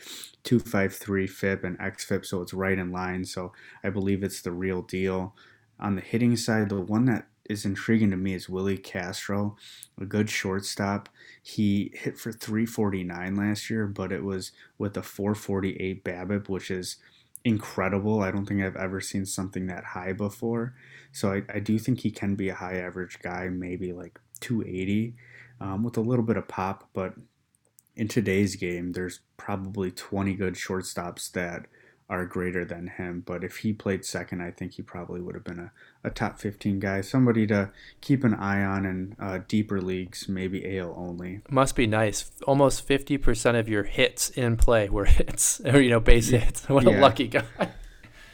253 0.43 1.27
FIP 1.27 1.63
and 1.63 1.77
XFIP, 1.77 2.25
so 2.25 2.41
it's 2.41 2.53
right 2.53 2.79
in 2.79 2.91
line. 2.91 3.25
So 3.25 3.51
I 3.83 3.89
believe 3.89 4.23
it's 4.23 4.41
the 4.41 4.51
real 4.51 4.81
deal. 4.81 5.35
On 5.79 5.95
the 5.95 6.01
hitting 6.01 6.35
side, 6.37 6.69
the 6.69 6.79
one 6.79 7.05
that 7.05 7.27
is 7.49 7.65
intriguing 7.65 8.11
to 8.11 8.17
me 8.17 8.33
is 8.33 8.47
Willi 8.47 8.77
Castro, 8.77 9.57
a 9.99 10.05
good 10.05 10.29
shortstop. 10.29 11.09
He 11.43 11.91
hit 11.93 12.17
for 12.17 12.31
349 12.31 13.35
last 13.35 13.69
year, 13.69 13.87
but 13.87 14.11
it 14.11 14.23
was 14.23 14.51
with 14.77 14.95
a 14.95 15.03
448 15.03 16.03
BABIP, 16.03 16.47
which 16.47 16.71
is 16.71 16.97
incredible. 17.43 18.21
I 18.21 18.31
don't 18.31 18.45
think 18.45 18.61
I've 18.61 18.75
ever 18.75 19.01
seen 19.01 19.25
something 19.25 19.67
that 19.67 19.83
high 19.83 20.13
before. 20.13 20.75
So 21.11 21.31
I, 21.31 21.43
I 21.53 21.59
do 21.59 21.79
think 21.79 22.01
he 22.01 22.11
can 22.11 22.35
be 22.35 22.49
a 22.49 22.55
high 22.55 22.77
average 22.77 23.19
guy, 23.21 23.49
maybe 23.49 23.93
like 23.93 24.19
280 24.39 25.15
um, 25.59 25.83
with 25.83 25.97
a 25.97 26.01
little 26.01 26.25
bit 26.25 26.37
of 26.37 26.47
pop. 26.47 26.89
But 26.93 27.13
in 27.95 28.07
today's 28.07 28.55
game, 28.55 28.93
there's 28.93 29.21
probably 29.37 29.91
20 29.91 30.33
good 30.35 30.55
shortstops 30.55 31.31
that 31.31 31.67
are 32.11 32.25
greater 32.25 32.65
than 32.65 32.87
him. 32.87 33.23
But 33.25 33.41
if 33.41 33.57
he 33.57 33.71
played 33.71 34.03
second, 34.03 34.41
I 34.41 34.51
think 34.51 34.73
he 34.73 34.81
probably 34.81 35.21
would 35.21 35.33
have 35.33 35.45
been 35.45 35.59
a, 35.59 35.71
a 36.03 36.09
top 36.09 36.39
15 36.39 36.79
guy, 36.81 36.99
somebody 36.99 37.47
to 37.47 37.71
keep 38.01 38.25
an 38.25 38.33
eye 38.33 38.61
on 38.61 38.85
in 38.85 39.15
uh, 39.17 39.39
deeper 39.47 39.81
leagues, 39.81 40.27
maybe 40.27 40.77
AL 40.77 40.93
only. 40.97 41.39
Must 41.49 41.73
be 41.73 41.87
nice. 41.87 42.29
Almost 42.45 42.85
50% 42.85 43.57
of 43.57 43.69
your 43.69 43.83
hits 43.83 44.29
in 44.29 44.57
play 44.57 44.89
were 44.89 45.05
hits, 45.19 45.61
or, 45.61 45.79
you 45.79 45.89
know, 45.89 46.01
base 46.01 46.27
hits. 46.27 46.65
What 46.71 46.83
yeah. 46.83 46.99
a 46.99 47.01
lucky 47.01 47.27
guy. 47.27 47.45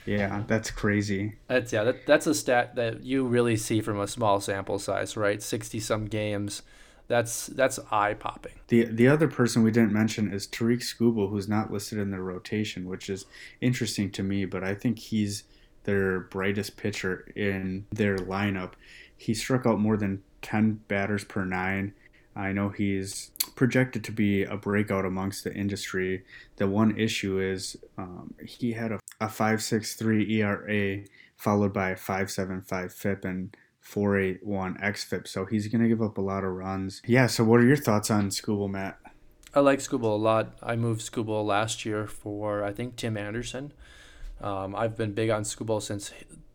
Yeah, 0.05 0.43
that's 0.47 0.71
crazy. 0.71 1.35
That's 1.47 1.73
yeah, 1.73 1.83
that, 1.83 2.05
that's 2.05 2.27
a 2.27 2.33
stat 2.33 2.75
that 2.75 3.03
you 3.03 3.25
really 3.25 3.57
see 3.57 3.81
from 3.81 3.99
a 3.99 4.07
small 4.07 4.39
sample 4.39 4.79
size, 4.79 5.17
right? 5.17 5.43
60 5.43 5.81
some 5.81 6.05
games 6.05 6.61
that's 7.07 7.47
that's 7.47 7.79
eye 7.91 8.13
popping. 8.13 8.53
The 8.67 8.85
the 8.85 9.07
other 9.07 9.27
person 9.27 9.63
we 9.63 9.71
didn't 9.71 9.93
mention 9.93 10.31
is 10.31 10.45
Tarik 10.45 10.81
Skubal, 10.81 11.29
who's 11.29 11.47
not 11.47 11.71
listed 11.71 11.97
in 11.97 12.11
the 12.11 12.21
rotation, 12.21 12.87
which 12.87 13.09
is 13.09 13.25
interesting 13.61 14.11
to 14.11 14.23
me. 14.23 14.45
But 14.45 14.63
I 14.63 14.75
think 14.75 14.99
he's 14.99 15.43
their 15.83 16.19
brightest 16.19 16.75
pitcher 16.75 17.31
in 17.35 17.85
their 17.91 18.17
lineup. 18.17 18.73
He 19.15 19.33
struck 19.33 19.65
out 19.65 19.79
more 19.79 19.97
than 19.97 20.23
ten 20.41 20.81
batters 20.87 21.23
per 21.23 21.45
nine. 21.45 21.93
I 22.35 22.51
know 22.51 22.69
he's 22.69 23.31
projected 23.55 24.03
to 24.03 24.11
be 24.11 24.43
a 24.43 24.55
breakout 24.57 25.05
amongst 25.05 25.43
the 25.43 25.53
industry. 25.53 26.23
The 26.57 26.67
one 26.67 26.95
issue 26.95 27.39
is 27.39 27.77
um, 27.97 28.35
he 28.45 28.73
had 28.73 28.91
a, 28.91 28.99
a 29.19 29.25
5.63 29.25 30.29
ERA 30.29 31.03
followed 31.35 31.73
by 31.73 31.89
a 31.89 31.95
5.75 31.95 32.91
FIP, 32.91 33.25
and 33.25 33.57
481 33.87 34.75
xFIP, 34.83 35.27
so 35.29 35.45
he's 35.45 35.67
going 35.69 35.81
to 35.81 35.87
give 35.87 36.01
up 36.01 36.17
a 36.17 36.21
lot 36.21 36.43
of 36.43 36.51
runs. 36.51 37.01
Yeah, 37.05 37.27
so 37.27 37.45
what 37.45 37.61
are 37.61 37.65
your 37.65 37.77
thoughts 37.77 38.11
on 38.11 38.29
Skubal, 38.29 38.69
Matt? 38.69 38.99
I 39.53 39.61
like 39.61 39.79
Skubal 39.79 40.03
a 40.03 40.21
lot. 40.21 40.57
I 40.61 40.75
moved 40.75 41.09
Skubal 41.09 41.45
last 41.45 41.85
year 41.85 42.05
for, 42.05 42.65
I 42.65 42.73
think, 42.73 42.97
Tim 42.97 43.15
Anderson. 43.15 43.71
Um, 44.41 44.75
I've 44.75 44.97
been 44.97 45.13
big 45.13 45.29
on 45.29 45.43
Skubal 45.43 45.81
since, 45.81 46.11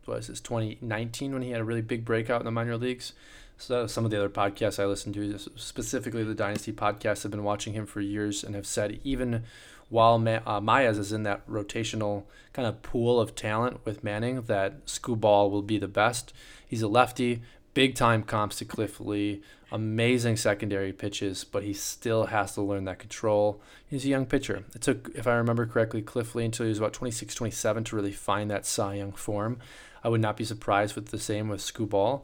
was 0.07 0.29
this, 0.29 0.43
2019 0.43 1.33
when 1.33 1.41
he 1.41 1.53
had 1.53 1.63
a 1.63 1.65
really 1.65 1.81
big 1.81 2.05
breakout 2.05 2.43
in 2.43 2.45
the 2.45 2.51
minor 2.51 2.77
leagues. 2.77 3.15
So 3.57 3.87
some 3.87 4.05
of 4.05 4.11
the 4.11 4.19
other 4.19 4.29
podcasts 4.29 4.79
I 4.79 4.85
listen 4.85 5.15
to, 5.15 5.39
specifically 5.57 6.25
the 6.25 6.35
Dynasty 6.35 6.73
podcast, 6.73 7.23
have 7.23 7.31
been 7.31 7.45
watching 7.45 7.73
him 7.73 7.87
for 7.87 8.03
years 8.03 8.45
and 8.45 8.55
have 8.55 8.67
said 8.67 9.01
even 9.05 9.45
while 9.93 10.19
Ma- 10.19 10.41
uh, 10.47 10.89
is 10.89 11.13
in 11.13 11.23
that 11.25 11.47
rotational 11.47 12.25
kind 12.55 12.67
of 12.67 12.83
pool 12.83 13.21
of 13.21 13.35
talent 13.35 13.85
with 13.85 14.03
Manning, 14.03 14.41
that 14.43 14.87
Skubal 14.87 15.51
will 15.51 15.63
be 15.63 15.79
the 15.79 15.87
best. 15.87 16.33
He's 16.67 16.81
a 16.81 16.89
lefty, 16.89 17.43
big 17.75 17.95
time 17.95 18.23
comps 18.23 18.57
to 18.57 18.65
Cliff 18.65 19.01
Lee, 19.01 19.43
amazing 19.71 20.39
secondary 20.39 20.95
pitches, 20.95 21.45
but 21.45 21.63
he 21.63 21.75
still 21.75 22.27
has 22.27 22.55
to 22.55 22.63
learn 22.63 22.87
that 22.87 23.01
control. 23.01 23.61
He's 23.87 24.07
a 24.07 24.09
young 24.09 24.25
pitcher. 24.25 24.65
It 24.75 24.81
took, 24.81 25.11
if 25.15 25.27
I 25.27 25.35
remember 25.35 25.67
correctly, 25.67 26.01
Cliff 26.01 26.35
Lee 26.35 26.47
until 26.47 26.65
he 26.65 26.71
was 26.71 26.79
about 26.79 26.95
26, 26.95 27.35
27 27.35 27.85
to 27.85 27.97
really 27.97 28.13
find 28.13 28.51
that 28.51 28.65
Cy 28.65 28.95
Young 28.95 29.13
form. 29.13 29.59
I 30.03 30.09
would 30.09 30.23
not 30.23 30.39
be 30.39 30.45
surprised 30.45 30.95
with 30.95 31.09
the 31.09 31.19
same 31.19 31.51
with 31.51 31.61
Skubal. 31.61 32.23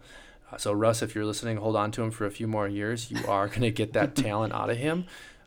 Uh, 0.51 0.57
so, 0.57 0.73
Russ, 0.73 1.03
if 1.03 1.15
you're 1.15 1.27
listening, 1.27 1.59
hold 1.59 1.77
on 1.77 1.91
to 1.93 2.03
him 2.03 2.11
for 2.11 2.25
a 2.25 2.31
few 2.31 2.47
more 2.47 2.67
years. 2.67 3.11
You 3.11 3.27
are 3.29 3.47
going 3.49 3.61
to 3.61 3.71
get 3.71 3.93
that 3.93 4.17
talent 4.17 4.55
out 4.55 4.71
of 4.71 4.79
him. 4.79 5.05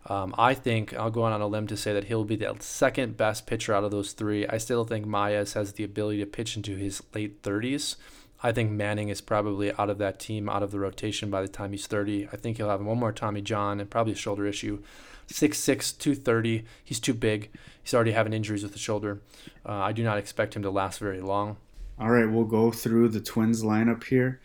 Um, 0.08 0.34
I 0.38 0.54
think 0.54 0.94
I'll 0.96 1.12
go 1.12 1.24
on 1.24 1.40
a 1.40 1.48
limb 1.48 1.68
to 1.68 1.78
say 1.78 1.94
that 1.94 2.06
he'll 2.06 2.24
be 2.24 2.36
the 2.36 2.56
second 2.60 3.18
best 3.18 3.46
pitcher 3.46 3.74
out 3.74 3.84
of 3.84 3.92
those 3.92 4.14
three. 4.14 4.48
I 4.48 4.58
still 4.58 4.84
think 4.84 5.06
Mize 5.06 5.54
has 5.54 5.74
the 5.74 5.84
ability 5.84 6.20
to 6.20 6.26
pitch 6.26 6.56
into 6.56 6.76
his 6.76 7.04
late 7.14 7.44
30s. 7.44 7.98
I 8.44 8.52
think 8.52 8.72
Manning 8.72 9.10
is 9.10 9.22
probably 9.22 9.72
out 9.74 9.92
of 9.92 10.00
that 10.00 10.20
team, 10.20 10.50
out 10.50 10.64
of 10.64 10.72
the 10.72 10.80
rotation 10.80 11.30
by 11.30 11.42
the 11.42 11.48
time 11.48 11.72
he's 11.72 11.86
30. 11.86 12.30
I 12.34 12.38
think 12.38 12.58
he'll 12.58 12.70
have 12.70 12.82
one 12.82 13.00
more 13.00 13.12
Tommy 13.12 13.42
John 13.42 13.80
and 13.80 13.90
probably 13.90 14.14
a 14.14 14.16
shoulder 14.16 14.48
issue. 14.48 14.82
6'6, 15.28 15.98
230. 15.98 16.66
He's 16.84 17.00
too 17.00 17.14
big. 17.14 17.52
He's 17.84 17.94
already 17.94 18.12
having 18.12 18.34
injuries 18.34 18.64
with 18.64 18.74
the 18.74 18.80
shoulder. 18.80 19.22
Uh, 19.66 19.74
I 19.74 19.92
do 19.92 20.04
not 20.04 20.18
expect 20.18 20.56
him 20.56 20.64
to 20.64 20.72
last 20.72 21.00
very 21.00 21.22
long. 21.22 21.58
All 22.00 22.10
right, 22.10 22.26
we'll 22.26 22.46
go 22.46 22.72
through 22.72 23.10
the 23.10 23.22
Twins 23.22 23.64
lineup 23.64 24.04
here. 24.06 24.42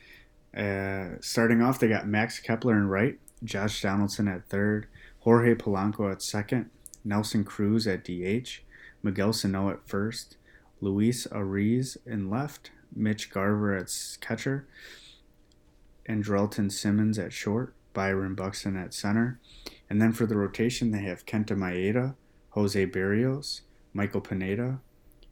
Uh, 0.54 1.16
starting 1.20 1.62
off, 1.62 1.80
they 1.80 1.88
got 1.88 2.06
Max 2.06 2.38
Kepler 2.38 2.74
in 2.74 2.88
right, 2.88 3.18
Josh 3.44 3.80
Donaldson 3.80 4.28
at 4.28 4.44
third, 4.44 4.86
Jorge 5.26 5.56
Polanco 5.56 6.08
at 6.08 6.22
second, 6.22 6.70
Nelson 7.04 7.42
Cruz 7.42 7.84
at 7.88 8.04
DH, 8.04 8.60
Miguel 9.02 9.32
Sano 9.32 9.70
at 9.70 9.84
first, 9.84 10.36
Luis 10.80 11.26
Arraez 11.32 11.96
in 12.06 12.30
left, 12.30 12.70
Mitch 12.94 13.28
Garver 13.28 13.74
at 13.74 13.92
catcher, 14.20 14.68
Andrelton 16.08 16.70
Simmons 16.70 17.18
at 17.18 17.32
short, 17.32 17.74
Byron 17.92 18.36
Buxton 18.36 18.76
at 18.76 18.94
center. 18.94 19.40
And 19.90 20.00
then 20.00 20.12
for 20.12 20.26
the 20.26 20.36
rotation, 20.36 20.92
they 20.92 21.02
have 21.02 21.26
Kenta 21.26 21.56
Maeda, 21.56 22.14
Jose 22.50 22.86
Berrios, 22.86 23.62
Michael 23.92 24.20
Pineda, 24.20 24.78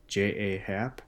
J.A. 0.09 0.59
Happ, 0.59 1.03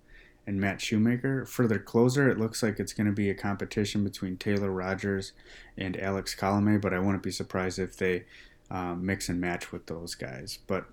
and 0.46 0.60
Matt 0.60 0.80
Shoemaker. 0.80 1.44
For 1.44 1.66
their 1.66 1.80
closer, 1.80 2.30
it 2.30 2.38
looks 2.38 2.62
like 2.62 2.78
it's 2.78 2.92
going 2.92 3.08
to 3.08 3.12
be 3.12 3.30
a 3.30 3.34
competition 3.34 4.04
between 4.04 4.36
Taylor 4.36 4.70
Rogers 4.70 5.32
and 5.76 6.00
Alex 6.00 6.36
Colome, 6.36 6.80
but 6.80 6.94
I 6.94 7.00
wouldn't 7.00 7.24
be 7.24 7.32
surprised 7.32 7.80
if 7.80 7.96
they 7.96 8.26
um, 8.70 9.04
mix 9.04 9.28
and 9.28 9.40
match 9.40 9.72
with 9.72 9.86
those 9.86 10.14
guys. 10.14 10.58
But 10.66 10.86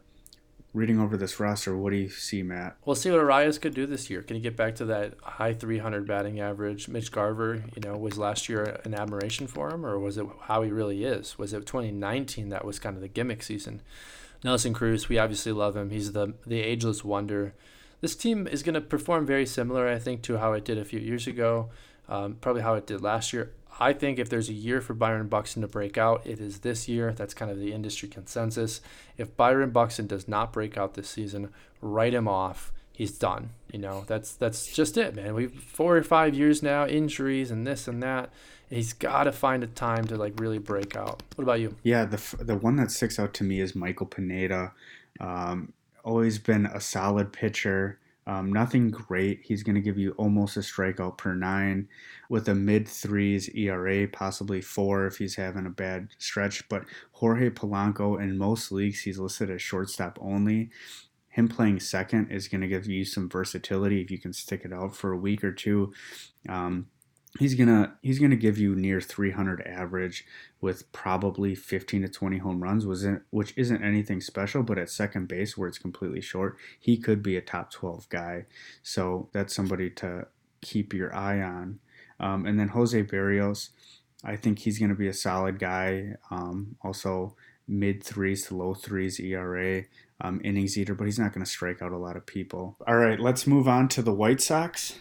reading 0.73 0.99
over 0.99 1.15
this 1.17 1.39
roster, 1.39 1.77
what 1.77 1.91
do 1.91 1.97
you 1.97 2.09
see, 2.09 2.43
Matt? 2.43 2.77
We'll 2.85 2.95
see 2.95 3.11
what 3.11 3.19
Arraez 3.19 3.61
could 3.61 3.73
do 3.73 3.85
this 3.85 4.09
year. 4.09 4.21
Can 4.23 4.35
he 4.35 4.41
get 4.41 4.57
back 4.57 4.75
to 4.75 4.85
that 4.85 5.13
high 5.21 5.53
300 5.53 6.07
batting 6.07 6.39
average? 6.39 6.87
Mitch 6.87 7.11
Garver, 7.11 7.63
you 7.75 7.81
know, 7.81 7.97
was 7.97 8.17
last 8.17 8.49
year 8.49 8.79
an 8.83 8.93
admiration 8.93 9.47
for 9.47 9.71
him, 9.71 9.85
or 9.85 9.99
was 9.99 10.17
it 10.17 10.25
how 10.43 10.61
he 10.63 10.71
really 10.71 11.03
is? 11.03 11.37
Was 11.37 11.53
it 11.53 11.65
2019 11.65 12.49
that 12.49 12.65
was 12.65 12.79
kind 12.79 12.95
of 12.95 13.01
the 13.01 13.07
gimmick 13.07 13.43
season? 13.43 13.81
Nelson 14.43 14.73
Cruz, 14.73 15.07
we 15.07 15.17
obviously 15.17 15.51
love 15.51 15.77
him. 15.77 15.89
He's 15.89 16.11
the 16.11 16.33
the 16.45 16.59
ageless 16.59 17.03
wonder. 17.03 17.53
This 18.01 18.15
team 18.15 18.47
is 18.47 18.63
going 18.63 18.73
to 18.73 18.81
perform 18.81 19.25
very 19.25 19.45
similar, 19.45 19.87
I 19.87 19.97
think, 19.97 20.23
to 20.23 20.37
how 20.37 20.51
it 20.51 20.65
did 20.65 20.77
a 20.77 20.83
few 20.83 20.99
years 20.99 21.25
ago. 21.25 21.69
Um, 22.09 22.35
probably 22.41 22.61
how 22.61 22.73
it 22.73 22.85
did 22.85 23.01
last 23.01 23.31
year. 23.31 23.53
I 23.79 23.93
think 23.93 24.19
if 24.19 24.29
there's 24.29 24.49
a 24.49 24.53
year 24.53 24.81
for 24.81 24.93
Byron 24.93 25.27
Buxton 25.27 25.61
to 25.61 25.67
break 25.67 25.97
out, 25.97 26.21
it 26.25 26.39
is 26.39 26.59
this 26.59 26.87
year. 26.87 27.13
That's 27.13 27.33
kind 27.33 27.49
of 27.49 27.59
the 27.59 27.73
industry 27.73 28.07
consensus. 28.09 28.81
If 29.17 29.35
Byron 29.35 29.71
Buxton 29.71 30.07
does 30.07 30.27
not 30.27 30.53
break 30.53 30.77
out 30.77 30.93
this 30.93 31.09
season, 31.09 31.49
write 31.81 32.13
him 32.13 32.27
off. 32.27 32.71
He's 32.91 33.17
done. 33.17 33.49
You 33.71 33.79
know, 33.79 34.03
that's 34.05 34.33
that's 34.33 34.71
just 34.71 34.97
it, 34.97 35.15
man. 35.15 35.33
We've 35.33 35.51
four 35.51 35.97
or 35.97 36.03
five 36.03 36.35
years 36.35 36.61
now, 36.61 36.85
injuries 36.85 37.49
and 37.49 37.65
this 37.65 37.87
and 37.87 38.03
that. 38.03 38.29
He's 38.69 38.93
got 38.93 39.23
to 39.25 39.31
find 39.31 39.63
a 39.63 39.67
time 39.67 40.05
to 40.05 40.15
like 40.15 40.39
really 40.39 40.59
break 40.59 40.95
out. 40.95 41.23
What 41.35 41.43
about 41.43 41.59
you? 41.59 41.75
Yeah, 41.81 42.05
the 42.05 42.21
the 42.39 42.55
one 42.55 42.75
that 42.75 42.91
sticks 42.91 43.17
out 43.17 43.33
to 43.35 43.43
me 43.43 43.59
is 43.59 43.75
Michael 43.75 44.05
Pineda. 44.05 44.73
Um, 45.19 45.73
always 46.03 46.37
been 46.37 46.67
a 46.67 46.79
solid 46.79 47.33
pitcher. 47.33 47.97
Um, 48.25 48.53
nothing 48.53 48.89
great. 48.89 49.41
He's 49.43 49.63
going 49.63 49.75
to 49.75 49.81
give 49.81 49.97
you 49.97 50.11
almost 50.11 50.57
a 50.57 50.61
strikeout 50.61 51.17
per 51.17 51.35
nine 51.35 51.87
with 52.29 52.47
a 52.47 52.55
mid 52.55 52.87
threes 52.87 53.49
ERA, 53.49 54.07
possibly 54.07 54.61
four 54.61 55.05
if 55.07 55.17
he's 55.17 55.35
having 55.35 55.65
a 55.65 55.69
bad 55.69 56.09
stretch. 56.17 56.67
But 56.69 56.85
Jorge 57.11 57.49
Polanco, 57.49 58.21
in 58.21 58.37
most 58.37 58.71
leagues, 58.71 59.01
he's 59.01 59.19
listed 59.19 59.49
as 59.49 59.61
shortstop 59.61 60.17
only. 60.21 60.69
Him 61.29 61.47
playing 61.47 61.79
second 61.79 62.31
is 62.31 62.47
going 62.47 62.61
to 62.61 62.67
give 62.67 62.85
you 62.85 63.03
some 63.03 63.27
versatility 63.27 64.01
if 64.01 64.11
you 64.11 64.19
can 64.19 64.33
stick 64.33 64.61
it 64.63 64.71
out 64.71 64.95
for 64.95 65.11
a 65.11 65.17
week 65.17 65.43
or 65.43 65.51
two. 65.51 65.91
Um, 66.47 66.87
he's 67.39 67.55
gonna 67.55 67.95
he's 68.01 68.19
gonna 68.19 68.35
give 68.35 68.57
you 68.57 68.75
near 68.75 69.01
300 69.01 69.61
average 69.61 70.25
with 70.61 70.91
probably 70.91 71.55
15 71.55 72.03
to 72.03 72.07
20 72.07 72.37
home 72.37 72.61
runs 72.61 72.85
which 73.31 73.53
isn't 73.57 73.83
anything 73.83 74.21
special 74.21 74.63
but 74.63 74.77
at 74.77 74.89
second 74.89 75.27
base 75.27 75.57
where 75.57 75.67
it's 75.67 75.79
completely 75.79 76.21
short 76.21 76.57
he 76.79 76.97
could 76.97 77.23
be 77.23 77.35
a 77.35 77.41
top 77.41 77.71
12 77.71 78.07
guy. 78.09 78.45
So 78.83 79.29
that's 79.33 79.55
somebody 79.55 79.89
to 79.91 80.27
keep 80.61 80.93
your 80.93 81.13
eye 81.13 81.41
on. 81.41 81.79
Um, 82.19 82.45
and 82.45 82.59
then 82.59 82.69
jose 82.69 83.03
berrios 83.03 83.69
i 84.23 84.35
think 84.35 84.59
he's 84.59 84.79
to 84.79 84.95
be 84.95 85.07
a 85.07 85.13
solid 85.13 85.59
guy 85.59 86.13
um, 86.29 86.75
also 86.83 87.35
mid 87.67 88.03
threes 88.03 88.47
to 88.47 88.55
low 88.55 88.73
threes 88.73 89.19
era 89.19 89.83
um, 90.21 90.39
innings 90.43 90.77
eater 90.77 90.93
but 90.93 91.05
he's 91.05 91.19
not 91.19 91.33
going 91.33 91.43
to 91.43 91.49
strike 91.49 91.81
out 91.81 91.91
a 91.91 91.97
lot 91.97 92.15
of 92.15 92.25
people. 92.25 92.77
All 92.87 92.95
right 92.95 93.19
let's 93.19 93.47
move 93.47 93.67
on 93.67 93.87
to 93.89 94.01
the 94.01 94.13
white 94.13 94.41
sox 94.41 94.99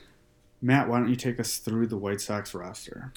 Matt, 0.64 0.88
why 0.88 1.00
don't 1.00 1.10
you 1.10 1.16
take 1.16 1.40
us 1.40 1.58
through 1.58 1.88
the 1.88 1.96
White 1.96 2.20
Sox 2.20 2.54
roster? 2.54 3.12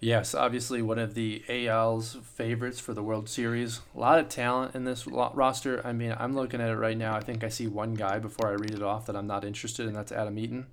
Yes, 0.00 0.34
obviously 0.34 0.82
one 0.82 0.98
of 0.98 1.14
the 1.14 1.42
AL's 1.48 2.18
favorites 2.22 2.78
for 2.78 2.92
the 2.92 3.02
World 3.02 3.26
Series. 3.26 3.80
A 3.96 3.98
lot 3.98 4.18
of 4.18 4.28
talent 4.28 4.74
in 4.74 4.84
this 4.84 5.06
roster. 5.06 5.80
I 5.82 5.94
mean, 5.94 6.14
I'm 6.18 6.34
looking 6.34 6.60
at 6.60 6.68
it 6.68 6.76
right 6.76 6.98
now. 6.98 7.16
I 7.16 7.20
think 7.20 7.42
I 7.42 7.48
see 7.48 7.66
one 7.66 7.94
guy 7.94 8.18
before 8.18 8.48
I 8.48 8.52
read 8.52 8.72
it 8.72 8.82
off 8.82 9.06
that 9.06 9.16
I'm 9.16 9.26
not 9.26 9.46
interested 9.46 9.86
in. 9.86 9.94
That's 9.94 10.12
Adam 10.12 10.38
Eaton. 10.38 10.66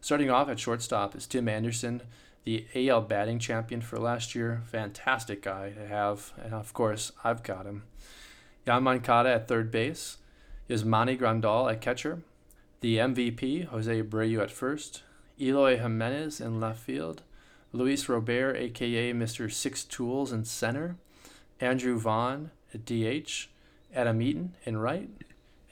Starting 0.00 0.30
off 0.30 0.48
at 0.48 0.60
shortstop 0.60 1.16
is 1.16 1.26
Tim 1.26 1.48
Anderson, 1.48 2.02
the 2.44 2.64
AL 2.76 3.02
batting 3.02 3.40
champion 3.40 3.80
for 3.80 3.98
last 3.98 4.36
year. 4.36 4.62
Fantastic 4.66 5.42
guy 5.42 5.70
to 5.70 5.84
have. 5.84 6.32
And 6.40 6.54
of 6.54 6.72
course, 6.72 7.10
I've 7.24 7.42
got 7.42 7.66
him. 7.66 7.82
Yoan 8.68 8.82
Moncada 8.82 9.30
at 9.34 9.48
third 9.48 9.72
base. 9.72 10.18
Yasmani 10.68 11.18
Grandal 11.18 11.72
at 11.72 11.80
catcher. 11.80 12.22
The 12.82 12.98
MVP, 12.98 13.64
Jose 13.66 14.00
Abreu 14.00 14.40
at 14.40 14.52
first. 14.52 15.02
Eloy 15.40 15.78
Jimenez 15.78 16.40
in 16.40 16.60
left 16.60 16.80
field, 16.80 17.22
Luis 17.72 18.08
Robert, 18.08 18.56
aka 18.56 19.12
Mr. 19.12 19.50
Six 19.50 19.84
Tools 19.84 20.32
in 20.32 20.44
center, 20.44 20.96
Andrew 21.60 21.98
Vaughn 21.98 22.50
at 22.74 22.84
DH, 22.84 23.48
Adam 23.94 24.20
Eaton 24.20 24.54
in 24.64 24.76
right, 24.76 25.08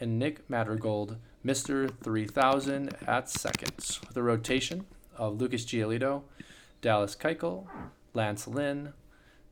and 0.00 0.18
Nick 0.18 0.48
Madrigal, 0.48 1.16
Mr. 1.44 1.90
3000 2.02 2.94
at 3.06 3.28
second. 3.28 3.98
The 4.12 4.22
rotation 4.22 4.86
of 5.16 5.40
Lucas 5.40 5.64
Giolito, 5.64 6.22
Dallas 6.80 7.14
Keuchel, 7.14 7.66
Lance 8.14 8.46
Lynn, 8.46 8.92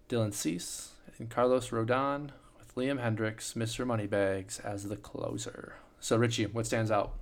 Dylan 0.09 0.33
Cease, 0.33 0.93
and 1.19 1.29
Carlos 1.29 1.71
Rodon 1.71 2.31
with 2.59 2.75
Liam 2.75 3.01
Hendriks, 3.01 3.55
Mr. 3.55 3.87
Moneybags 3.87 4.61
as 4.61 4.89
the 4.89 4.97
closer. 4.97 5.75
So 6.01 6.17
Richie, 6.17 6.47
what 6.47 6.67
stands 6.67 6.91
out? 6.91 7.15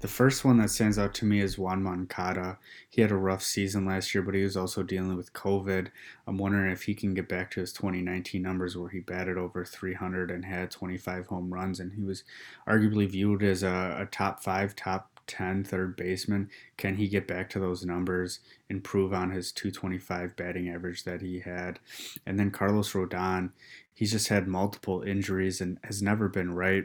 The 0.00 0.08
first 0.08 0.44
one 0.44 0.56
that 0.58 0.70
stands 0.70 0.98
out 0.98 1.12
to 1.14 1.26
me 1.26 1.40
is 1.40 1.56
Yoan 1.56 1.82
Moncada. 1.82 2.58
He 2.88 3.02
had 3.02 3.10
a 3.10 3.16
rough 3.16 3.42
season 3.42 3.84
last 3.84 4.14
year, 4.14 4.22
but 4.22 4.34
he 4.34 4.42
was 4.42 4.56
also 4.56 4.82
dealing 4.82 5.16
with 5.16 5.34
COVID. 5.34 5.88
I'm 6.26 6.38
wondering 6.38 6.72
if 6.72 6.84
he 6.84 6.94
can 6.94 7.12
get 7.12 7.28
back 7.28 7.50
to 7.52 7.60
his 7.60 7.72
2019 7.74 8.40
numbers 8.40 8.76
where 8.76 8.88
he 8.88 9.00
batted 9.00 9.36
over 9.36 9.64
300 9.64 10.30
and 10.30 10.44
had 10.44 10.70
25 10.70 11.26
home 11.26 11.52
runs, 11.52 11.80
and 11.80 11.92
he 11.92 12.02
was 12.02 12.24
arguably 12.66 13.08
viewed 13.08 13.42
as 13.42 13.62
a, 13.62 13.96
a 14.00 14.06
top 14.06 14.42
five, 14.42 14.74
top 14.74 15.20
10 15.30 15.64
third 15.64 15.96
baseman. 15.96 16.50
Can 16.76 16.96
he 16.96 17.06
get 17.06 17.28
back 17.28 17.48
to 17.50 17.60
those 17.60 17.84
numbers, 17.84 18.40
improve 18.68 19.12
on 19.12 19.30
his 19.30 19.52
225 19.52 20.34
batting 20.34 20.68
average 20.68 21.04
that 21.04 21.20
he 21.20 21.40
had? 21.40 21.78
And 22.26 22.38
then 22.38 22.50
Carlos 22.50 22.92
Rodon, 22.92 23.50
he's 23.94 24.10
just 24.10 24.28
had 24.28 24.48
multiple 24.48 25.02
injuries 25.02 25.60
and 25.60 25.78
has 25.84 26.02
never 26.02 26.28
been 26.28 26.54
right. 26.54 26.84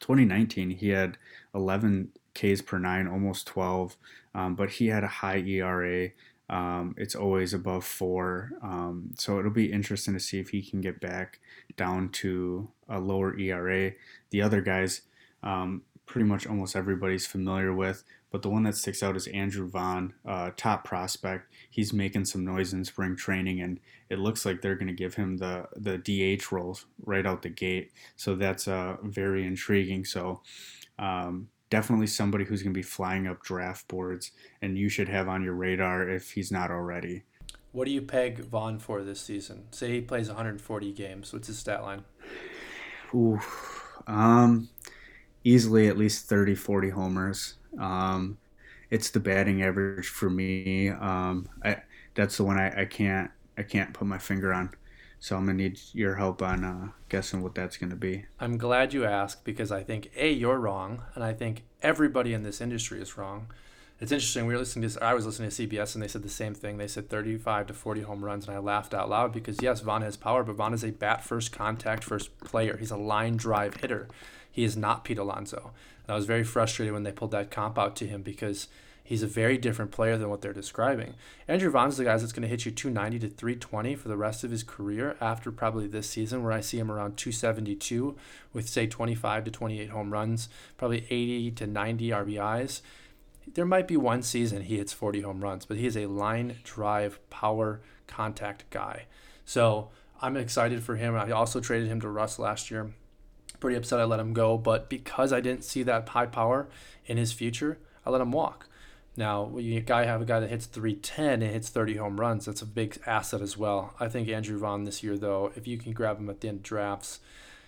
2019, 0.00 0.70
he 0.70 0.88
had 0.88 1.16
11 1.54 2.10
Ks 2.34 2.62
per 2.62 2.78
nine, 2.78 3.06
almost 3.06 3.46
12, 3.46 3.96
um, 4.34 4.54
but 4.54 4.70
he 4.70 4.88
had 4.88 5.04
a 5.04 5.08
high 5.08 5.38
ERA. 5.38 6.10
Um, 6.48 6.94
it's 6.98 7.14
always 7.14 7.54
above 7.54 7.84
four. 7.84 8.52
Um, 8.62 9.10
so 9.16 9.38
it'll 9.38 9.50
be 9.50 9.72
interesting 9.72 10.14
to 10.14 10.20
see 10.20 10.40
if 10.40 10.50
he 10.50 10.62
can 10.62 10.80
get 10.80 11.00
back 11.00 11.38
down 11.76 12.08
to 12.10 12.70
a 12.88 12.98
lower 12.98 13.38
ERA. 13.38 13.92
The 14.30 14.42
other 14.42 14.60
guys, 14.60 15.02
um, 15.42 15.82
pretty 16.06 16.26
much 16.26 16.46
almost 16.46 16.74
everybody's 16.74 17.26
familiar 17.26 17.72
with, 17.72 18.02
but 18.32 18.42
the 18.42 18.48
one 18.48 18.64
that 18.64 18.76
sticks 18.76 19.02
out 19.02 19.16
is 19.16 19.28
Andrew 19.28 19.68
Vaughn, 19.68 20.12
uh, 20.26 20.50
top 20.56 20.84
prospect. 20.84 21.49
He's 21.70 21.92
making 21.92 22.24
some 22.24 22.44
noise 22.44 22.72
in 22.72 22.84
spring 22.84 23.16
training, 23.16 23.60
and 23.60 23.80
it 24.10 24.18
looks 24.18 24.44
like 24.44 24.60
they're 24.60 24.74
going 24.74 24.88
to 24.88 24.92
give 24.92 25.14
him 25.14 25.36
the 25.36 25.66
the 25.76 25.98
DH 25.98 26.52
role 26.52 26.78
right 27.04 27.24
out 27.24 27.42
the 27.42 27.48
gate. 27.48 27.92
So 28.16 28.34
that's 28.34 28.68
uh, 28.68 28.96
very 29.02 29.46
intriguing. 29.46 30.04
So 30.04 30.42
um, 30.98 31.48
definitely 31.70 32.08
somebody 32.08 32.44
who's 32.44 32.62
going 32.62 32.74
to 32.74 32.78
be 32.78 32.82
flying 32.82 33.26
up 33.26 33.42
draft 33.42 33.88
boards, 33.88 34.32
and 34.60 34.76
you 34.76 34.88
should 34.88 35.08
have 35.08 35.28
on 35.28 35.42
your 35.42 35.54
radar 35.54 36.08
if 36.08 36.32
he's 36.32 36.52
not 36.52 36.70
already. 36.70 37.22
What 37.72 37.84
do 37.84 37.92
you 37.92 38.02
peg 38.02 38.40
Vaughn 38.40 38.80
for 38.80 39.02
this 39.02 39.20
season? 39.20 39.66
Say 39.70 39.92
he 39.92 40.00
plays 40.00 40.26
140 40.26 40.92
games. 40.92 41.32
What's 41.32 41.46
his 41.46 41.58
stat 41.58 41.82
line? 41.82 42.04
Ooh, 43.14 43.40
um, 44.08 44.68
easily 45.44 45.86
at 45.86 45.96
least 45.96 46.28
30, 46.28 46.56
40 46.56 46.90
homers. 46.90 47.54
Um, 47.78 48.38
it's 48.90 49.10
the 49.10 49.20
batting 49.20 49.62
average 49.62 50.08
for 50.08 50.28
me. 50.28 50.88
Um, 50.88 51.48
I, 51.64 51.82
that's 52.14 52.36
the 52.36 52.44
one 52.44 52.58
I, 52.58 52.82
I 52.82 52.84
can't 52.84 53.30
I 53.56 53.62
can't 53.62 53.92
put 53.92 54.06
my 54.06 54.18
finger 54.18 54.52
on. 54.52 54.70
So 55.18 55.36
I'm 55.36 55.46
gonna 55.46 55.58
need 55.58 55.78
your 55.92 56.14
help 56.16 56.42
on 56.42 56.64
uh, 56.64 56.88
guessing 57.08 57.42
what 57.42 57.54
that's 57.54 57.76
gonna 57.76 57.96
be. 57.96 58.24
I'm 58.40 58.56
glad 58.56 58.94
you 58.94 59.04
asked 59.04 59.44
because 59.44 59.70
I 59.70 59.82
think 59.82 60.10
a 60.16 60.32
you're 60.32 60.58
wrong, 60.58 61.02
and 61.14 61.22
I 61.22 61.34
think 61.34 61.64
everybody 61.82 62.32
in 62.32 62.42
this 62.42 62.60
industry 62.60 63.00
is 63.00 63.16
wrong. 63.16 63.48
It's 64.00 64.12
interesting. 64.12 64.46
We 64.46 64.54
were 64.54 64.60
listening 64.60 64.88
to 64.88 65.04
I 65.04 65.12
was 65.12 65.26
listening 65.26 65.50
to 65.50 65.68
CBS 65.68 65.94
and 65.94 66.02
they 66.02 66.08
said 66.08 66.22
the 66.22 66.30
same 66.30 66.54
thing. 66.54 66.78
They 66.78 66.88
said 66.88 67.10
35 67.10 67.66
to 67.66 67.74
40 67.74 68.00
home 68.00 68.24
runs, 68.24 68.48
and 68.48 68.56
I 68.56 68.58
laughed 68.58 68.94
out 68.94 69.10
loud 69.10 69.32
because 69.32 69.58
yes, 69.60 69.80
Vaughn 69.80 70.00
has 70.00 70.16
power, 70.16 70.42
but 70.42 70.56
Vaughn 70.56 70.72
is 70.72 70.84
a 70.84 70.90
bat 70.90 71.22
first, 71.22 71.52
contact 71.52 72.02
first 72.02 72.38
player. 72.40 72.78
He's 72.78 72.90
a 72.90 72.96
line 72.96 73.36
drive 73.36 73.76
hitter. 73.76 74.08
He 74.50 74.64
is 74.64 74.76
not 74.76 75.04
Pete 75.04 75.18
Alonso. 75.18 75.72
And 76.10 76.16
I 76.16 76.16
was 76.16 76.26
very 76.26 76.42
frustrated 76.42 76.92
when 76.92 77.04
they 77.04 77.12
pulled 77.12 77.30
that 77.30 77.52
comp 77.52 77.78
out 77.78 77.94
to 77.94 78.04
him 78.04 78.22
because 78.22 78.66
he's 79.04 79.22
a 79.22 79.28
very 79.28 79.56
different 79.56 79.92
player 79.92 80.18
than 80.18 80.28
what 80.28 80.40
they're 80.40 80.52
describing. 80.52 81.14
Andrew 81.46 81.70
Vaughn's 81.70 81.98
the 81.98 82.02
guy 82.02 82.16
that's 82.16 82.32
going 82.32 82.42
to 82.42 82.48
hit 82.48 82.64
you 82.64 82.72
290 82.72 83.20
to 83.20 83.32
320 83.32 83.94
for 83.94 84.08
the 84.08 84.16
rest 84.16 84.42
of 84.42 84.50
his 84.50 84.64
career 84.64 85.16
after 85.20 85.52
probably 85.52 85.86
this 85.86 86.10
season, 86.10 86.42
where 86.42 86.50
I 86.50 86.62
see 86.62 86.80
him 86.80 86.90
around 86.90 87.16
272 87.16 88.16
with, 88.52 88.68
say, 88.68 88.88
25 88.88 89.44
to 89.44 89.50
28 89.52 89.90
home 89.90 90.12
runs, 90.12 90.48
probably 90.76 91.06
80 91.08 91.52
to 91.52 91.66
90 91.68 92.08
RBIs. 92.08 92.80
There 93.54 93.64
might 93.64 93.86
be 93.86 93.96
one 93.96 94.22
season 94.22 94.62
he 94.62 94.78
hits 94.78 94.92
40 94.92 95.20
home 95.20 95.44
runs, 95.44 95.64
but 95.64 95.76
he 95.76 95.86
is 95.86 95.96
a 95.96 96.06
line 96.06 96.56
drive 96.64 97.20
power 97.30 97.82
contact 98.08 98.68
guy. 98.70 99.04
So 99.44 99.90
I'm 100.20 100.36
excited 100.36 100.82
for 100.82 100.96
him. 100.96 101.14
I 101.14 101.30
also 101.30 101.60
traded 101.60 101.86
him 101.86 102.00
to 102.00 102.08
Russ 102.08 102.40
last 102.40 102.68
year 102.68 102.90
Pretty 103.60 103.76
upset 103.76 104.00
I 104.00 104.04
let 104.04 104.20
him 104.20 104.32
go, 104.32 104.56
but 104.58 104.88
because 104.88 105.32
I 105.32 105.40
didn't 105.40 105.64
see 105.64 105.82
that 105.82 106.08
high 106.08 106.26
power 106.26 106.68
in 107.06 107.16
his 107.16 107.32
future, 107.32 107.78
I 108.04 108.10
let 108.10 108.20
him 108.20 108.32
walk. 108.32 108.66
Now, 109.16 109.58
you 109.58 109.80
guy 109.80 110.06
have 110.06 110.22
a 110.22 110.24
guy 110.24 110.40
that 110.40 110.50
hits 110.50 110.66
310 110.66 111.42
and 111.42 111.52
hits 111.52 111.68
30 111.68 111.96
home 111.96 112.18
runs. 112.18 112.46
That's 112.46 112.62
a 112.62 112.66
big 112.66 112.98
asset 113.06 113.42
as 113.42 113.56
well. 113.56 113.94
I 114.00 114.08
think 114.08 114.28
Andrew 114.28 114.58
Vaughn 114.58 114.84
this 114.84 115.02
year, 115.02 115.18
though, 115.18 115.52
if 115.56 115.66
you 115.66 115.76
can 115.76 115.92
grab 115.92 116.18
him 116.18 116.30
at 116.30 116.40
the 116.40 116.48
end 116.48 116.58
of 116.58 116.62
drafts, 116.62 117.20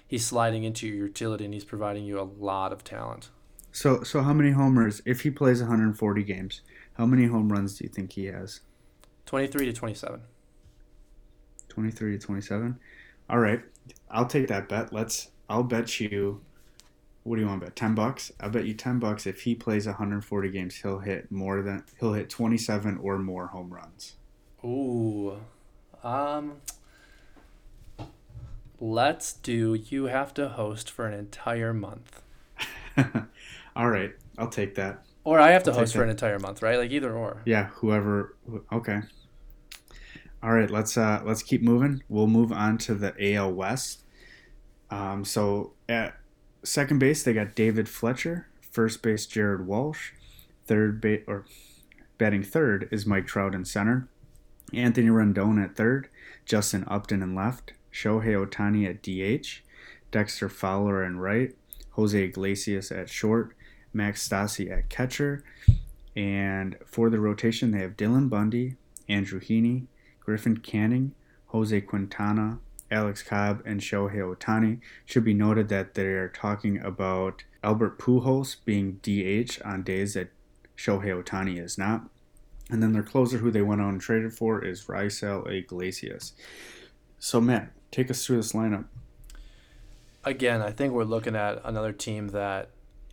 he's 0.07 0.25
sliding 0.25 0.65
into 0.65 0.87
your 0.87 1.07
utility 1.09 1.45
and 1.45 1.53
he's 1.53 1.65
providing 1.65 2.05
you 2.05 2.21
a 2.21 2.23
lot 2.23 2.73
of 2.73 2.85
talent. 2.85 3.29
So, 3.73 4.03
so 4.03 4.21
how 4.21 4.33
many 4.33 4.51
homers 4.51 5.03
if 5.05 5.23
he 5.23 5.31
plays 5.31 5.61
140 5.61 6.23
games? 6.25 6.61
How 6.95 7.07
many 7.07 7.27
home 7.27 7.51
runs 7.51 7.79
do 7.79 7.85
you 7.85 7.91
think 7.91 8.13
he 8.13 8.27
has? 8.27 8.61
23 9.27 9.67
to 9.67 9.73
27. 9.73 10.21
23 11.71 12.19
to 12.19 12.27
27. 12.27 12.79
All 13.31 13.39
right, 13.39 13.63
I'll 14.11 14.27
take 14.27 14.49
that 14.49 14.69
bet. 14.69 14.93
Let's. 14.93 15.31
I'll 15.53 15.63
bet 15.63 16.01
you 16.01 16.41
what 17.25 17.37
do 17.37 17.43
you 17.43 17.47
want 17.47 17.61
to 17.61 17.67
bet? 17.67 17.77
Ten 17.77 17.95
bucks? 17.95 18.33
I 18.41 18.49
bet 18.49 18.65
you 18.65 18.75
ten 18.75 18.99
bucks. 18.99 19.27
If 19.27 19.43
he 19.43 19.55
plays 19.55 19.87
140 19.87 20.51
games, 20.51 20.77
he'll 20.77 20.99
hit 20.99 21.31
more 21.31 21.63
than 21.63 21.85
he'll 22.01 22.15
hit 22.15 22.29
27 22.31 22.99
or 22.99 23.19
more 23.19 23.49
home 23.49 23.73
runs. 23.73 24.17
Ooh, 24.65 25.39
um, 26.03 26.55
let's 28.81 29.35
do. 29.35 29.75
You 29.75 30.07
have 30.07 30.35
to 30.35 30.49
host 30.49 30.91
for 30.91 31.07
an 31.07 31.15
entire 31.15 31.73
month. 31.73 32.23
All 33.77 33.89
right, 33.89 34.13
I'll 34.39 34.49
take 34.49 34.75
that. 34.77 35.05
Or 35.25 35.39
I 35.39 35.53
have 35.53 35.63
to 35.65 35.71
I'll 35.71 35.79
host 35.79 35.95
for 35.95 36.03
an 36.03 36.11
entire 36.11 36.41
month, 36.41 36.63
right? 36.63 36.79
Like 36.79 36.91
either 36.91 37.15
or. 37.15 37.43
Yeah, 37.45 37.67
whoever. 37.75 38.37
Okay. 38.73 39.01
All 40.43 40.53
right, 40.53 40.71
let's 40.71 40.97
uh 40.97 41.23
let's 41.25 41.45
keep 41.45 41.63
moving. 41.63 42.03
We'll 42.09 42.27
move 42.27 42.51
on 42.51 42.79
to 42.79 42.95
the 42.95 43.15
AL 43.35 43.53
West. 43.53 44.02
Um, 44.93 45.25
so 45.25 45.73
at 45.89 46.19
second 46.63 46.99
base, 46.99 47.23
they 47.23 47.33
got 47.33 47.55
David 47.55 47.89
Fletcher. 47.89 48.47
First 48.61 49.03
base, 49.03 49.25
Jared 49.27 49.67
Walsh. 49.67 50.13
Third 50.67 51.01
base, 51.01 51.25
or 51.27 51.47
batting 52.19 52.43
third 52.43 52.89
is 52.93 53.07
Mike 53.07 53.27
Trout 53.27 53.55
in 53.55 53.65
center. 53.65 54.09
Anthony 54.75 55.09
Rendon 55.09 55.63
at 55.63 55.77
third. 55.77 56.09
Justin 56.45 56.85
Upton 56.89 57.23
in 57.23 57.35
left. 57.35 57.73
Shohei 57.91 58.47
Ohtani 58.47 58.87
at 58.87 59.03
DH. 59.03 59.63
Dexter 60.11 60.51
Fowler 60.51 61.03
in 61.03 61.19
right. 61.19 61.55
Jose 61.93 62.23
Iglesias 62.23 62.93
at 62.93 63.09
short. 63.09 63.55
Max 63.95 64.27
Stassi 64.29 64.71
at 64.71 64.91
catcher. 64.91 65.43
And 66.15 66.77
for 66.85 67.09
the 67.09 67.19
rotation, 67.19 67.71
they 67.71 67.79
have 67.79 67.97
Dylan 67.97 68.29
Bundy, 68.29 68.77
Andrew 69.09 69.41
Heaney, 69.41 69.87
Griffin 70.21 70.59
Canning, 70.59 71.15
Jose 71.47 71.81
Quintana, 71.81 72.59
Alex 72.93 73.23
Cobb 73.23 73.63
and 73.65 73.81
Shohei 73.81 74.19
Ohtani. 74.19 74.81
Should 75.05 75.25
be 75.25 75.35
noted 75.35 75.69
that 75.71 75.95
they're 75.95 76.29
talking 76.29 76.79
about 76.79 77.45
Albert 77.65 77.99
Pujols 77.99 78.57
being 78.65 79.01
DH 79.03 79.61
on 79.65 79.83
days 79.83 80.15
that 80.15 80.31
Shohei 80.77 81.23
Ohtani 81.23 81.63
is 81.63 81.79
not. 81.79 82.09
And 82.71 82.83
then 82.83 82.93
their 82.93 83.03
closer, 83.03 83.39
who 83.39 83.51
they 83.51 83.63
went 83.63 83.81
on 83.81 83.95
and 83.95 84.01
traded 84.01 84.35
for, 84.35 84.65
is 84.65 84.85
Raisel 84.87 85.51
Iglesias. 85.51 86.33
So, 87.19 87.41
Matt, 87.41 87.73
take 87.91 88.11
us 88.11 88.25
through 88.25 88.39
this 88.39 88.53
lineup. 88.53 88.85
Again, 90.25 90.63
I 90.63 90.71
think 90.71 90.93
we're 90.93 91.05
looking 91.05 91.35
at 91.35 91.61
another 91.65 91.93
team 91.93 92.29
that 92.29 92.71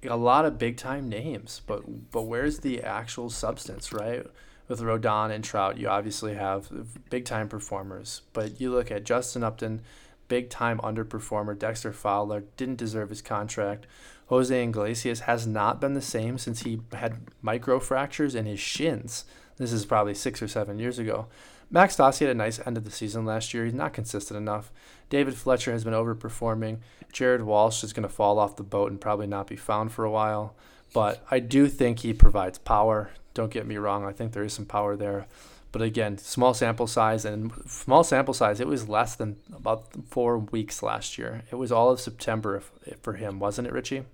a 0.08 0.16
lot 0.16 0.46
of 0.46 0.58
big 0.58 0.78
time 0.78 1.10
names, 1.10 1.62
but 1.66 2.12
but 2.12 2.24
where's 2.24 2.60
the 2.60 2.82
actual 2.84 3.30
substance, 3.30 3.92
right? 3.92 4.26
With 4.70 4.82
Rendon 4.82 5.32
and 5.32 5.44
Trout, 5.44 5.80
you 5.80 5.90
obviously 5.90 6.36
have 6.36 6.70
big 7.10 7.26
time 7.26 7.50
performers. 7.50 8.22
But 8.34 8.62
you 8.62 8.72
look 8.72 8.92
at 8.92 9.04
Justin 9.04 9.44
Upton, 9.44 9.82
big 10.28 10.50
time 10.52 10.78
underperformer. 10.78 11.58
Dexter 11.58 11.92
Fowler 11.92 12.44
didn't 12.56 12.78
deserve 12.78 13.10
his 13.10 13.24
contract. 13.24 13.88
Jose 14.28 14.64
Iglesias 14.64 15.22
has 15.22 15.48
not 15.48 15.82
been 15.82 15.96
the 15.96 16.02
same 16.02 16.38
since 16.38 16.62
he 16.62 16.82
had 16.94 17.18
micro 17.42 17.80
fractures 17.80 18.36
in 18.36 18.46
his 18.46 18.60
shins. 18.60 19.26
This 19.58 19.74
is 19.74 19.88
probably 19.88 20.14
six 20.14 20.40
or 20.40 20.48
seven 20.48 20.78
years 20.78 21.00
ago. 21.00 21.26
Max 21.72 21.98
Stassi 21.98 22.20
had 22.20 22.30
a 22.30 22.36
nice 22.36 22.60
end 22.66 22.78
of 22.78 22.86
the 22.86 22.92
season 22.92 23.26
last 23.26 23.54
year. 23.54 23.66
He's 23.66 23.74
not 23.74 23.94
consistent 23.94 24.38
enough. 24.38 24.72
David 25.10 25.34
Fletcher 25.34 25.72
has 25.72 25.84
been 25.84 25.94
overperforming. 25.94 26.78
Jared 27.12 27.42
Walsh 27.42 27.84
is 27.84 27.92
going 27.92 28.08
to 28.08 28.14
fall 28.14 28.38
off 28.38 28.56
the 28.56 28.64
boat 28.64 28.92
and 28.92 29.02
probably 29.02 29.28
not 29.28 29.48
be 29.48 29.56
found 29.56 29.92
for 29.92 30.06
a 30.06 30.12
while. 30.12 30.56
But 30.94 31.24
I 31.30 31.40
do 31.40 31.68
think 31.68 32.00
he 32.00 32.14
provides 32.14 32.58
power. 32.58 33.12
Don't 33.34 33.52
get 33.52 33.68
me 33.68 33.78
wrong. 33.78 34.06
I 34.06 34.12
think 34.12 34.34
there 34.34 34.44
is 34.44 34.54
some 34.54 34.66
power 34.66 34.96
there. 34.96 35.28
But 35.72 35.84
again, 35.84 36.18
small 36.18 36.54
sample 36.56 36.88
size 36.88 37.26
and 37.26 37.52
small 37.68 38.04
sample 38.04 38.34
size. 38.34 38.60
It 38.60 38.68
was 38.68 38.90
less 38.90 39.16
than 39.16 39.38
about 39.54 39.86
four 40.10 40.40
weeks 40.40 40.82
last 40.82 41.18
year. 41.18 41.44
It 41.52 41.56
was 41.56 41.72
all 41.72 41.92
of 41.92 42.02
September 42.02 42.64
for 43.02 43.14
him, 43.14 43.40
wasn't 43.40 43.68
it, 43.68 43.74
Richie? 43.74 44.06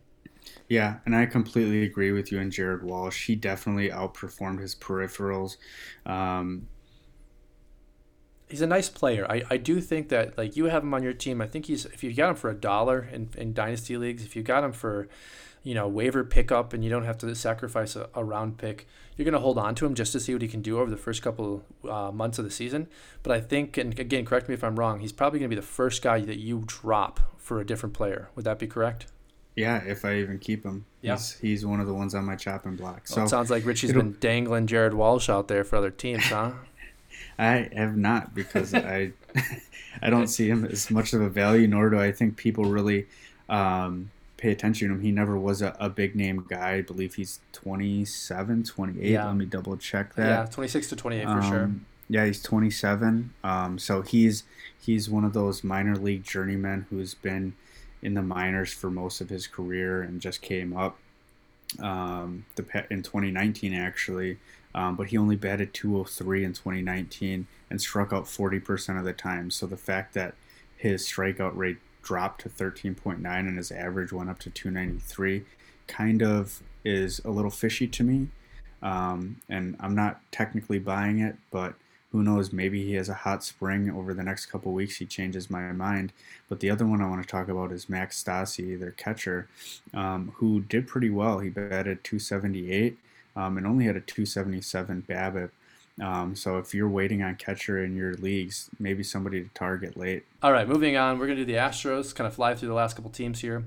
Yeah, 0.68 0.98
and 1.06 1.16
I 1.16 1.26
completely 1.28 1.84
agree 1.84 2.12
with 2.12 2.32
you 2.32 2.40
and 2.40 2.52
Jared 2.52 2.84
Walsh. 2.84 3.28
He 3.28 3.36
definitely 3.36 3.90
outperformed 3.90 4.60
his 4.60 4.76
peripherals. 4.76 5.58
Um, 6.06 6.68
he's 8.50 8.62
a 8.62 8.68
nice 8.68 8.90
player. 8.90 9.26
I, 9.30 9.44
I 9.50 9.58
do 9.58 9.80
think 9.80 10.10
that 10.10 10.38
like 10.38 10.56
you 10.56 10.66
have 10.66 10.84
him 10.84 10.94
on 10.94 11.04
your 11.04 11.14
team. 11.14 11.42
I 11.42 11.48
think 11.48 11.66
he's 11.66 11.86
if 11.86 12.04
you 12.04 12.14
got 12.14 12.32
him 12.32 12.36
for 12.36 12.50
a 12.50 12.56
dollar 12.56 13.08
in, 13.12 13.30
in 13.38 13.54
dynasty 13.54 13.98
leagues, 13.98 14.24
if 14.24 14.36
you 14.36 14.44
got 14.44 14.64
him 14.64 14.72
for 14.72 15.08
you 15.66 15.74
know, 15.74 15.88
waiver 15.88 16.24
pickup 16.24 16.74
and 16.74 16.84
you 16.84 16.90
don't 16.92 17.04
have 17.06 17.18
to 17.18 17.36
sacrifice 17.36 17.96
a, 17.96 18.08
a 18.14 18.24
round 18.24 18.58
pick, 18.58 18.88
you're 19.18 19.26
going 19.26 19.34
to 19.34 19.40
hold 19.40 19.58
on 19.58 19.74
to 19.76 19.86
him 19.86 19.96
just 19.96 20.12
to 20.14 20.20
see 20.20 20.32
what 20.32 20.44
he 20.44 20.48
can 20.48 20.62
do 20.62 20.80
over 20.80 20.92
the 20.92 20.96
first 20.96 21.24
couple 21.24 21.66
uh, 21.90 22.12
months 22.12 22.38
of 22.38 22.46
the 22.46 22.52
season. 22.52 22.88
But 23.24 23.34
I 23.34 23.42
think, 23.42 23.76
and 23.76 23.98
again, 24.00 24.26
correct 24.26 24.48
me 24.48 24.54
if 24.54 24.64
I'm 24.64 24.78
wrong, 24.78 25.00
he's 25.00 25.12
probably 25.12 25.40
going 25.40 25.50
to 25.50 25.56
be 25.56 25.60
the 25.60 25.66
first 25.66 26.04
guy 26.04 26.22
that 26.22 26.38
you 26.38 26.64
drop 26.68 27.20
for 27.38 27.60
a 27.60 27.66
different 27.66 27.96
player. 27.96 28.30
Would 28.36 28.46
that 28.46 28.60
be 28.60 28.68
correct? 28.68 29.08
Yeah, 29.56 29.84
if 29.84 30.06
I 30.06 30.18
even 30.18 30.38
keep 30.38 30.64
him. 30.64 30.86
Yeah. 31.02 31.14
He's, 31.14 31.32
he's 31.40 31.66
one 31.66 31.80
of 31.80 31.88
the 31.88 31.94
ones 31.94 32.14
on 32.14 32.26
my 32.26 32.36
chopping 32.36 32.76
block. 32.76 33.08
So 33.08 33.18
well, 33.18 33.26
it 33.26 33.30
sounds 33.30 33.50
like 33.50 33.66
Richie's 33.66 33.94
been 33.94 34.18
dangling 34.20 34.68
Jared 34.68 34.94
Walsh 34.94 35.30
out 35.30 35.48
there 35.48 35.64
for 35.64 35.78
other 35.78 35.92
teams, 35.92 36.26
huh? 36.26 36.52
I 37.40 37.70
have 37.74 37.98
not 37.98 38.36
because 38.36 38.74
I 38.74 39.12
I 40.02 40.10
don't 40.10 40.28
see 40.28 40.48
him 40.48 40.66
as 40.66 40.92
much 40.92 41.14
of 41.14 41.22
a 41.22 41.30
value, 41.30 41.68
nor 41.68 41.90
do 41.90 42.00
I 42.00 42.12
think 42.12 42.38
people 42.38 42.66
really 42.66 43.08
um, 43.50 44.12
pay 44.38 44.52
attention 44.52 44.90
to 44.90 44.96
him. 44.96 45.02
He 45.02 45.12
never 45.12 45.38
was 45.38 45.62
a, 45.62 45.76
a 45.80 45.90
big 45.90 46.16
name 46.16 46.46
guy. 46.48 46.74
I 46.74 46.82
believe 46.82 47.16
he's 47.16 47.40
27, 47.54 48.64
28. 48.64 49.10
Yeah. 49.10 49.26
Let 49.26 49.36
me 49.36 49.46
double 49.46 49.78
check 49.78 50.16
that. 50.16 50.28
Yeah, 50.28 50.46
26 50.46 50.90
to 50.90 50.96
28 50.96 51.24
for 51.24 51.30
um, 51.30 51.42
sure. 51.50 51.72
Yeah, 52.10 52.26
he's 52.26 52.42
27. 52.42 53.34
Um, 53.44 53.80
so 53.80 54.02
he's 54.02 54.44
he's 54.80 55.10
one 55.10 55.24
of 55.26 55.34
those 55.34 55.64
minor 55.64 55.96
league 55.96 56.24
journeymen 56.24 56.86
who's 56.90 57.14
been 57.14 57.54
in 58.02 58.14
the 58.14 58.22
minors 58.22 58.72
for 58.72 58.92
most 58.92 59.22
of 59.22 59.30
his 59.30 59.48
career 59.48 60.02
and 60.04 60.22
just 60.22 60.42
came 60.42 60.76
up 60.78 60.98
um, 61.80 62.46
the 62.56 62.86
in 62.92 63.02
2019 63.02 63.74
actually. 63.74 64.38
Um, 64.76 64.98
but 64.98 65.08
he 65.08 65.18
only 65.18 65.38
batted 65.38 65.74
203 65.74 66.44
in 66.44 66.52
2019 66.52 67.48
and 67.70 67.82
struck 67.82 68.12
out 68.12 68.26
40% 68.26 69.00
of 69.00 69.06
the 69.06 69.14
time. 69.14 69.50
So 69.50 69.66
the 69.66 69.78
fact 69.78 70.14
that 70.16 70.36
his 70.76 71.08
strikeout 71.08 71.56
rate 71.56 71.78
dropped 72.06 72.42
to 72.42 72.50
13.9 72.50 73.18
and 73.26 73.58
his 73.58 73.72
average 73.72 74.14
went 74.14 74.30
up 74.30 74.40
to 74.40 74.50
293 74.50 75.44
kind 75.88 76.22
of 76.22 76.62
is 76.84 77.20
a 77.26 77.30
little 77.30 77.52
fishy 77.52 77.88
to 77.88 78.04
me. 78.04 78.28
Um, 78.82 79.38
and 79.50 79.76
I'm 79.80 79.96
not 79.96 80.22
technically 80.32 80.80
buying 80.80 81.20
it, 81.20 81.36
but 81.52 81.74
who 82.12 82.24
knows? 82.24 82.54
Maybe 82.54 82.86
he 82.86 82.94
has 82.94 83.10
a 83.10 83.14
hot 83.14 83.44
spring 83.44 83.90
over 83.90 84.14
the 84.14 84.24
next 84.24 84.46
couple 84.46 84.72
weeks. 84.72 84.98
He 84.98 85.06
changes 85.06 85.50
my 85.50 85.72
mind. 85.72 86.14
But 86.48 86.60
the 86.60 86.70
other 86.70 86.86
one 86.86 87.02
I 87.02 87.10
want 87.10 87.22
to 87.24 87.28
talk 87.28 87.50
about 87.50 87.72
is 87.72 87.90
Max 87.90 88.24
Stassi, 88.24 88.80
their 88.80 88.92
catcher, 88.92 89.50
um, 89.94 90.32
who 90.36 90.62
did 90.62 90.88
pretty 90.88 91.10
well. 91.10 91.40
He 91.40 91.50
batted 91.50 92.04
278 92.04 92.98
um, 93.36 93.58
and 93.58 93.68
only 93.68 93.86
had 93.86 93.96
a 93.96 94.02
277 94.02 95.06
BABIP. 95.10 95.50
Um, 96.02 96.36
so 96.36 96.58
if 96.58 96.74
you're 96.74 96.90
waiting 96.90 97.24
on 97.24 97.36
catcher 97.36 97.84
in 97.84 97.96
your 97.96 98.16
leagues, 98.16 98.70
maybe 98.80 99.04
somebody 99.04 99.44
to 99.44 99.50
target 99.54 99.96
late. 99.96 100.26
All 100.44 100.52
right, 100.52 100.68
moving 100.68 100.98
on. 100.98 101.18
We're 101.18 101.28
going 101.28 101.38
to 101.38 101.46
do 101.46 101.52
the 101.54 101.60
Astros, 101.60 102.14
kind 102.14 102.28
of 102.28 102.34
fly 102.34 102.54
through 102.54 102.68
the 102.68 102.74
last 102.74 102.96
couple 102.96 103.12
teams 103.12 103.42
here. 103.42 103.66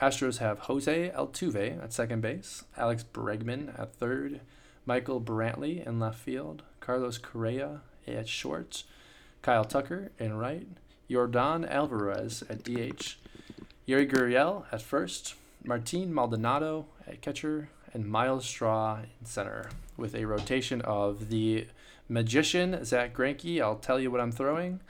Astros 0.00 0.38
have 0.38 0.60
Jose 0.60 1.12
Altuve 1.16 1.82
at 1.82 1.92
second 1.92 2.20
base, 2.20 2.64
Alex 2.76 3.04
Bregman 3.12 3.78
at 3.78 3.94
third, 3.94 4.40
Michael 4.86 5.20
Brantley 5.20 5.86
in 5.86 5.98
left 5.98 6.18
field, 6.18 6.62
Carlos 6.80 7.18
Correa 7.18 7.80
at 8.06 8.28
short, 8.28 8.84
Kyle 9.42 9.64
Tucker 9.64 10.10
in 10.18 10.34
right, 10.34 10.66
Yordan 11.08 11.68
Alvarez 11.70 12.42
at 12.50 12.64
DH, 12.64 13.16
Yuli 13.88 14.10
Gurriel 14.10 14.64
at 14.72 14.82
first, 14.82 15.34
Martin 15.64 16.12
Maldonado 16.12 16.86
at 17.06 17.20
catcher, 17.22 17.68
and 17.94 18.06
Myles 18.06 18.44
Straw 18.44 18.98
in 18.98 19.26
center 19.26 19.70
with 19.96 20.14
a 20.14 20.24
rotation 20.24 20.82
of 20.82 21.30
the 21.30 21.66
magician 22.08 22.84
Zack 22.84 23.16
Greinke. 23.16 23.62
I'll 23.62 23.76
tell 23.76 23.98
you 23.98 24.10
what 24.10 24.20
I'm 24.20 24.32
throwing. 24.32 24.80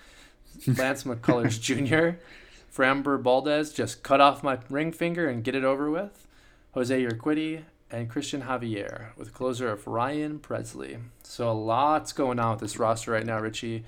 Lance 0.67 1.05
McCullers 1.05 1.61
Jr. 1.61 2.19
Framber 2.75 3.21
Valdez 3.21 3.73
just 3.73 4.03
cut 4.03 4.21
off 4.21 4.43
my 4.43 4.59
ring 4.69 4.91
finger 4.91 5.29
and 5.29 5.45
get 5.45 5.55
it 5.55 5.65
over 5.65 5.91
with. 5.91 6.27
Jose 6.73 7.05
Urquidy 7.05 7.63
and 7.91 8.11
Cristian 8.11 8.47
Javier 8.47 9.17
with 9.17 9.33
closer 9.33 9.71
of 9.71 9.87
Ryan 9.87 10.41
Pressly. 10.41 11.01
So 11.23 11.51
a 11.51 11.53
lot's 11.53 12.13
going 12.13 12.41
on 12.41 12.53
with 12.53 12.61
this 12.61 12.79
roster 12.79 13.13
right 13.13 13.25
now, 13.25 13.39
Richie. 13.39 13.85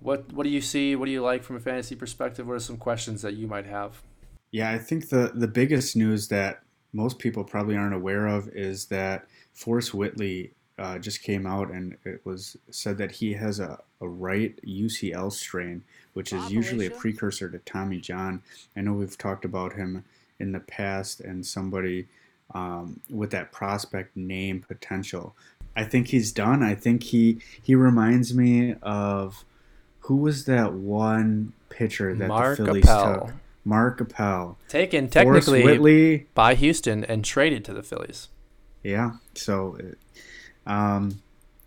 What 0.00 0.32
what 0.32 0.44
do 0.44 0.50
you 0.50 0.60
see? 0.60 0.96
What 0.96 1.06
do 1.06 1.12
you 1.12 1.22
like 1.22 1.42
from 1.42 1.56
a 1.56 1.60
fantasy 1.60 1.94
perspective? 1.94 2.46
What 2.46 2.54
are 2.54 2.60
some 2.60 2.78
questions 2.78 3.22
that 3.22 3.34
you 3.34 3.46
might 3.46 3.66
have? 3.66 4.02
Yeah, 4.50 4.70
I 4.70 4.78
think 4.78 5.10
the 5.10 5.32
the 5.34 5.46
biggest 5.46 5.94
news 5.94 6.28
that 6.28 6.62
most 6.92 7.18
people 7.18 7.44
probably 7.44 7.76
aren't 7.76 7.94
aware 7.94 8.26
of 8.26 8.48
is 8.48 8.86
that 8.86 9.26
Forrest 9.52 9.94
Whitley 9.94 10.52
uh, 10.78 10.98
just 10.98 11.22
came 11.22 11.46
out 11.46 11.70
and 11.70 11.96
it 12.04 12.20
was 12.24 12.56
said 12.70 12.98
that 12.98 13.12
he 13.12 13.34
has 13.34 13.60
a, 13.60 13.78
a 14.00 14.08
right 14.08 14.58
UCL 14.66 15.32
strain, 15.32 15.84
which 16.14 16.32
is 16.32 16.50
usually 16.50 16.86
a 16.86 16.90
precursor 16.90 17.48
to 17.48 17.58
Tommy 17.60 17.98
John. 17.98 18.42
I 18.76 18.80
know 18.80 18.92
we've 18.92 19.18
talked 19.18 19.44
about 19.44 19.74
him 19.74 20.04
in 20.38 20.52
the 20.52 20.60
past 20.60 21.20
and 21.20 21.46
somebody 21.46 22.08
um, 22.54 23.00
with 23.08 23.30
that 23.30 23.52
prospect 23.52 24.16
name 24.16 24.64
potential. 24.66 25.34
I 25.76 25.84
think 25.84 26.08
he's 26.08 26.32
done. 26.32 26.62
I 26.62 26.74
think 26.74 27.02
he 27.04 27.38
he 27.62 27.74
reminds 27.74 28.34
me 28.34 28.74
of 28.82 29.44
who 30.00 30.16
was 30.16 30.44
that 30.46 30.72
one 30.74 31.52
pitcher 31.70 32.14
that 32.14 32.28
Mark 32.28 32.58
the 32.58 32.64
Phillies 32.66 32.84
Appel. 32.88 33.26
took? 33.26 33.34
Mark 33.64 34.00
Appel. 34.00 34.58
Taken 34.68 35.08
technically 35.08 35.64
Whitley, 35.64 36.26
by 36.34 36.54
Houston 36.54 37.04
and 37.04 37.24
traded 37.24 37.64
to 37.66 37.72
the 37.72 37.82
Phillies. 37.82 38.28
Yeah. 38.82 39.12
So, 39.34 39.78
um, 40.66 41.22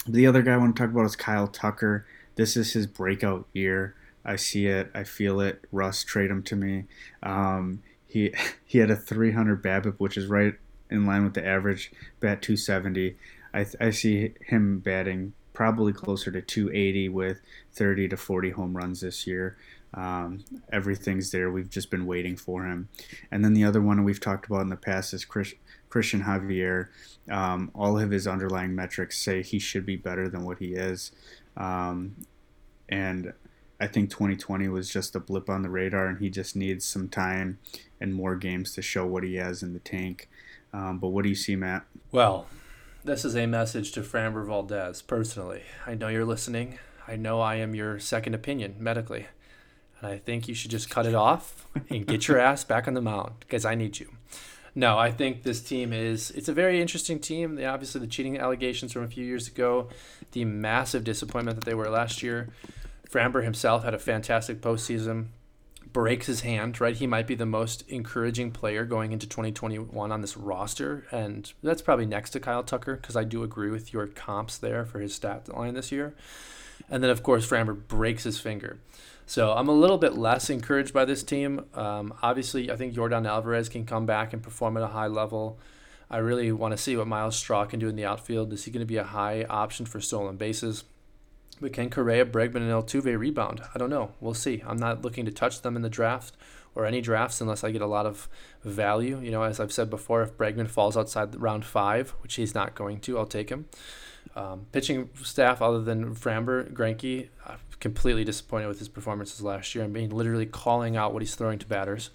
the 0.08 0.28
other 0.28 0.42
guy 0.42 0.54
I 0.54 0.58
want 0.58 0.76
to 0.76 0.82
talk 0.82 0.92
about 0.92 1.06
is 1.06 1.16
Kyle 1.16 1.48
Tucker. 1.48 2.06
This 2.36 2.58
is 2.58 2.74
his 2.74 2.88
breakout 2.88 3.48
year. 3.54 3.96
I 4.26 4.36
see 4.36 4.68
it. 4.68 4.92
I 4.94 5.04
feel 5.04 5.40
it. 5.40 5.64
Russ 5.72 6.04
trade 6.04 6.32
him 6.32 6.44
to 6.44 6.56
me. 6.56 6.86
Um, 7.24 7.82
he 8.06 8.34
he 8.66 8.80
had 8.80 8.92
a 8.92 8.96
300 8.96 9.64
BABIP, 9.64 9.96
which 9.98 10.18
is 10.18 10.28
right 10.28 10.56
in 10.90 11.06
line 11.06 11.24
with 11.24 11.34
the 11.34 11.46
average. 11.46 11.92
Bat 12.20 12.42
270. 12.42 13.18
I, 13.54 13.66
I 13.80 13.90
see 13.92 14.34
him 14.42 14.80
batting 14.80 15.34
probably 15.54 15.94
closer 15.94 16.30
to 16.32 16.42
280 16.42 17.10
with 17.10 17.42
30 17.74 18.10
to 18.10 18.18
40 18.18 18.50
home 18.52 18.76
runs 18.76 19.02
this 19.02 19.26
year. 19.26 19.58
Um, 19.96 20.44
everything's 20.72 21.32
there. 21.32 21.50
We've 21.50 21.70
just 21.70 21.90
been 21.90 22.06
waiting 22.06 22.36
for 22.36 22.66
him. 22.66 22.90
And 23.32 23.44
then 23.44 23.54
the 23.54 23.64
other 23.64 23.82
one 23.82 24.04
we've 24.04 24.20
talked 24.20 24.46
about 24.46 24.62
in 24.62 24.70
the 24.70 24.76
past 24.76 25.14
is 25.14 25.24
Chris, 25.24 25.54
Cristian 25.90 26.26
Javier. 26.26 26.90
Um, 27.32 27.72
all 27.74 27.98
of 27.98 28.12
his 28.12 28.28
underlying 28.28 28.76
metrics 28.76 29.18
say 29.18 29.42
he 29.42 29.58
should 29.58 29.86
be 29.86 29.96
better 29.96 30.28
than 30.28 30.44
what 30.44 30.60
he 30.60 30.74
is. 30.74 31.12
Um, 31.56 32.18
and 32.90 33.34
I 33.80 33.88
think 33.88 34.10
2020 34.10 34.68
was 34.68 34.90
just 34.90 35.16
a 35.16 35.20
blip 35.20 35.50
on 35.50 35.62
the 35.62 35.70
radar, 35.70 36.08
and 36.08 36.20
he 36.20 36.30
just 36.30 36.56
needs 36.56 36.86
some 36.86 37.08
time 37.08 37.60
and 38.00 38.14
more 38.14 38.36
games 38.36 38.74
to 38.74 38.82
show 38.82 39.06
what 39.06 39.24
he 39.24 39.36
has 39.36 39.64
in 39.64 39.74
the 39.74 39.80
tank. 39.80 40.30
Um, 40.74 41.00
but 41.00 41.10
what 41.10 41.24
do 41.24 41.30
you 41.30 41.36
see, 41.36 41.56
Matt? 41.56 41.86
Well, 42.12 42.48
this 43.04 43.24
is 43.24 43.36
a 43.36 43.46
message 43.46 43.92
to 43.94 44.02
Framber 44.02 44.46
Valdez 44.46 45.02
personally. 45.02 45.64
I 45.86 45.96
know 45.96 46.10
you're 46.10 46.26
listening. 46.26 46.80
I 47.08 47.16
know 47.16 47.40
I 47.40 47.56
am 47.56 47.76
your 47.76 48.00
second 48.00 48.34
opinion 48.34 48.76
medically. 48.80 49.28
And 50.00 50.12
I 50.12 50.18
think 50.18 50.48
you 50.48 50.54
should 50.54 50.72
just 50.72 50.90
cut 50.90 51.06
it 51.06 51.16
off 51.16 51.68
and 51.90 52.06
get 52.06 52.28
your 52.28 52.40
ass 52.40 52.64
back 52.64 52.88
on 52.88 52.94
the 52.94 53.02
mound 53.02 53.34
because 53.40 53.66
I 53.66 53.76
need 53.76 54.00
you. 54.00 54.12
No, 54.78 54.98
I 54.98 55.12
think 55.12 55.44
this 55.44 55.62
team 55.62 55.94
is 55.94 56.32
it's 56.32 56.50
a 56.50 56.54
very 56.54 56.82
interesting 56.82 57.20
team. 57.20 57.56
They, 57.56 57.66
obviously 57.66 58.02
the 58.02 58.08
cheating 58.08 58.38
allegations 58.38 58.92
from 58.92 59.04
a 59.04 59.08
few 59.08 59.24
years 59.24 59.48
ago, 59.48 59.90
the 60.34 60.44
massive 60.44 61.06
disappointment 61.06 61.58
that 61.60 61.66
they 61.66 61.74
were 61.74 61.90
last 61.90 62.22
year. 62.22 62.50
Framber 63.10 63.44
himself 63.44 63.86
had 63.86 63.94
a 63.94 64.00
fantastic 64.00 64.60
postseason 64.60 65.28
breaks 65.96 66.26
his 66.28 66.42
hand, 66.42 66.82
right? 66.82 66.98
He 66.98 67.08
might 67.08 67.26
be 67.26 67.36
the 67.36 67.46
most 67.46 67.88
encouraging 67.88 68.52
player 68.52 68.84
going 68.84 69.14
into 69.14 69.26
2021 69.28 70.12
on 70.12 70.20
this 70.20 70.36
roster. 70.36 71.06
And 71.10 71.50
that's 71.64 71.82
probably 71.82 72.06
next 72.06 72.32
to 72.32 72.42
Kyle 72.42 72.64
Tucker 72.64 72.98
because 72.98 73.16
I 73.16 73.24
do 73.24 73.44
agree 73.44 73.70
with 73.70 73.94
your 73.94 74.06
comps 74.08 74.58
there 74.58 74.84
for 74.86 75.00
his 75.00 75.16
stat 75.16 75.48
line 75.48 75.74
this 75.74 75.94
year. 75.94 76.14
And 76.90 77.02
then, 77.02 77.10
of 77.10 77.24
course, 77.24 77.48
Framber 77.48 77.76
breaks 77.88 78.26
his 78.26 78.38
finger. 78.38 78.78
So 79.26 79.54
I'm 79.54 79.68
a 79.68 79.74
little 79.74 79.98
bit 79.98 80.18
less 80.18 80.50
encouraged 80.50 80.94
by 80.94 81.06
this 81.06 81.24
team. 81.24 81.66
Um, 81.74 82.14
obviously, 82.22 82.72
I 82.72 82.76
think 82.76 82.94
Yordan 82.94 83.28
Alvarez 83.28 83.70
can 83.70 83.86
come 83.86 84.06
back 84.06 84.34
and 84.34 84.44
perform 84.44 84.78
at 84.78 84.84
a 84.84 84.88
high 84.88 85.08
level. 85.08 85.60
I 86.10 86.18
really 86.18 86.52
want 86.52 86.74
to 86.74 86.78
see 86.78 86.96
what 86.96 87.08
Myles 87.08 87.36
Straw 87.36 87.66
can 87.66 87.80
do 87.80 87.90
in 87.90 87.96
the 87.96 88.06
outfield. 88.06 88.54
Is 88.54 88.66
he 88.66 88.72
going 88.72 88.82
to 88.82 88.86
be 88.86 88.98
a 88.98 89.04
high 89.04 89.44
option 89.46 89.86
for 89.86 90.00
stolen 90.00 90.38
bases? 90.38 90.84
But 91.60 91.74
can 91.74 91.90
Correa, 91.90 92.26
Bregman, 92.26 92.58
and 92.58 92.72
Altuve 92.72 93.18
rebound? 93.18 93.62
I 93.74 93.80
don't 93.80 93.90
know. 93.90 94.12
We'll 94.20 94.34
see. 94.34 94.62
I'm 94.68 94.78
not 94.78 95.02
looking 95.02 95.26
to 95.26 95.32
touch 95.32 95.62
them 95.62 95.76
in 95.76 95.82
the 95.82 95.90
draft 95.90 96.36
or 96.76 96.86
any 96.86 97.02
drafts 97.02 97.42
unless 97.42 97.64
I 97.64 97.72
get 97.72 97.82
a 97.82 97.88
lot 97.88 98.06
of 98.06 98.28
value. 98.64 99.20
You 99.22 99.32
know, 99.32 99.44
as 99.44 99.60
I've 99.60 99.72
said 99.72 99.90
before, 99.90 100.22
if 100.22 100.38
Bregman 100.38 100.70
falls 100.70 100.98
outside 100.98 101.42
round 101.42 101.66
five, 101.66 102.12
which 102.22 102.36
he's 102.36 102.54
not 102.54 102.76
going 102.76 103.00
to, 103.02 103.18
I'll 103.18 103.26
take 103.26 103.50
him. 103.50 103.66
Um, 104.36 104.66
pitching 104.72 105.10
staff 105.24 105.62
other 105.62 105.82
than 105.82 106.16
Framber, 106.16 106.72
Greinke, 106.74 107.30
I'm 107.46 107.58
completely 107.80 108.24
disappointed 108.24 108.68
with 108.68 108.80
his 108.80 108.90
performances 108.90 109.42
last 109.42 109.76
year. 109.76 109.84
I 109.84 109.88
mean, 109.88 110.10
literally 110.10 110.46
calling 110.46 110.98
out 110.98 111.14
what 111.14 111.22
he's 111.22 111.36
throwing 111.36 111.60
to 111.60 111.66
batters. 111.66 112.10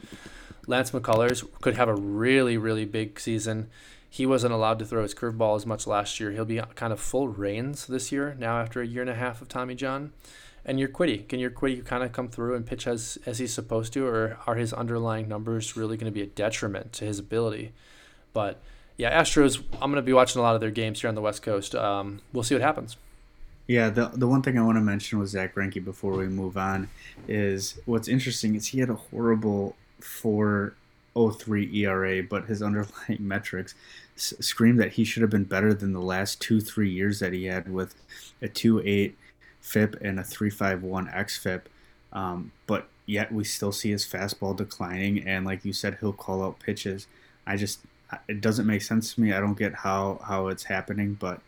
Lance 0.66 0.90
McCullers 0.90 1.46
could 1.60 1.76
have 1.76 1.88
a 1.88 1.94
really, 1.94 2.56
really 2.56 2.84
big 2.84 3.18
season 3.18 3.68
he 4.12 4.26
wasn't 4.26 4.52
allowed 4.52 4.80
to 4.80 4.84
throw 4.84 5.04
his 5.04 5.14
curveball 5.14 5.54
as 5.54 5.64
much 5.64 5.86
last 5.86 6.18
year. 6.18 6.32
He'll 6.32 6.44
be 6.44 6.60
kind 6.74 6.92
of 6.92 6.98
full 6.98 7.28
reins 7.28 7.86
this 7.86 8.10
year 8.10 8.34
now 8.38 8.58
after 8.58 8.82
a 8.82 8.86
year 8.86 9.02
and 9.02 9.10
a 9.10 9.14
half 9.14 9.40
of 9.40 9.48
Tommy 9.48 9.76
John. 9.76 10.12
And 10.64 10.78
Urquidy, 10.80 11.28
can 11.28 11.38
Urquidy 11.38 11.86
kind 11.86 12.02
of 12.02 12.12
come 12.12 12.28
through 12.28 12.56
and 12.56 12.66
pitch 12.66 12.88
as 12.88 13.18
as 13.24 13.38
he's 13.38 13.54
supposed 13.54 13.92
to, 13.94 14.04
or 14.04 14.36
are 14.46 14.56
his 14.56 14.72
underlying 14.72 15.28
numbers 15.28 15.76
really 15.76 15.96
going 15.96 16.12
to 16.12 16.14
be 16.14 16.22
a 16.22 16.26
detriment 16.26 16.92
to 16.94 17.04
his 17.04 17.20
ability? 17.20 17.72
But 18.32 18.60
yeah, 19.00 19.18
Astros. 19.18 19.62
I'm 19.80 19.90
going 19.90 19.94
to 19.94 20.02
be 20.02 20.12
watching 20.12 20.40
a 20.40 20.42
lot 20.42 20.54
of 20.54 20.60
their 20.60 20.70
games 20.70 21.00
here 21.00 21.08
on 21.08 21.14
the 21.14 21.22
West 21.22 21.42
Coast. 21.42 21.74
Um, 21.74 22.20
we'll 22.34 22.44
see 22.44 22.54
what 22.54 22.60
happens. 22.60 22.98
Yeah, 23.66 23.88
the 23.88 24.10
the 24.12 24.28
one 24.28 24.42
thing 24.42 24.58
I 24.58 24.62
want 24.62 24.76
to 24.76 24.82
mention 24.82 25.18
with 25.18 25.30
Zack 25.30 25.54
Greinke 25.54 25.82
before 25.82 26.12
we 26.12 26.26
move 26.26 26.58
on 26.58 26.90
is 27.26 27.80
what's 27.86 28.08
interesting 28.08 28.54
is 28.56 28.68
he 28.68 28.80
had 28.80 28.90
a 28.90 28.94
horrible 28.94 29.74
four 30.00 30.74
0.03 31.16 31.74
ERA, 31.76 32.22
but 32.22 32.44
his 32.44 32.60
underlying 32.68 33.16
metrics 33.20 33.74
s- 34.16 34.34
scream 34.40 34.76
that 34.76 34.92
he 34.92 35.04
should 35.04 35.22
have 35.22 35.30
been 35.30 35.44
better 35.44 35.72
than 35.72 35.94
the 35.94 36.00
last 36.00 36.40
two, 36.42 36.60
three 36.60 36.90
years 36.90 37.20
that 37.20 37.32
he 37.32 37.46
had 37.46 37.72
with 37.72 37.94
a 38.42 38.48
2.8 38.48 39.14
FIP 39.62 39.96
and 40.02 40.20
a 40.20 40.22
3.51 40.22 41.14
xFIP. 41.14 41.62
Um, 42.12 42.52
but 42.66 42.88
yet 43.06 43.32
we 43.32 43.44
still 43.44 43.72
see 43.72 43.90
his 43.92 44.04
fastball 44.04 44.54
declining, 44.54 45.26
and 45.26 45.46
like 45.46 45.64
you 45.64 45.72
said, 45.72 45.98
he'll 46.00 46.12
call 46.12 46.42
out 46.42 46.60
pitches. 46.60 47.06
I 47.46 47.56
just 47.56 47.80
it 48.28 48.40
doesn't 48.40 48.66
make 48.66 48.82
sense 48.82 49.14
to 49.14 49.20
me. 49.20 49.32
I 49.32 49.40
don't 49.40 49.58
get 49.58 49.74
how 49.74 50.20
how 50.24 50.48
it's 50.48 50.64
happening, 50.64 51.14
but 51.14 51.40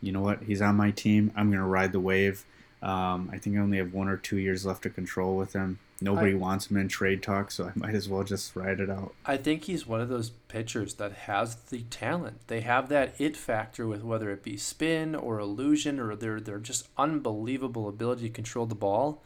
you 0.00 0.12
know 0.12 0.20
what? 0.20 0.42
He's 0.42 0.62
on 0.62 0.76
my 0.76 0.90
team. 0.90 1.32
I'm 1.36 1.50
gonna 1.50 1.66
ride 1.66 1.92
the 1.92 2.00
wave. 2.00 2.44
Um, 2.82 3.30
I 3.32 3.38
think 3.38 3.56
I 3.56 3.60
only 3.60 3.78
have 3.78 3.94
one 3.94 4.08
or 4.08 4.16
two 4.16 4.38
years 4.38 4.66
left 4.66 4.82
to 4.82 4.90
control 4.90 5.36
with 5.36 5.52
him. 5.52 5.78
Nobody 6.00 6.32
I, 6.32 6.34
wants 6.34 6.68
him 6.68 6.76
in 6.76 6.88
trade 6.88 7.22
talk, 7.22 7.52
so 7.52 7.66
I 7.66 7.72
might 7.76 7.94
as 7.94 8.08
well 8.08 8.24
just 8.24 8.56
ride 8.56 8.80
it 8.80 8.90
out. 8.90 9.14
I 9.24 9.36
think 9.36 9.64
he's 9.64 9.86
one 9.86 10.00
of 10.00 10.08
those 10.08 10.30
pitchers 10.48 10.94
that 10.94 11.12
has 11.12 11.54
the 11.54 11.82
talent. 11.82 12.40
They 12.48 12.60
have 12.62 12.88
that 12.88 13.14
it 13.18 13.36
factor 13.36 13.86
with 13.86 14.02
whether 14.02 14.30
it 14.30 14.42
be 14.42 14.56
spin 14.56 15.14
or 15.14 15.38
illusion 15.38 16.00
or 16.00 16.16
their 16.16 16.40
their 16.40 16.58
just 16.58 16.88
unbelievable 16.98 17.88
ability 17.88 18.28
to 18.28 18.34
control 18.34 18.66
the 18.66 18.74
ball. 18.74 19.22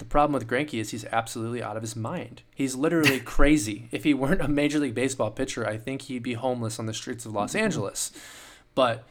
The 0.00 0.06
problem 0.06 0.32
with 0.32 0.48
Greinke 0.48 0.80
is 0.80 0.92
he's 0.92 1.04
absolutely 1.12 1.62
out 1.62 1.76
of 1.76 1.82
his 1.82 1.94
mind. 1.94 2.40
He's 2.54 2.74
literally 2.74 3.20
crazy. 3.36 3.90
If 3.92 4.02
he 4.02 4.14
weren't 4.14 4.40
a 4.40 4.48
Major 4.48 4.78
League 4.78 4.94
Baseball 4.94 5.30
pitcher, 5.30 5.66
I 5.66 5.76
think 5.76 6.02
he'd 6.02 6.22
be 6.22 6.32
homeless 6.32 6.78
on 6.78 6.86
the 6.86 6.94
streets 6.94 7.26
of 7.26 7.34
Los 7.34 7.54
Angeles. 7.54 8.10
But 8.74 9.04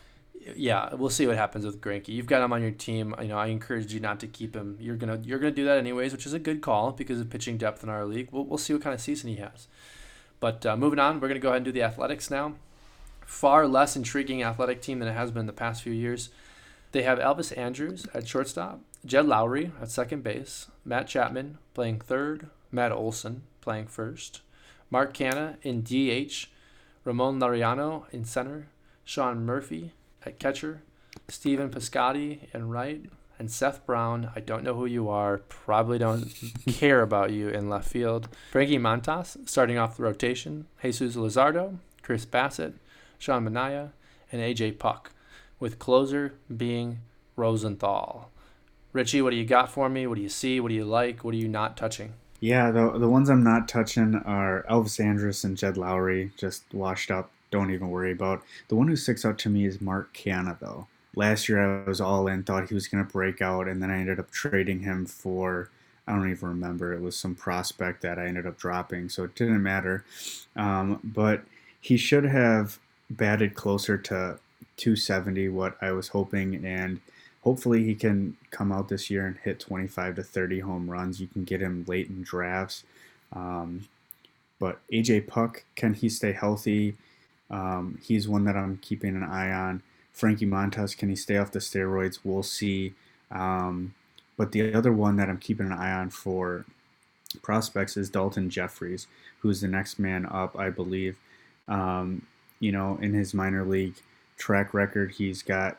yeah, 0.56 0.96
we'll 0.96 1.12
see 1.12 1.28
what 1.28 1.36
happens 1.36 1.64
with 1.64 1.80
Greinke. 1.80 2.08
You've 2.08 2.26
got 2.26 2.42
him 2.42 2.52
on 2.52 2.64
your 2.64 2.72
team. 2.72 3.14
You 3.22 3.28
know, 3.28 3.38
I 3.38 3.48
encourage 3.48 3.94
you 3.94 4.00
not 4.00 4.20
to 4.22 4.28
keep 4.28 4.56
him. 4.56 4.78
You're 4.80 4.96
gonna 4.96 5.22
you're 5.24 5.38
gonna 5.38 5.52
do 5.52 5.66
that 5.66 5.78
anyways, 5.78 6.12
which 6.12 6.26
is 6.26 6.34
a 6.34 6.40
good 6.40 6.62
call 6.62 6.92
because 6.92 7.22
of 7.22 7.30
pitching 7.30 7.60
depth 7.60 7.84
in 7.84 7.90
our 7.90 8.04
league. 8.04 8.30
We'll, 8.32 8.46
we'll 8.46 8.58
see 8.58 8.74
what 8.74 8.82
kind 8.82 8.96
of 8.96 9.00
season 9.00 9.30
he 9.30 9.36
has. 9.36 9.68
But 10.40 10.66
uh, 10.66 10.76
moving 10.76 10.98
on, 10.98 11.20
we're 11.20 11.28
gonna 11.28 11.40
go 11.40 11.50
ahead 11.50 11.58
and 11.58 11.66
do 11.66 11.72
the 11.72 11.84
athletics 11.84 12.32
now. 12.32 12.56
Far 13.28 13.68
less 13.68 13.96
intriguing 13.96 14.42
athletic 14.42 14.82
team 14.82 14.98
than 14.98 15.08
it 15.08 15.14
has 15.14 15.30
been 15.30 15.46
the 15.46 15.54
past 15.54 15.84
few 15.84 15.94
years. 15.94 16.32
They 16.94 17.04
have 17.04 17.20
Elvis 17.20 17.56
Andrus 17.56 18.08
at 18.12 18.28
shortstop, 18.28 18.82
Jed 19.06 19.26
Lowrie 19.26 19.72
at 19.82 19.89
second 19.89 20.24
base, 20.24 20.68
Matt 20.84 21.08
Chapman 21.08 21.58
playing 21.74 22.00
third, 22.02 22.50
Matt 22.72 22.91
Olson 22.91 23.43
playing 23.62 23.88
first, 23.88 24.41
Mark 24.89 25.14
Canha 25.14 25.56
in 25.62 25.82
DH, 25.82 26.47
Ramon 27.06 27.39
Laureano 27.39 28.04
in 28.12 28.26
center, 28.26 28.68
Sean 29.06 29.45
Murphy 29.45 29.93
at 30.26 30.38
catcher, 30.38 30.82
Stephen 31.28 31.70
Piscotty 31.70 32.54
in 32.54 32.70
right, 32.70 33.06
and 33.39 33.50
Seth 33.50 33.86
Brown. 33.86 34.32
I 34.36 34.41
don't 34.41 34.64
know 34.64 34.76
who 34.76 34.86
you 34.86 35.10
are. 35.10 35.38
Probably 35.38 35.97
don't 35.97 36.26
care 36.68 37.02
about 37.02 37.32
you 37.32 37.47
in 37.47 37.70
left 37.70 37.89
field. 37.89 38.28
Frankie 38.52 38.78
Montas 38.78 39.47
starting 39.47 39.78
off 39.78 39.95
the 39.97 40.04
rotation. 40.04 40.68
Jesus 40.82 41.16
Luzardo, 41.16 41.78
Chris 42.02 42.26
Bassitt, 42.26 42.74
Sean 43.18 43.45
Manaea, 43.45 43.91
and 44.32 44.41
AJ 44.41 44.78
Puk, 44.78 45.12
with 45.60 45.80
closer 45.80 46.34
being 46.56 47.00
Rosenthal. 47.38 48.30
Richie, 48.94 49.22
what 49.22 49.32
do 49.32 49.36
you 49.36 49.46
got 49.46 49.72
for 49.72 49.90
me? 49.90 50.08
What 50.08 50.16
do 50.16 50.22
you 50.22 50.30
see? 50.30 50.60
What 50.60 50.70
do 50.70 50.76
you 50.76 50.86
like? 50.86 51.24
What 51.24 51.34
are 51.34 51.38
you 51.38 51.48
not 51.48 51.78
touching? 51.78 52.14
Yeah, 52.40 52.72
the 52.72 52.98
the 52.98 53.10
ones 53.10 53.30
I'm 53.30 53.44
not 53.44 53.68
touching 53.68 54.16
are 54.16 54.66
Elvis 54.70 55.04
Andrus 55.04 55.44
and 55.44 55.58
Jed 55.58 55.76
Lowrie, 55.76 56.32
just 56.38 56.64
washed 56.74 57.12
up 57.12 57.32
don't 57.52 57.72
even 57.72 57.90
worry 57.90 58.12
about. 58.12 58.44
The 58.68 58.76
one 58.76 58.88
who 58.88 58.96
sticks 58.96 59.26
out 59.26 59.38
to 59.40 59.50
me 59.50 59.66
is 59.66 59.82
Mark 59.82 60.14
Canha, 60.14 60.60
though. 60.60 60.88
Last 61.16 61.50
year 61.50 61.82
I 61.82 61.88
was 61.88 62.00
all 62.00 62.28
in, 62.28 62.44
thought 62.44 62.70
he 62.70 62.76
was 62.76 62.88
going 62.88 63.06
to 63.06 63.12
break 63.12 63.42
out, 63.42 63.68
and 63.68 63.82
then 63.82 63.90
I 63.90 64.00
ended 64.00 64.20
up 64.20 64.32
trading 64.32 64.82
him 64.82 65.06
for 65.06 65.70
I 66.08 66.14
don't 66.14 66.30
even 66.32 66.50
remember. 66.50 66.94
It 66.94 67.02
was 67.02 67.16
some 67.16 67.36
prospect 67.36 68.02
that 68.02 68.18
I 68.18 68.26
ended 68.26 68.48
up 68.48 68.58
dropping, 68.58 69.10
so 69.10 69.24
it 69.24 69.36
didn't 69.36 69.62
matter. 69.62 70.04
Um, 70.56 71.00
but 71.04 71.44
he 71.80 71.98
should 71.98 72.26
have 72.26 72.80
batted 73.12 73.54
closer 73.54 73.98
to 73.98 74.40
270, 74.78 75.50
what 75.50 75.78
I 75.82 75.92
was 75.92 76.10
hoping, 76.10 76.66
and 76.66 77.00
hopefully 77.44 77.84
he 77.84 77.96
can 77.96 78.36
come 78.52 78.72
out 78.72 78.90
this 78.90 79.10
year 79.10 79.26
and 79.26 79.38
hit 79.38 79.60
25 79.60 80.16
to 80.16 80.24
30 80.24 80.60
home 80.60 80.90
runs. 80.90 81.20
You 81.20 81.28
can 81.28 81.44
get 81.44 81.62
him 81.62 81.86
late 81.88 82.10
in 82.10 82.24
drafts. 82.24 82.84
Um, 83.34 83.88
but 84.60 84.80
AJ 84.92 85.28
Puk, 85.28 85.64
can 85.76 85.94
he 85.94 86.10
stay 86.10 86.34
healthy? 86.34 86.96
Um, 87.50 87.98
he's 88.02 88.28
one 88.28 88.44
that 88.46 88.56
I'm 88.56 88.78
keeping 88.78 89.16
an 89.16 89.24
eye 89.24 89.52
on. 89.52 89.82
Frankie 90.12 90.46
Montas, 90.46 90.98
can 90.98 91.10
he 91.10 91.16
stay 91.16 91.38
off 91.38 91.52
the 91.52 91.60
steroids? 91.60 92.20
We'll 92.24 92.44
see. 92.44 92.94
Um, 93.32 93.94
but 94.38 94.52
the 94.52 94.74
other 94.74 94.92
one 94.92 95.16
that 95.18 95.30
I'm 95.30 95.38
keeping 95.38 95.68
an 95.68 95.74
eye 95.74 95.94
on 95.94 96.10
for 96.10 96.66
prospects 97.42 97.96
is 97.96 98.10
Daulton 98.10 98.50
Jefferies, 98.50 99.08
who's 99.40 99.62
the 99.62 99.68
next 99.68 100.00
man 100.00 100.26
up, 100.26 100.58
I 100.58 100.70
believe. 100.70 101.18
Um, 101.68 102.24
you 102.60 102.72
know, 102.72 102.98
in 103.02 103.14
his 103.14 103.34
minor 103.34 103.64
league 103.64 103.96
track 104.38 104.74
record, 104.74 105.12
he's 105.12 105.42
got 105.42 105.78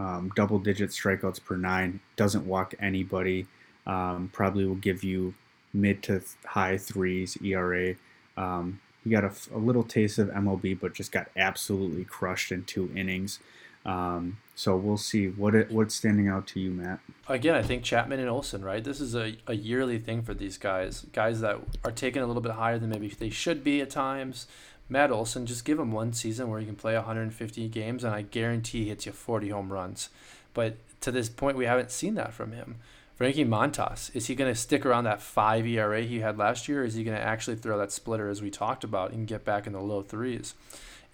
um, 0.00 0.32
double 0.34 0.58
digit 0.58 0.90
strikeouts 0.90 1.44
per 1.44 1.56
nine, 1.56 2.00
doesn't 2.16 2.46
walk 2.46 2.74
anybody, 2.80 3.46
um, 3.86 4.30
probably 4.32 4.64
will 4.64 4.74
give 4.74 5.04
you 5.04 5.34
mid 5.74 6.02
to 6.04 6.22
high 6.46 6.78
threes 6.78 7.36
ERA. 7.44 7.94
Um, 8.36 8.80
he 9.04 9.10
got 9.10 9.24
a, 9.24 9.32
a, 9.54 9.58
little 9.58 9.82
taste 9.82 10.18
of 10.18 10.28
MLB, 10.28 10.80
but 10.80 10.94
just 10.94 11.12
got 11.12 11.28
absolutely 11.36 12.04
crushed 12.04 12.50
in 12.50 12.64
two 12.64 12.90
innings. 12.96 13.40
Um, 13.84 14.38
so 14.54 14.76
we'll 14.76 14.96
see 14.96 15.28
what 15.28 15.54
it, 15.54 15.70
what's 15.70 15.94
standing 15.94 16.28
out 16.28 16.46
to 16.48 16.60
you, 16.60 16.70
Matt. 16.70 17.00
Again, 17.28 17.54
I 17.54 17.62
think 17.62 17.82
Chapman 17.82 18.20
and 18.20 18.28
Olson, 18.28 18.64
right? 18.64 18.82
This 18.82 19.00
is 19.00 19.14
a, 19.14 19.36
a 19.46 19.54
yearly 19.54 19.98
thing 19.98 20.22
for 20.22 20.32
these 20.32 20.56
guys, 20.56 21.06
guys 21.12 21.40
that 21.40 21.58
are 21.84 21.92
taken 21.92 22.22
a 22.22 22.26
little 22.26 22.42
bit 22.42 22.52
higher 22.52 22.78
than 22.78 22.88
maybe 22.88 23.08
they 23.08 23.30
should 23.30 23.62
be 23.62 23.80
at 23.82 23.90
times. 23.90 24.46
Matt 24.90 25.10
Olson, 25.10 25.46
just 25.46 25.64
give 25.64 25.78
him 25.78 25.92
one 25.92 26.12
season 26.12 26.50
where 26.50 26.60
he 26.60 26.66
can 26.66 26.76
play 26.76 26.94
150 26.94 27.68
games, 27.68 28.04
and 28.04 28.14
I 28.14 28.22
guarantee 28.22 28.82
he 28.82 28.88
hits 28.90 29.06
you 29.06 29.12
40 29.12 29.48
home 29.48 29.72
runs. 29.72 30.10
But 30.52 30.76
to 31.00 31.10
this 31.10 31.28
point, 31.30 31.56
we 31.56 31.64
haven't 31.64 31.90
seen 31.90 32.14
that 32.16 32.34
from 32.34 32.52
him. 32.52 32.76
Frankie 33.14 33.44
Montas, 33.44 34.14
is 34.16 34.26
he 34.26 34.34
going 34.34 34.52
to 34.52 34.58
stick 34.58 34.84
around 34.84 35.04
that 35.04 35.22
five 35.22 35.66
ERA 35.66 36.02
he 36.02 36.20
had 36.20 36.36
last 36.36 36.68
year, 36.68 36.82
or 36.82 36.84
is 36.84 36.94
he 36.94 37.04
going 37.04 37.16
to 37.16 37.22
actually 37.22 37.56
throw 37.56 37.78
that 37.78 37.92
splitter 37.92 38.28
as 38.28 38.42
we 38.42 38.50
talked 38.50 38.82
about 38.82 39.12
and 39.12 39.26
get 39.26 39.44
back 39.44 39.66
in 39.66 39.72
the 39.72 39.80
low 39.80 40.02
threes? 40.02 40.54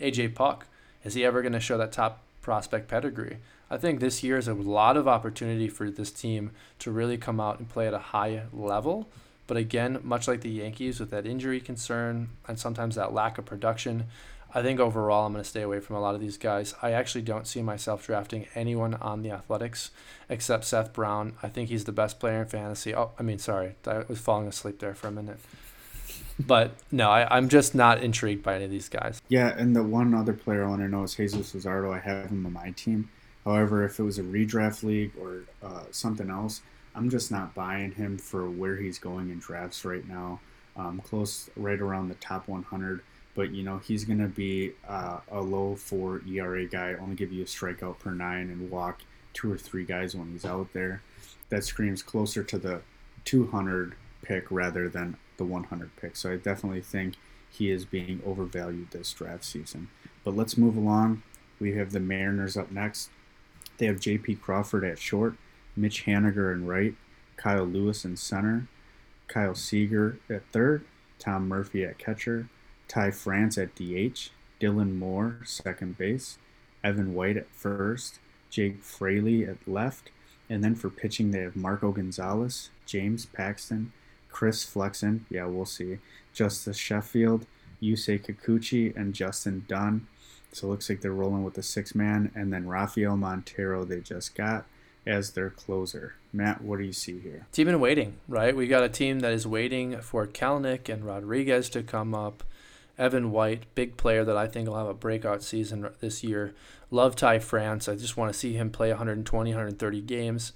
AJ 0.01 0.35
Puk, 0.35 0.67
is 1.05 1.15
he 1.15 1.25
ever 1.25 1.43
going 1.43 1.53
to 1.53 1.61
show 1.61 1.77
that 1.79 1.93
top 1.93 2.23
prospect 2.47 2.87
pedigree. 2.87 3.39
I 3.69 3.77
think 3.77 3.99
this 3.99 4.23
year 4.23 4.39
is 4.39 4.47
a 4.47 4.55
lot 4.55 4.97
of 4.97 5.09
opportunity 5.09 5.69
for 5.69 5.91
this 5.91 6.13
team 6.13 6.53
to 6.79 6.93
really 6.93 7.19
come 7.19 7.41
out 7.41 7.59
and 7.59 7.69
play 7.69 7.89
at 7.89 7.93
a 7.93 7.99
high 8.15 8.43
level. 8.53 9.09
But 9.47 9.57
again, 9.57 10.01
much 10.03 10.27
like 10.27 10.41
the 10.41 10.51
Yankees 10.51 10.99
with 10.99 11.11
that 11.11 11.27
injury 11.27 11.61
concern 11.61 12.31
and 12.49 12.59
sometimes 12.59 12.97
that 12.97 13.13
lack 13.13 13.39
of 13.39 13.45
production, 13.45 14.07
I 14.55 14.63
think 14.63 14.81
overall 14.81 15.27
I'm 15.27 15.33
going 15.33 15.43
to 15.43 15.49
stay 15.49 15.63
away 15.63 15.81
from 15.81 15.97
a 15.97 16.01
lot 16.01 16.15
of 16.15 16.21
these 16.21 16.39
guys. 16.39 16.75
I 16.83 16.93
actually 16.93 17.23
don't 17.23 17.47
see 17.47 17.63
myself 17.63 18.05
drafting 18.07 18.47
anyone 18.55 18.95
on 18.95 19.23
the 19.23 19.31
Athletics 19.31 19.91
except 20.29 20.65
Seth 20.65 20.93
Brown. 20.93 21.35
I 21.43 21.49
think 21.49 21.69
he's 21.69 21.85
the 21.85 21.93
best 21.93 22.19
player 22.19 22.43
in 22.43 22.49
fantasy. 22.49 22.95
Oh, 22.95 23.13
I 23.19 23.23
mean, 23.23 23.39
sorry, 23.39 23.77
I 23.87 24.05
was 24.09 24.19
falling 24.19 24.49
asleep 24.49 24.81
there 24.81 24.95
for 24.95 25.09
a 25.09 25.13
minute 25.13 25.39
but 26.39 26.73
no, 26.93 27.11
I, 27.11 27.39
am 27.39 27.49
just 27.49 27.75
not 27.75 28.03
intrigued 28.03 28.43
by 28.43 28.57
any 28.57 28.65
of 28.65 28.71
these 28.71 28.89
guys. 28.89 29.23
Yeah, 29.29 29.55
and 29.57 29.75
the 29.75 29.83
one 29.83 30.15
other 30.15 30.33
player 30.33 30.65
I 30.65 30.69
want 30.69 30.83
to 30.83 30.89
know 30.89 31.03
is 31.03 31.15
Jesus 31.15 31.53
Luzardo. 31.53 31.95
I 31.95 32.01
have 32.01 32.31
him 32.31 32.45
on 32.47 32.53
my 32.53 32.71
team. 32.73 33.11
However, 33.45 33.85
if 33.85 33.99
it 33.99 34.03
was 34.03 34.19
a 34.19 34.23
redraft 34.23 34.83
league 34.83 35.13
or 35.21 35.45
uh, 35.63 35.85
something 35.91 36.31
else, 36.31 36.63
I'm 36.97 37.11
just 37.11 37.31
not 37.31 37.55
buying 37.55 37.93
him 37.93 38.17
for 38.19 38.49
where 38.49 38.77
he's 38.77 38.99
going 38.99 39.31
in 39.31 39.39
drafts 39.39 39.85
right 39.85 40.07
now. 40.09 40.41
Um, 40.77 41.01
close 41.01 41.51
right 41.57 41.81
around 41.81 42.09
the 42.09 42.15
top 42.17 42.49
100, 42.49 43.03
but 43.35 43.51
you 43.51 43.63
know 43.63 43.79
he's 43.79 44.05
going 44.05 44.19
to 44.19 44.29
be 44.29 44.73
uh, 44.89 45.21
a 45.31 45.41
low 45.41 45.77
four 45.77 46.23
ERA 46.29 46.67
guy, 46.67 46.95
only 46.95 47.15
give 47.15 47.33
you 47.33 47.43
a 47.43 47.47
strikeout 47.47 47.99
per 47.99 48.11
nine 48.11 48.51
and 48.51 48.71
walk 48.71 49.03
two 49.33 49.53
or 49.53 49.59
three 49.59 49.85
guys 49.85 50.15
when 50.15 50.33
he's 50.33 50.45
out 50.45 50.73
there. 50.73 51.03
That 51.51 51.65
screams 51.65 52.03
closer 52.03 52.43
to 52.43 52.59
the 52.59 52.81
200 53.25 53.95
pick 54.23 54.51
rather 54.51 54.89
than 54.89 55.17
the 55.37 55.45
100 55.45 55.95
pick. 55.97 56.17
So 56.17 56.33
I 56.33 56.37
definitely 56.37 56.81
think 56.81 57.15
he 57.51 57.71
is 57.71 57.85
being 57.85 58.23
overvalued 58.27 58.91
this 58.91 59.13
draft 59.13 59.45
season. 59.45 59.89
But 60.25 60.37
let's 60.37 60.57
move 60.57 60.77
along. 60.77 61.23
We 61.61 61.75
have 61.75 61.93
the 61.93 62.01
Mariners 62.01 62.57
up 62.57 62.71
next. 62.71 63.11
They 63.79 63.87
have 63.87 64.01
J.P. 64.01 64.37
Crawford 64.37 64.85
at 64.85 64.99
short, 64.99 65.37
Mitch 65.77 66.05
Haniger 66.07 66.53
in 66.53 66.67
right, 66.67 66.95
Kyle 67.37 67.65
Lewis 67.65 68.05
in 68.05 68.17
center, 68.17 68.69
Kyle 69.29 69.55
Seager 69.55 70.19
at 70.31 70.43
third, 70.53 70.85
Tom 71.19 71.49
Murphy 71.49 71.85
at 71.85 71.99
catcher, 71.99 72.49
Ty 72.89 73.11
France 73.11 73.59
at 73.59 73.75
DH, 73.75 74.31
Dylan 74.61 74.97
Moore 74.97 75.41
second 75.45 75.99
base, 75.99 76.39
Evan 76.83 77.15
White 77.15 77.37
at 77.37 77.51
first, 77.51 78.21
Jake 78.51 78.83
Fraley 78.83 79.45
at 79.45 79.57
left, 79.67 80.11
and 80.49 80.63
then 80.63 80.75
for 80.75 80.89
pitching 80.89 81.31
they 81.31 81.41
have 81.41 81.57
Marco 81.57 81.93
Gonzalez, 81.93 82.71
James 82.87 83.27
Paxton, 83.27 83.93
Chris 84.31 84.65
Flexen, 84.65 85.25
yeah, 85.31 85.47
we'll 85.47 85.65
see. 85.65 85.99
Justice 86.33 86.77
Sheffield, 86.77 87.47
Yusei 87.83 88.23
Kikuchi, 88.23 88.95
and 88.95 89.15
Justin 89.15 89.65
Dunn. 89.67 90.07
So 90.53 90.67
it 90.67 90.71
looks 90.71 90.89
like 90.89 91.01
they're 91.01 91.13
rolling 91.13 91.43
with 91.43 91.55
the 91.55 91.63
six 91.63 91.95
man, 91.95 92.31
and 92.35 92.53
then 92.53 92.69
Rafael 92.69 93.17
Montero 93.17 93.85
they 93.85 94.01
just 94.01 94.35
got 94.35 94.67
as 95.07 95.33
their 95.33 95.51
closer. 95.51 96.15
Matt, 96.33 96.63
what 96.63 96.79
do 96.79 96.85
you 96.85 96.93
see 96.93 97.19
here? 97.21 97.47
Team 97.53 97.69
in 97.69 97.81
waiting, 97.81 98.17
right? 98.29 98.57
We 98.57 98.67
got 98.67 98.83
a 98.83 98.89
team 98.89 99.21
that 99.21 99.33
is 99.33 99.47
waiting 99.47 100.01
for 100.01 100.27
Kelenic 100.27 100.89
and 100.93 101.05
Rodriguez 101.05 101.69
to 101.71 101.83
come 101.83 102.15
up. 102.15 102.43
Evan 102.99 103.31
White, 103.31 103.65
big 103.75 103.97
player 103.97 104.25
that 104.25 104.37
I 104.37 104.47
think 104.47 104.69
will 104.69 104.77
have 104.77 104.87
a 104.87 104.95
breakout 104.95 105.43
season 105.43 105.89
this 106.01 106.25
year. 106.25 106.55
Love 106.91 107.15
Ty 107.15 107.41
France. 107.41 107.89
I 107.89 107.95
just 107.95 108.17
want 108.17 108.33
to 108.33 108.39
see 108.39 108.55
him 108.55 108.71
play 108.71 108.89
120, 108.89 109.51
130 109.51 110.01
games. 110.01 110.53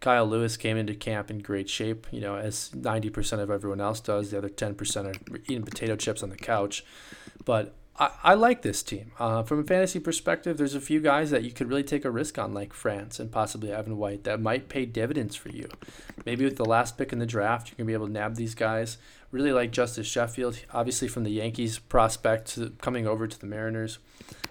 Kyle 0.00 0.26
Lewis 0.26 0.56
came 0.56 0.76
into 0.76 0.94
camp 0.94 1.30
in 1.30 1.40
great 1.40 1.68
shape, 1.68 2.06
you 2.10 2.20
know, 2.20 2.36
as 2.36 2.70
90% 2.74 3.40
of 3.40 3.50
everyone 3.50 3.80
else 3.80 4.00
does. 4.00 4.30
The 4.30 4.38
other 4.38 4.48
10% 4.48 5.06
are 5.06 5.40
eating 5.44 5.64
potato 5.64 5.96
chips 5.96 6.22
on 6.22 6.30
the 6.30 6.36
couch. 6.36 6.84
But 7.44 7.74
I, 7.98 8.10
I 8.22 8.34
like 8.34 8.62
this 8.62 8.82
team. 8.82 9.12
Uh, 9.18 9.42
from 9.42 9.60
a 9.60 9.64
fantasy 9.64 10.00
perspective, 10.00 10.56
there's 10.56 10.74
a 10.74 10.80
few 10.80 11.00
guys 11.00 11.30
that 11.30 11.42
you 11.44 11.50
could 11.50 11.68
really 11.68 11.82
take 11.82 12.04
a 12.04 12.10
risk 12.10 12.38
on, 12.38 12.54
like 12.54 12.72
France 12.72 13.20
and 13.20 13.30
possibly 13.30 13.72
Evan 13.72 13.96
White, 13.98 14.24
that 14.24 14.40
might 14.40 14.68
pay 14.68 14.86
dividends 14.86 15.36
for 15.36 15.50
you. 15.50 15.68
Maybe 16.24 16.44
with 16.44 16.56
the 16.56 16.64
last 16.64 16.96
pick 16.96 17.12
in 17.12 17.18
the 17.18 17.26
draft, 17.26 17.76
going 17.76 17.84
to 17.86 17.90
be 17.90 17.92
able 17.92 18.06
to 18.06 18.12
nab 18.12 18.36
these 18.36 18.54
guys. 18.54 18.98
Really 19.30 19.52
like 19.52 19.70
Justice 19.70 20.06
Sheffield, 20.06 20.58
obviously 20.72 21.06
from 21.06 21.22
the 21.22 21.30
Yankees 21.30 21.78
prospect 21.78 22.58
coming 22.80 23.06
over 23.06 23.28
to 23.28 23.38
the 23.38 23.46
Mariners 23.46 23.98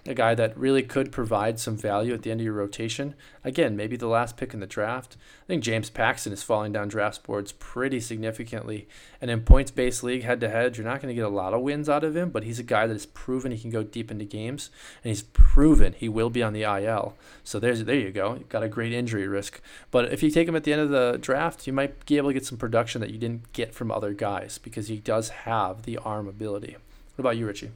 a 0.06 0.14
guy 0.14 0.34
that 0.34 0.56
really 0.56 0.82
could 0.82 1.12
provide 1.12 1.58
some 1.58 1.76
value 1.76 2.14
at 2.14 2.22
the 2.22 2.30
end 2.30 2.40
of 2.40 2.44
your 2.44 2.54
rotation. 2.54 3.14
Again, 3.44 3.76
maybe 3.76 3.96
the 3.96 4.06
last 4.06 4.36
pick 4.36 4.54
in 4.54 4.60
the 4.60 4.66
draft. 4.66 5.16
I 5.44 5.46
think 5.46 5.62
James 5.62 5.90
Paxton 5.90 6.32
is 6.32 6.42
falling 6.42 6.72
down 6.72 6.88
draft 6.88 7.22
boards 7.22 7.52
pretty 7.52 8.00
significantly. 8.00 8.88
And 9.20 9.30
in 9.30 9.42
points 9.42 9.70
based 9.70 10.02
league 10.02 10.22
head 10.22 10.40
to 10.40 10.48
head, 10.48 10.76
you're 10.76 10.86
not 10.86 11.02
going 11.02 11.14
to 11.14 11.14
get 11.14 11.24
a 11.24 11.28
lot 11.28 11.52
of 11.52 11.60
wins 11.60 11.88
out 11.88 12.04
of 12.04 12.16
him, 12.16 12.30
but 12.30 12.44
he's 12.44 12.58
a 12.58 12.64
guy 12.64 12.86
that 12.86 12.94
has 12.94 13.06
proven 13.06 13.52
he 13.52 13.58
can 13.58 13.70
go 13.70 13.82
deep 13.82 14.10
into 14.10 14.24
games, 14.24 14.70
and 15.02 15.10
he's 15.10 15.22
proven 15.22 15.94
he 15.94 16.08
will 16.08 16.30
be 16.30 16.42
on 16.42 16.52
the 16.52 16.62
IL. 16.62 17.16
So 17.44 17.58
there's 17.58 17.84
there 17.84 17.96
you 17.96 18.10
go. 18.10 18.34
You've 18.34 18.48
got 18.48 18.62
a 18.62 18.68
great 18.68 18.92
injury 18.92 19.26
risk. 19.26 19.60
But 19.90 20.12
if 20.12 20.22
you 20.22 20.30
take 20.30 20.48
him 20.48 20.56
at 20.56 20.64
the 20.64 20.72
end 20.72 20.82
of 20.82 20.90
the 20.90 21.18
draft, 21.20 21.66
you 21.66 21.72
might 21.72 22.06
be 22.06 22.16
able 22.16 22.30
to 22.30 22.34
get 22.34 22.46
some 22.46 22.58
production 22.58 23.00
that 23.00 23.10
you 23.10 23.18
didn't 23.18 23.52
get 23.52 23.74
from 23.74 23.90
other 23.90 24.12
guys 24.12 24.58
because 24.70 24.88
he 24.88 24.96
does 24.96 25.28
have 25.30 25.82
the 25.82 25.98
arm 25.98 26.26
ability. 26.28 26.76
What 27.16 27.22
about 27.22 27.36
you, 27.36 27.46
Richie? 27.46 27.70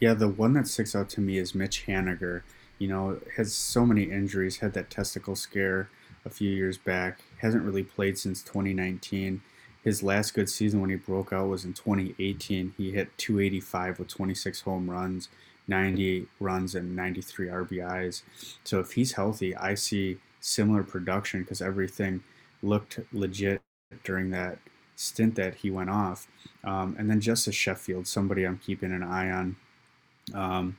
Yeah, 0.00 0.14
the 0.14 0.28
one 0.28 0.52
that 0.54 0.68
sticks 0.68 0.94
out 0.94 1.08
to 1.10 1.20
me 1.20 1.38
is 1.38 1.54
Mitch 1.54 1.86
Haniger. 1.86 2.42
You 2.78 2.88
know, 2.88 3.20
has 3.36 3.54
so 3.54 3.86
many 3.86 4.04
injuries, 4.04 4.58
had 4.58 4.74
that 4.74 4.90
testicle 4.90 5.36
scare 5.36 5.88
a 6.24 6.30
few 6.30 6.50
years 6.50 6.76
back, 6.76 7.20
hasn't 7.38 7.64
really 7.64 7.82
played 7.82 8.18
since 8.18 8.42
2019. 8.42 9.42
His 9.82 10.02
last 10.02 10.34
good 10.34 10.48
season 10.48 10.80
when 10.80 10.90
he 10.90 10.96
broke 10.96 11.32
out 11.32 11.48
was 11.48 11.64
in 11.64 11.72
2018. 11.72 12.74
He 12.76 12.90
hit 12.90 13.16
285 13.18 13.98
with 13.98 14.08
26 14.08 14.62
home 14.62 14.90
runs, 14.90 15.28
98 15.68 16.28
runs, 16.40 16.74
and 16.74 16.96
93 16.96 17.46
RBIs. 17.48 18.22
So 18.64 18.80
if 18.80 18.92
he's 18.92 19.12
healthy, 19.12 19.56
I 19.56 19.74
see 19.74 20.18
similar 20.40 20.82
production 20.82 21.42
because 21.42 21.62
everything 21.62 22.22
looked 22.62 23.00
legit 23.12 23.62
during 24.04 24.30
that 24.30 24.58
stint 24.96 25.36
that 25.36 25.56
he 25.56 25.70
went 25.70 25.90
off. 25.90 26.26
Um, 26.64 26.96
and 26.98 27.08
then 27.08 27.20
Justice 27.20 27.54
Sheffield, 27.54 28.06
somebody 28.06 28.44
I'm 28.44 28.58
keeping 28.58 28.92
an 28.92 29.02
eye 29.02 29.30
on. 29.30 29.56
Um, 30.34 30.78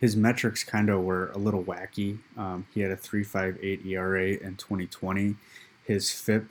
his 0.00 0.16
metrics 0.16 0.64
kind 0.64 0.88
of 0.88 1.02
were 1.02 1.30
a 1.32 1.38
little 1.38 1.64
wacky. 1.64 2.18
Um, 2.36 2.66
he 2.72 2.80
had 2.80 2.90
a 2.90 2.96
3.58 2.96 3.84
ERA 3.84 4.28
in 4.28 4.56
2020. 4.56 5.36
His 5.84 6.10
FIP 6.10 6.50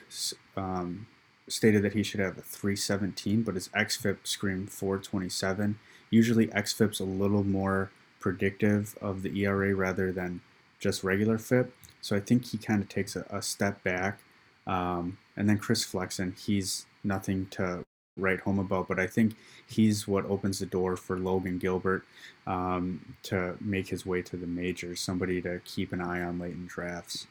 um, 0.56 1.08
stated 1.48 1.82
that 1.84 1.94
he 1.94 2.04
should 2.04 2.20
have 2.20 2.38
a 2.38 2.42
317, 2.42 3.44
but 3.44 3.56
his 3.56 3.70
XFIP 3.70 4.18
screamed 4.24 4.70
427. 4.70 5.80
Usually, 6.10 6.48
XFIP's 6.48 7.00
a 7.00 7.06
little 7.06 7.44
more 7.44 7.92
predictive 8.20 8.98
of 9.02 9.22
the 9.22 9.44
ERA 9.44 9.74
rather 9.74 10.12
than 10.12 10.42
just 10.80 11.04
regular 11.04 11.38
FIP. 11.38 11.74
So 12.02 12.16
I 12.16 12.20
think 12.20 12.46
he 12.46 12.58
kind 12.58 12.82
of 12.82 12.90
takes 12.90 13.16
a, 13.16 13.26
a, 13.30 13.42
step 13.42 13.84
back 13.84 14.20
Um, 14.66 15.18
and 15.36 15.48
then 15.50 15.58
Chris 15.58 15.84
Flexen, 15.86 16.36
he's 16.38 16.86
nothing 17.08 17.48
to 17.52 17.84
write 18.18 18.42
home 18.42 18.60
about, 18.60 18.88
but 18.88 19.00
I 19.00 19.08
think 19.08 19.36
he's 19.68 20.08
what 20.08 20.26
opens 20.26 20.60
the 20.60 20.66
door 20.66 20.98
for 20.98 21.18
Logan 21.18 21.58
Gilbert 21.58 22.04
um, 22.46 23.16
to 23.24 23.56
make 23.62 23.88
his 23.90 24.06
way 24.06 24.22
to 24.24 24.38
the 24.38 24.48
majors, 24.48 25.00
somebody 25.00 25.42
to 25.42 25.62
keep 25.66 25.94
an 25.94 26.02
eye 26.02 26.22
on 26.22 26.40
late 26.40 26.54
in 26.54 26.68
drafts. 26.68 27.28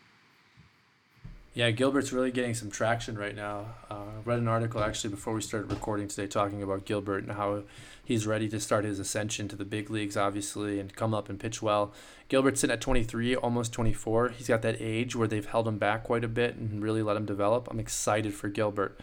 Yeah, 1.57 1.71
Gilbert's 1.71 2.13
really 2.13 2.31
getting 2.31 2.53
some 2.53 2.71
traction 2.71 3.17
right 3.17 3.35
now. 3.35 3.65
Uh, 3.91 4.21
read 4.27 4.39
an 4.39 4.47
article 4.47 4.83
actually 4.83 5.09
before 5.09 5.33
we 5.33 5.41
started 5.41 5.73
recording 5.73 6.07
today 6.07 6.27
talking 6.27 6.63
about 6.63 6.85
Gilbert 6.85 7.23
and 7.23 7.33
how 7.33 7.63
he's 8.05 8.27
ready 8.27 8.47
to 8.51 8.61
start 8.61 8.85
his 8.85 8.99
ascension 8.99 9.49
to 9.49 9.57
the 9.57 9.65
big 9.65 9.89
leagues, 9.89 10.19
obviously, 10.19 10.79
and 10.79 10.95
come 10.95 11.15
up 11.15 11.31
and 11.31 11.41
pitch 11.41 11.63
well. 11.63 11.95
Gilbert's 12.29 12.61
sitting 12.61 12.75
at 12.75 12.83
23, 12.83 13.37
almost 13.37 13.73
24. 13.73 14.29
He's 14.37 14.49
got 14.49 14.61
that 14.61 14.77
age 14.81 15.17
where 15.17 15.27
they've 15.27 15.47
held 15.47 15.67
him 15.67 15.79
back 15.79 16.05
quite 16.05 16.25
a 16.25 16.29
bit 16.29 16.57
and 16.57 16.83
really 16.83 17.03
let 17.03 17.17
him 17.17 17.25
develop. 17.25 17.69
I'm 17.71 17.81
excited 17.81 18.35
for 18.35 18.51
Gilbert, 18.51 19.01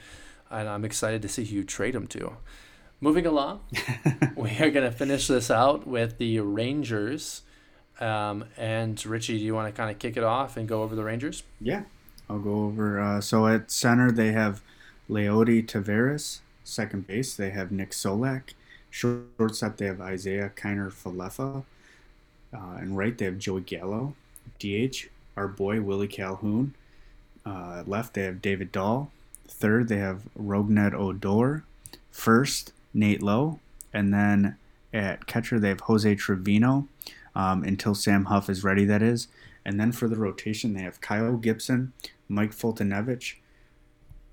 and 0.53 0.69
I'm 0.69 0.85
excited 0.85 1.21
to 1.23 1.27
see 1.27 1.43
who 1.43 1.57
you 1.57 1.63
trade 1.63 1.95
him 1.95 2.07
to. 2.07 2.37
Moving 3.01 3.25
along, 3.25 3.61
we 4.35 4.51
are 4.59 4.71
going 4.71 4.89
to 4.89 4.91
finish 4.91 5.27
this 5.27 5.51
out 5.51 5.85
with 5.85 6.17
the 6.17 6.39
Rangers. 6.39 7.41
Um, 7.99 8.45
and 8.57 9.03
Richie, 9.05 9.37
do 9.37 9.43
you 9.43 9.53
want 9.53 9.73
to 9.73 9.77
kind 9.77 9.91
of 9.91 9.99
kick 9.99 10.15
it 10.15 10.23
off 10.23 10.55
and 10.55 10.67
go 10.67 10.83
over 10.83 10.95
the 10.95 11.03
Rangers? 11.03 11.43
Yeah. 11.59 11.83
I'll 12.29 12.39
go 12.39 12.63
over. 12.63 12.99
Uh, 12.99 13.21
so 13.21 13.47
at 13.47 13.71
center, 13.71 14.11
they 14.11 14.31
have 14.31 14.61
Leody 15.09 15.65
Taveras. 15.65 16.39
Second 16.63 17.07
base, 17.07 17.35
they 17.35 17.49
have 17.49 17.71
Nick 17.71 17.91
Solak. 17.91 18.53
Shortstop, 18.89 19.77
they 19.77 19.87
have 19.87 19.99
Isiah 19.99 20.51
Kiner 20.55 20.91
Falefa. 20.91 21.63
Uh, 22.53 22.77
and 22.77 22.97
right, 22.97 23.17
they 23.17 23.25
have 23.25 23.37
Joey 23.37 23.61
Gallo. 23.61 24.15
DH, 24.59 25.07
our 25.35 25.47
boy 25.47 25.81
Willie 25.81 26.07
Calhoun. 26.07 26.75
Uh, 27.45 27.83
left, 27.85 28.13
they 28.13 28.23
have 28.23 28.41
David 28.41 28.71
Dahl. 28.71 29.11
Third, 29.47 29.87
they 29.87 29.97
have 29.97 30.23
Rougned 30.37 30.93
Odor. 30.93 31.63
First, 32.11 32.73
Nate 32.93 33.21
Lowe. 33.21 33.59
And 33.93 34.13
then 34.13 34.57
at 34.93 35.27
catcher, 35.27 35.59
they 35.59 35.69
have 35.69 35.81
Jose 35.81 36.15
Trevino 36.15 36.87
um, 37.35 37.63
until 37.63 37.95
Sam 37.95 38.25
Huff 38.25 38.49
is 38.49 38.63
ready, 38.63 38.85
that 38.85 39.01
is. 39.01 39.27
And 39.65 39.79
then 39.79 39.91
for 39.91 40.07
the 40.07 40.17
rotation, 40.17 40.73
they 40.73 40.81
have 40.81 41.01
Kyle 41.01 41.37
Gibson, 41.37 41.93
Mike 42.27 42.51
Foltynewicz, 42.51 43.35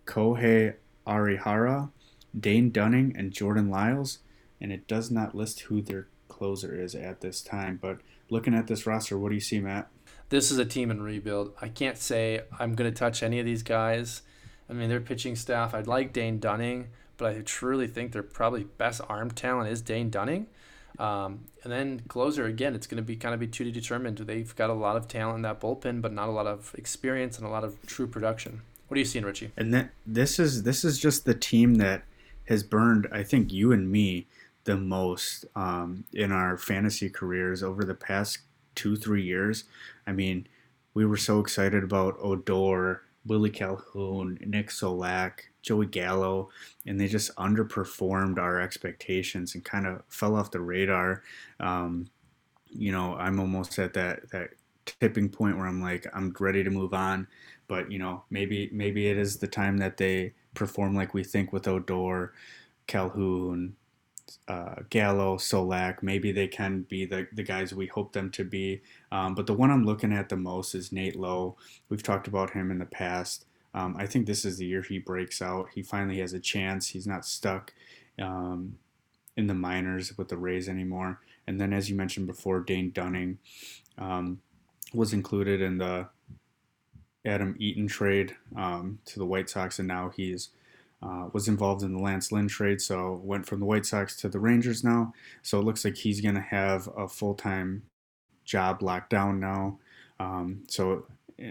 Kohei 0.07 0.75
Arihara, 1.07 1.91
Dane 2.39 2.71
Dunning, 2.71 3.15
and 3.17 3.33
Jordan 3.33 3.71
Lyles. 3.71 4.19
And 4.61 4.73
it 4.73 4.87
does 4.87 5.11
not 5.11 5.35
list 5.35 5.61
who 5.61 5.81
their 5.81 6.07
closer 6.29 6.79
is 6.79 6.95
at 6.95 7.21
this 7.21 7.41
time. 7.41 7.79
But 7.81 7.99
looking 8.29 8.55
at 8.55 8.67
this 8.67 8.87
roster, 8.87 9.17
what 9.17 9.29
do 9.29 9.35
you 9.35 9.41
see, 9.41 9.61
Matt? 9.61 9.89
This 10.29 10.51
is 10.51 10.59
a 10.59 10.65
team 10.65 10.91
in 10.91 11.03
rebuild. 11.03 11.53
I 11.61 11.69
can't 11.69 11.99
say 11.99 12.43
I'm 12.59 12.75
going 12.75 12.91
to 12.93 12.97
touch 12.97 13.23
any 13.23 13.41
of 13.41 13.47
these 13.47 13.63
guys. 13.63 14.23
I 14.71 14.73
mean, 14.73 14.89
their 14.89 15.01
pitching 15.01 15.35
staff, 15.35 15.75
I'd 15.75 15.89
like 15.89 16.13
Dane 16.13 16.39
Dunning, 16.39 16.89
but 17.17 17.35
I 17.35 17.41
truly 17.41 17.89
think 17.89 18.13
their 18.13 18.23
probably 18.23 18.65
best 18.65 19.01
arm 19.09 19.31
talent 19.33 19.69
is 19.71 19.83
Dane 19.83 20.11
Dunning. 20.11 20.47
Um, 20.99 21.47
and 21.65 21.73
then 21.73 22.03
closer 22.09 22.45
again, 22.45 22.75
it's 22.75 22.87
going 22.87 22.97
to 22.97 23.03
be 23.03 23.17
kind 23.17 23.35
of 23.35 23.41
be 23.41 23.47
to 23.47 23.65
be 23.65 23.73
determined. 23.73 24.19
They've 24.19 24.55
got 24.55 24.71
a 24.71 24.75
lot 24.75 24.97
of 24.97 25.09
talent 25.09 25.37
in 25.37 25.43
that 25.43 25.61
bullpen, 25.61 26.03
but 26.03 26.13
not 26.13 26.29
a 26.29 26.33
lot 26.33 26.47
of 26.47 26.75
experience 26.77 27.39
and 27.39 27.47
a 27.47 27.51
lot 27.51 27.65
of 27.65 27.85
true 27.87 28.07
production. 28.07 28.63
What 28.89 28.97
are 28.97 28.99
you 28.99 29.05
seeing, 29.05 29.25
Richie? 29.25 29.51
And 29.57 29.73
that 29.73 29.91
this 30.07 30.39
is 30.39 30.65
this 30.65 30.85
is 30.85 30.99
just 30.99 31.25
the 31.25 31.35
team 31.35 31.77
that 31.77 32.03
has 32.49 32.63
burned, 32.63 33.09
I 33.13 33.23
think, 33.23 33.53
you 33.53 33.73
and 33.73 33.91
me 33.91 34.27
the 34.65 34.77
most 34.77 35.47
um, 35.57 36.05
in 36.13 36.33
our 36.33 36.57
fantasy 36.57 37.09
careers 37.09 37.63
over 37.63 37.85
the 37.85 37.95
past 37.95 38.41
two 38.75 38.97
three 38.97 39.23
years. 39.23 39.65
I 40.07 40.13
mean, 40.13 40.47
we 40.93 41.07
were 41.07 41.17
so 41.17 41.41
excited 41.41 41.83
about 41.83 42.17
Odor, 42.21 43.03
Willie 43.27 43.51
Calhoun, 43.51 44.39
Nick 44.47 44.69
Solak, 44.69 45.41
Joey 45.63 45.87
Gallo, 45.87 46.49
and 46.87 46.99
they 46.99 47.07
just 47.07 47.35
underperformed 47.37 48.39
our 48.39 48.61
expectations 48.61 49.55
and 49.55 49.65
kind 49.65 49.87
of 49.87 50.03
fell 50.09 50.35
off 50.35 50.51
the 50.51 50.61
radar. 50.61 51.23
Um, 51.59 52.09
you 52.67 52.93
know, 52.93 53.15
I'm 53.17 53.39
almost 53.39 53.79
at 53.79 53.93
that 53.95 54.31
that 54.31 54.51
tipping 54.87 55.29
point 55.29 55.57
where 55.57 55.67
I'm 55.67 55.81
like, 55.81 56.07
I'm 56.15 56.35
ready 56.39 56.65
to 56.65 56.71
move 56.71 56.95
on, 56.95 57.27
but 57.69 57.91
you 57.91 57.99
know, 57.99 58.25
maybe 58.31 58.71
maybe 58.73 59.09
it 59.09 59.19
is 59.19 59.37
the 59.37 59.49
time 59.49 59.77
that 59.79 59.97
they 59.97 60.33
perform 60.55 60.95
like 60.95 61.15
we 61.15 61.23
think 61.25 61.53
with 61.53 61.69
Odor, 61.69 62.33
Calhoun, 62.87 63.77
uh, 64.51 64.75
Gallo, 64.91 65.37
Solak. 65.37 66.03
Maybe 66.03 66.33
they 66.33 66.49
can 66.49 66.83
be 66.83 67.05
the, 67.05 67.29
the 67.33 67.45
guys 67.45 67.73
we 67.73 67.87
hope 67.87 68.13
them 68.13 68.31
to 68.33 68.43
be. 68.43 68.83
Um, 69.13 69.37
but 69.37 69.47
the 69.47 69.55
one 69.55 69.71
I'm 69.71 69.85
looking 69.85 70.13
at 70.13 70.29
the 70.29 70.37
most 70.37 70.75
is 70.75 70.91
Nate 70.91 71.15
Lowe. 71.15 71.57
We've 71.89 72.03
talked 72.03 72.27
about 72.27 72.51
him 72.51 72.73
in 72.73 72.79
the 72.81 72.85
past. 72.85 73.45
Um, 73.75 73.95
I 73.97 74.07
think 74.07 74.27
this 74.27 74.45
is 74.45 74.59
the 74.59 74.67
year 74.67 74.83
he 74.83 74.99
breaks 74.99 75.41
out. 75.41 75.69
He 75.73 75.83
finally 75.83 76.19
has 76.19 76.33
a 76.33 76.41
chance. 76.41 76.89
He's 76.89 77.07
not 77.07 77.25
stuck 77.25 77.73
um, 78.21 78.77
in 79.37 79.47
the 79.47 79.55
minors 79.55 80.19
with 80.19 80.29
the 80.29 80.37
Rays 80.37 80.69
anymore. 80.69 81.21
And 81.47 81.61
then, 81.61 81.73
as 81.73 81.89
you 81.89 81.95
mentioned 81.95 82.27
before, 82.27 82.59
Dane 82.59 82.91
Dunning 82.91 83.39
um, 83.99 84.41
was 84.93 85.13
included 85.13 85.61
in 85.61 85.79
the 85.79 86.09
Adam 87.25 87.55
Eaton 87.61 87.87
trade 87.87 88.35
um, 88.57 88.99
to 89.05 89.21
the 89.21 89.27
White 89.27 89.49
Sox, 89.49 89.79
and 89.79 89.87
now 89.87 90.09
he's 90.09 90.51
uh, 91.03 91.29
was 91.33 91.49
involved 91.49 91.83
in 91.83 91.93
the 91.93 91.99
Lance 91.99 92.31
Lynn 92.31 92.49
trade. 92.49 92.81
So 92.81 93.21
went 93.25 93.47
from 93.47 93.61
the 93.61 93.67
White 93.67 93.87
Sox 93.87 94.17
to 94.17 94.29
the 94.29 94.39
Rangers 94.39 94.85
now. 94.85 95.15
So 95.43 95.59
it 95.59 95.65
looks 95.65 95.85
like 95.85 95.97
he's 95.97 96.21
going 96.21 96.35
to 96.35 96.41
have 96.41 96.89
a 96.97 97.09
full 97.09 97.35
time 97.35 97.83
job 98.45 98.83
locked 98.83 99.11
down 99.11 99.41
now. 99.41 99.79
Um, 100.19 100.65
so 100.69 101.07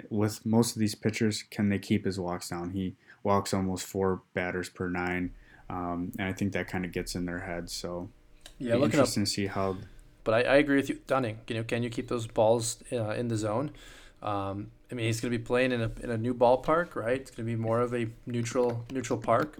with 0.09 0.45
most 0.45 0.75
of 0.75 0.79
these 0.79 0.95
pitchers, 0.95 1.43
can 1.43 1.69
they 1.69 1.79
keep 1.79 2.05
his 2.05 2.19
walks 2.19 2.49
down? 2.49 2.71
He 2.71 2.95
walks 3.23 3.53
almost 3.53 3.85
four 3.85 4.21
batters 4.33 4.69
per 4.69 4.89
nine, 4.89 5.33
um, 5.69 6.11
and 6.19 6.27
I 6.27 6.33
think 6.33 6.53
that 6.53 6.67
kind 6.67 6.85
of 6.85 6.91
gets 6.91 7.15
in 7.15 7.25
their 7.25 7.39
head. 7.39 7.69
So 7.69 8.09
yeah, 8.59 8.73
looking 8.73 8.91
interesting 8.91 9.23
up, 9.23 9.27
to 9.27 9.33
see 9.33 9.47
how. 9.47 9.77
But 10.23 10.45
I, 10.45 10.53
I, 10.53 10.55
agree 10.57 10.75
with 10.75 10.89
you, 10.89 10.99
Dunning. 11.07 11.39
You 11.47 11.55
know, 11.55 11.63
can 11.63 11.81
you 11.81 11.89
keep 11.89 12.07
those 12.07 12.27
balls 12.27 12.83
uh, 12.91 13.11
in 13.11 13.29
the 13.29 13.37
zone? 13.37 13.71
Um, 14.21 14.71
I 14.91 14.95
mean, 14.95 15.05
he's 15.05 15.21
going 15.21 15.31
to 15.31 15.37
be 15.37 15.43
playing 15.43 15.71
in 15.71 15.81
a, 15.81 15.91
in 16.01 16.09
a 16.09 16.17
new 16.17 16.33
ballpark, 16.33 16.95
right? 16.95 17.21
It's 17.21 17.31
going 17.31 17.47
to 17.47 17.51
be 17.51 17.55
more 17.55 17.81
of 17.81 17.93
a 17.93 18.07
neutral 18.25 18.85
neutral 18.91 19.19
park, 19.19 19.57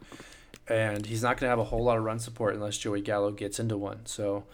and 0.68 1.06
he's 1.06 1.22
not 1.22 1.38
going 1.38 1.48
to 1.48 1.50
have 1.50 1.60
a 1.60 1.66
whole 1.66 1.84
lot 1.84 1.98
of 1.98 2.04
run 2.04 2.20
support 2.20 2.56
unless 2.56 2.78
Joey 2.78 3.02
Gallo 3.02 3.32
gets 3.32 3.60
into 3.60 3.78
one. 3.78 4.06
So 4.06 4.46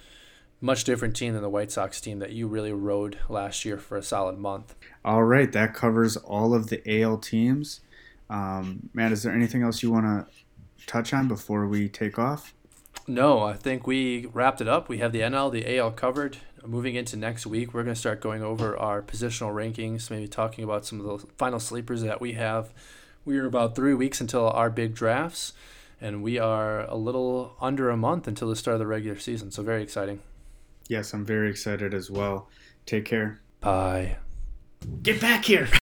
much 0.62 0.84
different 0.84 1.16
team 1.16 1.34
than 1.34 1.42
the 1.42 1.50
White 1.50 1.72
Sox 1.72 2.02
team 2.02 2.20
that 2.20 2.32
you 2.32 2.48
really 2.48 2.72
rode 2.74 3.20
last 3.30 3.66
year 3.66 3.78
for 3.78 3.98
a 3.98 4.04
solid 4.04 4.38
month. 4.38 4.76
All 5.04 5.24
right, 5.24 5.52
that 5.52 5.74
covers 5.74 6.18
all 6.18 6.54
of 6.54 6.68
the 6.68 6.82
AL 7.02 7.20
teams. 7.20 7.82
Um, 8.30 8.90
Matt, 8.94 9.12
is 9.12 9.24
there 9.24 9.34
anything 9.34 9.62
else 9.62 9.84
you 9.84 9.92
want 9.92 10.06
to 10.06 10.86
touch 10.88 11.14
on 11.14 11.28
before 11.28 11.68
we 11.68 11.88
take 11.88 12.18
off? 12.18 12.54
No, 13.08 13.44
I 13.44 13.54
think 13.54 13.86
we 13.86 14.28
wrapped 14.34 14.62
it 14.62 14.68
up. 14.68 14.90
We 14.90 14.98
have 14.98 15.12
the 15.12 15.20
NL, 15.20 15.52
the 15.52 15.78
AL 15.78 15.92
covered. 15.92 16.38
Moving 16.68 16.96
into 16.96 17.16
next 17.16 17.46
week, 17.46 17.74
we're 17.74 17.84
going 17.84 17.94
to 17.94 18.00
start 18.00 18.22
going 18.22 18.42
over 18.42 18.78
our 18.78 19.02
positional 19.02 19.54
rankings, 19.54 20.10
maybe 20.10 20.28
talking 20.28 20.64
about 20.64 20.86
some 20.86 21.00
of 21.00 21.22
the 21.22 21.28
final 21.38 21.60
sleepers 21.60 22.02
that 22.02 22.20
we 22.20 22.34
have. 22.34 22.72
We 23.24 23.38
are 23.38 23.46
about 23.46 23.76
three 23.76 23.94
weeks 23.94 24.22
until 24.22 24.50
our 24.50 24.70
big 24.70 24.94
drafts, 24.94 25.54
and 26.00 26.22
we 26.24 26.38
are 26.38 26.82
a 26.82 26.96
little 26.96 27.56
under 27.62 27.90
a 27.90 27.98
month 27.98 28.28
until 28.28 28.50
the 28.50 28.56
start 28.56 28.76
of 28.76 28.80
the 28.80 28.88
regular 28.88 29.20
season. 29.20 29.52
So, 29.52 29.64
very 29.64 29.84
exciting. 29.84 30.22
Yes, 30.88 31.14
I'm 31.14 31.26
very 31.26 31.50
excited 31.50 31.94
as 31.94 32.12
well. 32.12 32.50
Take 32.86 33.06
care. 33.06 33.40
Bye. 33.62 34.18
Get 35.02 35.20
back 35.20 35.46
here. 35.46 35.68